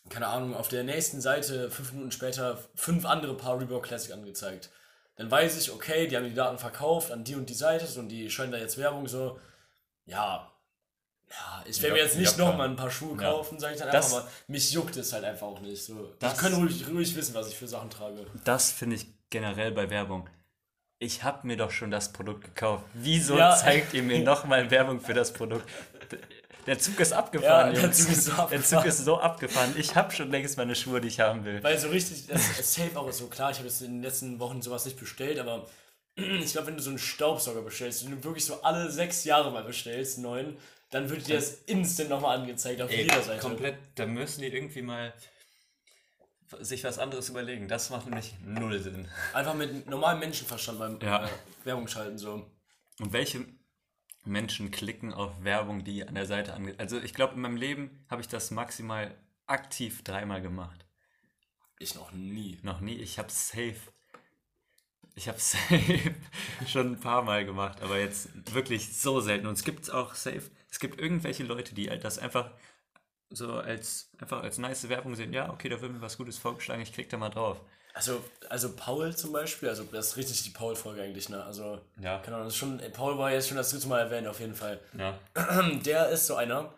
keine 0.10 0.28
Ahnung, 0.28 0.56
auf 0.56 0.70
der 0.70 0.84
nächsten 0.84 1.20
Seite 1.20 1.70
fünf 1.70 1.92
Minuten 1.92 2.12
später 2.12 2.58
fünf 2.76 3.06
andere 3.06 3.36
Paar 3.36 3.60
Reebok 3.60 3.84
Classic 3.84 4.14
angezeigt. 4.14 4.70
Dann 5.18 5.30
weiß 5.30 5.58
ich, 5.58 5.72
okay, 5.72 6.08
die 6.08 6.16
haben 6.16 6.24
die 6.24 6.34
Daten 6.34 6.58
verkauft 6.58 7.12
an 7.12 7.24
die 7.26 7.36
und 7.36 7.50
die 7.50 7.54
Seite 7.54 7.86
so, 7.86 8.00
und 8.00 8.10
die 8.10 8.30
scheinen 8.30 8.54
da 8.54 8.58
jetzt 8.58 8.78
Werbung 8.78 9.08
so. 9.08 9.40
Ja. 10.06 10.53
Ja, 11.36 11.64
ich 11.66 11.82
werde 11.82 11.96
mir 11.96 12.04
jetzt 12.04 12.18
nicht 12.18 12.38
nochmal 12.38 12.70
ein 12.70 12.76
paar 12.76 12.92
Schuhe 12.92 13.20
Ja. 13.22 13.32
kaufen, 13.32 13.60
sage 13.60 13.74
ich 13.74 13.80
dann 13.80 13.92
Das- 13.92 14.14
einfach 14.14 14.26
mal. 14.26 14.32
Mich 14.48 14.72
juckt 14.72 14.96
es 14.98 15.12
halt 15.14 15.24
einfach 15.24 15.48
auch 15.48 15.60
nicht. 15.62 15.84
So. 15.84 16.14
Das- 16.20 16.34
Die 16.36 16.40
können 16.40 16.56
ruhig, 16.56 16.86
ruhig 16.88 17.16
wissen, 17.16 17.34
was 17.34 17.48
ich 17.50 17.56
für 17.58 17.68
Sachen 17.68 17.90
trage. 17.90 18.26
Das 18.44 18.72
finde 18.72 18.96
ich 18.98 19.08
generell 19.30 19.72
bei 19.72 19.90
Werbung. 19.90 20.30
Ich 21.00 21.24
habe 21.24 21.46
mir 21.48 21.58
doch 21.58 21.72
schon 21.72 21.92
das 21.92 22.14
Produkt 22.14 22.44
gekauft. 22.46 22.86
Wieso 22.94 23.38
Ja. 23.38 23.56
zeigt 23.56 23.94
ihr 23.94 24.04
mir 24.04 24.20
nochmal 24.24 24.70
Werbung 24.72 25.00
für 25.02 25.14
das 25.14 25.34
Produkt? 25.34 25.68
Der 26.66 26.80
Zug 26.80 26.98
ist 27.02 27.12
abgefahren, 27.12 27.76
Ja, 27.76 27.82
der. 27.82 27.92
Zug 27.92 28.10
ist 28.10 28.24
so 28.26 28.32
Der 28.32 28.38
Zug 28.38 28.40
abgefahren. 28.80 28.88
ist 28.88 28.98
so 29.00 29.20
abgefahren. 29.20 29.74
Ich 29.78 29.96
habe 29.96 30.12
schon 30.14 30.32
längst 30.32 30.56
meine 30.58 30.76
Schuhe, 30.76 31.02
die 31.02 31.10
ich 31.10 31.20
haben 31.20 31.44
will. 31.44 31.62
Weil 31.62 31.78
so 31.78 31.90
richtig, 31.90 32.28
das 32.28 32.58
ist 32.60 32.74
safe 32.74 32.98
auch 32.98 33.12
so 33.12 33.28
klar, 33.28 33.52
ich 33.52 33.58
habe 33.58 33.68
jetzt 33.68 33.82
in 33.82 33.96
den 33.96 34.02
letzten 34.04 34.40
Wochen 34.40 34.62
sowas 34.62 34.86
nicht 34.86 34.98
bestellt, 34.98 35.40
aber 35.40 35.68
ich 36.16 36.52
glaube, 36.54 36.68
wenn 36.68 36.78
du 36.78 36.82
so 36.84 36.92
einen 36.92 37.00
Staubsauger 37.00 37.64
bestellst, 37.64 38.04
den 38.04 38.12
du 38.12 38.24
wirklich 38.24 38.46
so 38.46 38.62
alle 38.62 38.90
sechs 38.92 39.26
Jahre 39.26 39.52
mal 39.52 39.64
bestellst, 39.66 40.20
neuen, 40.20 40.56
dann 40.94 41.10
wird 41.10 41.28
dir 41.28 41.36
das 41.36 41.64
instant 41.66 42.10
nochmal 42.10 42.40
angezeigt 42.40 42.82
auf 42.82 42.92
jeder 42.92 43.22
Seite. 43.22 43.42
komplett, 43.42 43.78
da 43.96 44.06
müssen 44.06 44.42
die 44.42 44.48
irgendwie 44.48 44.82
mal 44.82 45.14
sich 46.60 46.84
was 46.84 47.00
anderes 47.00 47.30
überlegen. 47.30 47.68
Das 47.68 47.90
macht 47.90 48.06
nämlich 48.06 48.36
null 48.46 48.80
Sinn. 48.80 49.08
Einfach 49.34 49.56
mit 49.56 49.90
normalem 49.90 50.20
Menschenverstand 50.20 50.78
beim 50.78 51.00
Ja. 51.02 51.26
äh, 51.26 51.30
Werbung 51.64 51.88
schalten 51.88 52.18
so. 52.18 52.46
Und 53.00 53.12
welche, 53.12 53.46
Menschen 54.26 54.72
klicken 54.72 55.14
auf 55.14 55.44
Werbung, 55.44 55.84
die 55.84 56.08
an 56.08 56.16
der 56.16 56.26
Seite 56.26 56.54
ange... 56.54 56.76
Also 56.78 57.00
ich 57.00 57.14
glaube, 57.14 57.36
in 57.36 57.42
meinem 57.42 57.58
Leben 57.58 58.06
habe 58.10 58.22
ich 58.22 58.28
das 58.28 58.52
maximal 58.52 59.14
aktiv 59.48 60.04
dreimal 60.04 60.42
gemacht. 60.42 60.86
Ich 61.80 61.96
noch 61.96 62.12
nie. 62.12 62.58
Noch 62.62 62.80
nie. 62.80 62.96
Ich 62.96 63.20
habe 63.20 63.32
safe. 63.32 63.76
Ich 65.16 65.28
habe 65.28 65.40
safe 65.42 66.16
schon 66.68 66.94
ein 66.94 67.00
paar 67.00 67.24
Mal 67.24 67.46
gemacht, 67.46 67.82
aber 67.82 68.00
jetzt 68.00 68.30
wirklich 68.54 68.96
so 68.96 69.20
selten. 69.20 69.48
Und 69.48 69.54
es 69.54 69.64
gibt 69.64 69.90
auch 69.92 70.16
safe. 70.16 70.50
Es 70.74 70.80
gibt 70.80 71.00
irgendwelche 71.00 71.44
Leute, 71.44 71.76
die 71.76 71.86
das 71.86 72.18
einfach 72.18 72.50
so 73.30 73.54
als 73.54 74.10
einfach 74.18 74.42
als 74.42 74.58
nice 74.58 74.90
Werbung 74.90 75.14
sehen. 75.16 75.32
Ja, 75.32 75.52
okay, 75.52 75.70
da 75.70 75.80
wird 75.80 75.92
mir 75.94 76.02
was 76.02 76.18
Gutes 76.18 76.40
vorgeschlagen. 76.40 76.82
Ich 76.82 76.92
klick 76.92 77.10
da 77.12 77.18
mal 77.18 77.30
drauf. 77.30 77.62
Also, 77.94 78.24
also 78.50 78.76
Paul 78.76 79.16
zum 79.16 79.34
Beispiel, 79.34 79.70
also 79.70 79.84
das 79.84 80.08
ist 80.08 80.18
richtig 80.18 80.42
die 80.42 80.50
Paul-Folge 80.50 81.04
eigentlich, 81.04 81.30
ne? 81.30 81.44
Also, 81.44 81.80
Ja. 82.02 82.18
keine 82.18 82.38
Ahnung, 82.38 82.50
schon, 82.50 82.82
Paul 82.92 83.20
war 83.20 83.32
jetzt 83.32 83.50
schon 83.50 83.58
das 83.58 83.70
dritte 83.70 83.88
Mal 83.88 84.00
erwähnt, 84.00 84.28
auf 84.28 84.40
jeden 84.40 84.56
Fall. 84.56 84.80
Ja. 84.98 85.20
Der 85.86 86.10
ist 86.10 86.26
so 86.26 86.34
einer, 86.38 86.74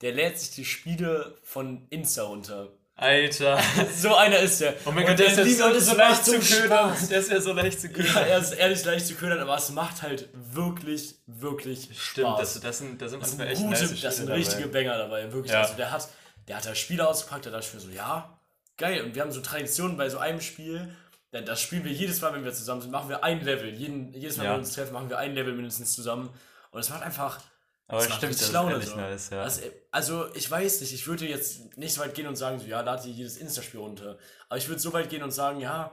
der 0.00 0.10
lädt 0.10 0.40
sich 0.40 0.50
die 0.50 0.64
Spiele 0.64 1.38
von 1.44 1.86
Insta 1.90 2.24
runter. 2.24 2.68
Alter. 2.96 3.58
So 3.94 4.14
einer 4.14 4.38
ist 4.38 4.60
der. 4.60 4.74
Oh 4.86 4.90
mein 4.90 5.06
Gott, 5.06 5.18
der 5.18 5.26
ist 5.26 5.36
ja 5.58 5.80
so, 5.80 5.94
leicht 5.96 6.24
zu 6.24 6.38
ködern. 6.40 6.94
Spaß. 6.96 7.08
Der 7.08 7.18
ist 7.20 7.30
ja 7.30 7.40
so 7.40 7.52
leicht 7.52 7.80
zu 7.80 7.88
ködern. 7.90 8.14
Ja, 8.14 8.20
er 8.22 8.38
ist 8.38 8.52
ehrlich 8.52 8.84
leicht 8.84 9.06
zu 9.06 9.14
ködern, 9.14 9.38
aber 9.38 9.56
es 9.56 9.70
macht 9.70 10.02
halt 10.02 10.28
wirklich, 10.32 11.16
wirklich 11.26 11.90
Stimmt, 11.98 12.28
Spaß. 12.28 12.54
das, 12.54 12.60
das 12.62 12.78
sind, 12.78 13.00
das 13.02 13.10
sind 13.10 13.22
Das 13.22 13.30
sind, 13.32 13.40
echt 13.40 13.60
gute, 13.60 13.70
nice 13.70 14.00
das 14.00 14.16
sind 14.16 14.24
Spiele 14.24 14.34
richtige 14.38 14.62
dabei. 14.62 14.84
Banger 14.84 14.98
dabei, 14.98 15.32
wirklich. 15.32 15.52
Ja. 15.52 15.62
Also 15.62 15.74
der 15.74 15.90
hat, 15.90 16.08
der 16.48 16.56
hat 16.56 16.64
da 16.66 16.74
Spiele 16.74 17.06
ausgepackt, 17.06 17.44
da 17.46 17.50
dachte 17.50 17.66
ich 17.68 17.74
mir 17.74 17.80
so, 17.80 17.90
ja, 17.90 18.38
geil. 18.78 19.02
Und 19.02 19.14
wir 19.14 19.22
haben 19.22 19.32
so 19.32 19.40
Traditionen 19.42 19.96
bei 19.98 20.08
so 20.08 20.18
einem 20.18 20.40
Spiel, 20.40 20.88
denn 21.34 21.44
das 21.44 21.60
spielen 21.60 21.84
wir 21.84 21.92
jedes 21.92 22.20
Mal, 22.22 22.32
wenn 22.32 22.44
wir 22.44 22.52
zusammen 22.54 22.80
sind, 22.80 22.92
machen 22.92 23.10
wir 23.10 23.22
ein 23.22 23.44
Level. 23.44 23.68
Jeden, 23.74 24.14
jedes 24.14 24.38
Mal, 24.38 24.44
Ja. 24.44 24.50
wenn 24.52 24.56
wir 24.60 24.64
uns 24.64 24.72
treffen, 24.72 24.94
machen 24.94 25.10
wir 25.10 25.18
ein 25.18 25.34
Level 25.34 25.52
mindestens 25.52 25.92
zusammen. 25.94 26.30
Und 26.70 26.80
es 26.80 26.88
macht 26.88 27.02
einfach. 27.02 27.40
Aber 27.88 28.00
macht 28.00 28.12
stimmt, 28.14 28.34
das 28.34 28.42
ist 28.42 28.52
Laune 28.52 28.72
ehrlich 28.72 28.88
so. 28.88 28.96
nice, 28.96 29.30
ja. 29.30 29.42
Also, 29.42 29.62
also, 29.92 30.34
ich 30.34 30.50
weiß 30.50 30.80
nicht, 30.80 30.92
ich 30.92 31.06
würde 31.06 31.26
jetzt 31.26 31.76
nicht 31.78 31.94
so 31.94 32.00
weit 32.00 32.14
gehen 32.14 32.26
und 32.26 32.36
sagen, 32.36 32.58
so, 32.58 32.66
ja, 32.66 32.80
lad 32.80 33.04
dir 33.04 33.10
jedes 33.12 33.36
Insta-Spiel 33.36 33.80
runter. 33.80 34.18
Aber 34.48 34.58
ich 34.58 34.68
würde 34.68 34.80
so 34.80 34.92
weit 34.92 35.08
gehen 35.08 35.22
und 35.22 35.30
sagen, 35.30 35.60
ja, 35.60 35.92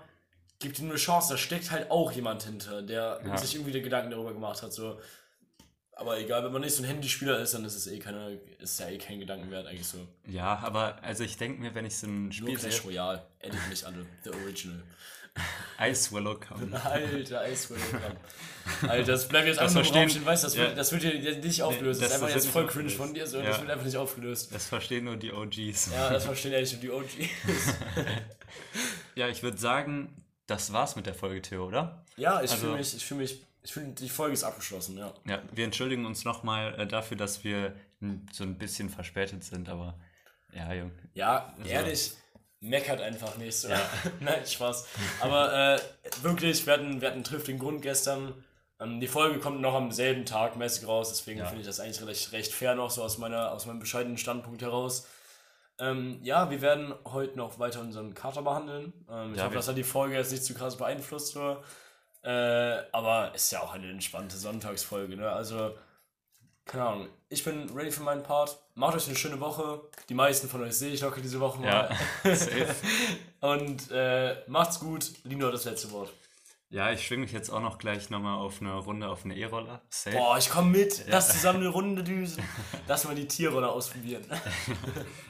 gib 0.59 0.73
dir 0.73 0.83
nur 0.83 0.91
eine 0.91 0.99
Chance, 0.99 1.33
da 1.33 1.37
steckt 1.37 1.69
halt 1.71 1.91
auch 1.91 2.11
jemand 2.11 2.43
hinter, 2.43 2.81
der 2.81 3.21
Ja. 3.25 3.37
sich 3.37 3.55
irgendwie 3.55 3.79
Gedanken 3.81 4.09
darüber 4.11 4.33
gemacht 4.33 4.63
hat. 4.63 4.73
So. 4.73 4.99
Aber 5.95 6.17
egal, 6.19 6.43
wenn 6.43 6.51
man 6.51 6.61
nicht 6.61 6.75
so 6.75 6.81
ein 6.81 6.87
Handyspieler 6.87 7.39
ist, 7.39 7.53
dann 7.53 7.63
ist 7.65 7.75
es 7.75 7.85
eh 7.85 7.99
keine, 7.99 8.39
ist 8.57 8.79
ja 8.79 8.87
eh 8.89 8.97
kein 8.97 9.19
Gedanken 9.19 9.51
wert, 9.51 9.67
eigentlich 9.67 9.87
so. 9.87 10.07
Ja, 10.25 10.57
aber 10.63 10.97
also 11.03 11.23
ich 11.23 11.37
denke 11.37 11.61
mir, 11.61 11.75
wenn 11.75 11.85
ich 11.85 11.95
so 11.97 12.07
ein 12.07 12.23
Nur 12.23 12.33
Spiel 12.33 12.57
Clash 12.57 12.77
sehe, 12.77 12.83
Royale, 12.85 13.23
edit 13.39 13.59
mich 13.69 13.85
alle, 13.85 14.03
the 14.23 14.31
original. 14.31 14.81
Ice 15.81 16.11
Willow 16.11 16.39
Come. 16.39 16.79
Alter, 16.83 17.49
Ice 17.51 17.69
Welcome. 17.73 18.15
Alter, 18.87 19.11
das 19.11 19.27
bleibt 19.27 19.47
jetzt 19.47 19.59
Das 19.59 19.75
einfach 19.75 19.93
nur 19.93 20.07
stehen, 20.07 20.25
weißt 20.25 20.43
du, 20.43 20.47
das, 20.47 20.55
wird, 20.57 20.69
ja. 20.69 20.75
das 20.75 20.91
wird 20.91 21.03
dir 21.03 21.37
nicht 21.39 21.61
aufgelöst. 21.61 21.99
Nee, 22.01 22.05
das, 22.07 22.13
ist 22.15 22.21
das- 22.21 22.21
einfach 22.21 22.27
das 22.27 22.35
jetzt 22.35 22.43
wird 22.45 22.53
voll 22.53 22.67
cringe 22.67 22.89
von 22.91 23.13
dir, 23.13 23.27
so, 23.27 23.37
Ja. 23.39 23.45
das 23.45 23.59
wird 23.59 23.69
einfach 23.71 23.85
nicht 23.85 23.97
aufgelöst. 23.97 24.53
Das 24.53 24.67
verstehen 24.67 25.05
nur 25.05 25.17
die 25.17 25.33
OGs. 25.33 25.91
Ja, 25.93 26.09
das 26.11 26.25
verstehen 26.25 26.53
ehrlich 26.53 26.71
nur 26.73 26.81
die 26.81 26.91
OGs. 26.91 27.29
Ja, 29.15 29.27
ich 29.27 29.43
würde 29.43 29.57
sagen, 29.57 30.23
das 30.47 30.73
war's 30.73 30.95
mit 30.95 31.05
der 31.05 31.13
Folge, 31.13 31.41
Theo, 31.41 31.67
oder? 31.67 32.03
Ja, 32.17 32.41
ich 32.41 32.51
Also- 32.51 32.65
fühle 32.65 32.77
mich, 32.77 32.95
ich 32.95 33.05
fühle 33.05 33.21
mich, 33.21 33.43
ich 33.61 33.71
fühle, 33.73 33.87
die 33.87 34.09
Folge 34.09 34.33
ist 34.33 34.43
abgeschlossen, 34.43 34.97
ja. 34.97 35.13
Ja, 35.27 35.41
wir 35.51 35.65
entschuldigen 35.65 36.05
uns 36.05 36.23
nochmal 36.25 36.79
äh, 36.79 36.87
dafür, 36.87 37.17
dass 37.17 37.43
wir 37.43 37.75
so 38.31 38.43
ein 38.43 38.57
bisschen 38.57 38.89
verspätet 38.89 39.43
sind, 39.43 39.69
aber 39.69 39.99
ja, 40.53 40.73
Junge. 40.73 40.91
Ja, 41.13 41.55
ehrlich, 41.65 42.13
meckert 42.63 43.01
einfach 43.01 43.37
nicht 43.37 43.55
so. 43.57 43.67
Nein, 44.19 44.45
Spaß. 44.45 44.87
Aber 45.21 45.75
äh, 45.75 45.79
wirklich, 46.23 46.65
wir 46.65 46.73
hatten, 46.73 47.01
wir 47.01 47.07
hatten 47.09 47.17
einen 47.17 47.23
triftigen 47.23 47.59
Grund 47.59 47.81
gestern. 47.81 48.33
Ähm, 48.79 48.99
die 48.99 49.07
Folge 49.07 49.39
kommt 49.39 49.61
noch 49.61 49.75
am 49.75 49.91
selben 49.91 50.25
Tag 50.25 50.55
mäßig 50.55 50.87
raus, 50.87 51.09
deswegen 51.09 51.39
Ja. 51.39 51.45
finde 51.45 51.61
ich 51.61 51.67
das 51.67 51.79
eigentlich 51.79 52.05
recht, 52.07 52.31
recht 52.31 52.51
fair 52.53 52.75
noch, 52.75 52.89
so 52.89 53.03
aus, 53.03 53.17
meiner, 53.17 53.51
aus 53.51 53.65
meinem 53.65 53.79
bescheidenen 53.79 54.17
Standpunkt 54.17 54.61
heraus. 54.61 55.07
Ähm, 55.79 56.19
ja, 56.23 56.49
wir 56.51 56.61
werden 56.61 56.93
heute 57.05 57.37
noch 57.37 57.59
weiter 57.59 57.81
unseren 57.81 58.13
Kater 58.13 58.41
behandeln. 58.43 58.93
Ähm, 59.09 59.31
ich 59.33 59.37
Ja, 59.37 59.43
hoffe, 59.45 59.53
wir- 59.53 59.57
das 59.59 59.67
hat 59.67 59.77
die 59.77 59.83
Folge 59.83 60.15
jetzt 60.15 60.31
nicht 60.31 60.43
zu 60.45 60.53
krass 60.53 60.77
beeinflusst. 60.77 61.33
So. 61.33 61.57
Äh, 62.23 62.83
aber 62.91 63.33
ist 63.35 63.51
ja 63.51 63.61
auch 63.61 63.73
eine 63.73 63.89
entspannte 63.89 64.37
Sonntagsfolge, 64.37 65.17
ne? 65.17 65.29
Also, 65.31 65.75
keine 66.65 66.85
Ahnung. 66.85 67.07
Ich 67.29 67.43
bin 67.43 67.69
ready 67.75 67.91
für 67.91 68.03
meinen 68.03 68.23
Part. 68.23 68.57
Macht 68.75 68.95
euch 68.95 69.07
eine 69.07 69.15
schöne 69.15 69.39
Woche. 69.39 69.81
Die 70.09 70.13
meisten 70.13 70.47
von 70.47 70.61
euch 70.61 70.73
sehe 70.73 70.93
ich 70.93 71.01
locker 71.01 71.21
diese 71.21 71.39
Woche 71.39 71.59
mal. 71.59 71.89
Ja, 72.23 72.35
safe. 72.35 72.75
Und 73.41 73.91
äh, 73.91 74.37
macht's 74.47 74.79
gut. 74.79 75.11
Lino 75.23 75.47
hat 75.47 75.53
das 75.53 75.65
letzte 75.65 75.91
Wort. 75.91 76.11
Ja, 76.69 76.91
ich 76.91 77.05
schwinge 77.05 77.21
mich 77.21 77.31
jetzt 77.31 77.51
auch 77.51 77.61
noch 77.61 77.77
gleich 77.77 78.09
nochmal 78.09 78.39
auf 78.39 78.59
eine 78.59 78.73
Runde 78.73 79.07
auf 79.07 79.25
eine 79.25 79.35
E-Roller. 79.35 79.81
Boah, 80.11 80.39
ich 80.39 80.49
komm 80.49 80.71
mit. 80.71 81.05
Lass 81.07 81.31
zusammen 81.31 81.59
eine 81.61 81.69
Runde 81.69 82.03
düsen. 82.03 82.43
Lass 82.87 83.03
mal 83.03 83.13
die 83.13 83.27
Tierroller 83.27 83.71
ausprobieren. 83.71 84.25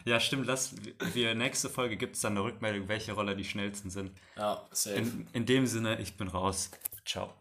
Ja, 0.06 0.22
stimmt. 0.22 0.48
Lass, 0.48 0.74
wir, 1.14 1.36
nächste 1.36 1.70
Folge 1.70 1.98
gibt 1.98 2.16
es 2.16 2.22
dann 2.22 2.38
eine 2.38 2.46
Rückmeldung, 2.46 2.88
welche 2.88 3.12
Roller 3.12 3.36
die 3.36 3.44
schnellsten 3.44 3.90
sind. 3.90 4.12
Ja, 4.38 4.66
safe. 4.72 4.96
In, 4.96 5.28
in 5.34 5.46
dem 5.46 5.68
Sinne, 5.68 6.00
ich 6.00 6.16
bin 6.16 6.30
raus. 6.30 6.72
Ciao. 7.06 7.34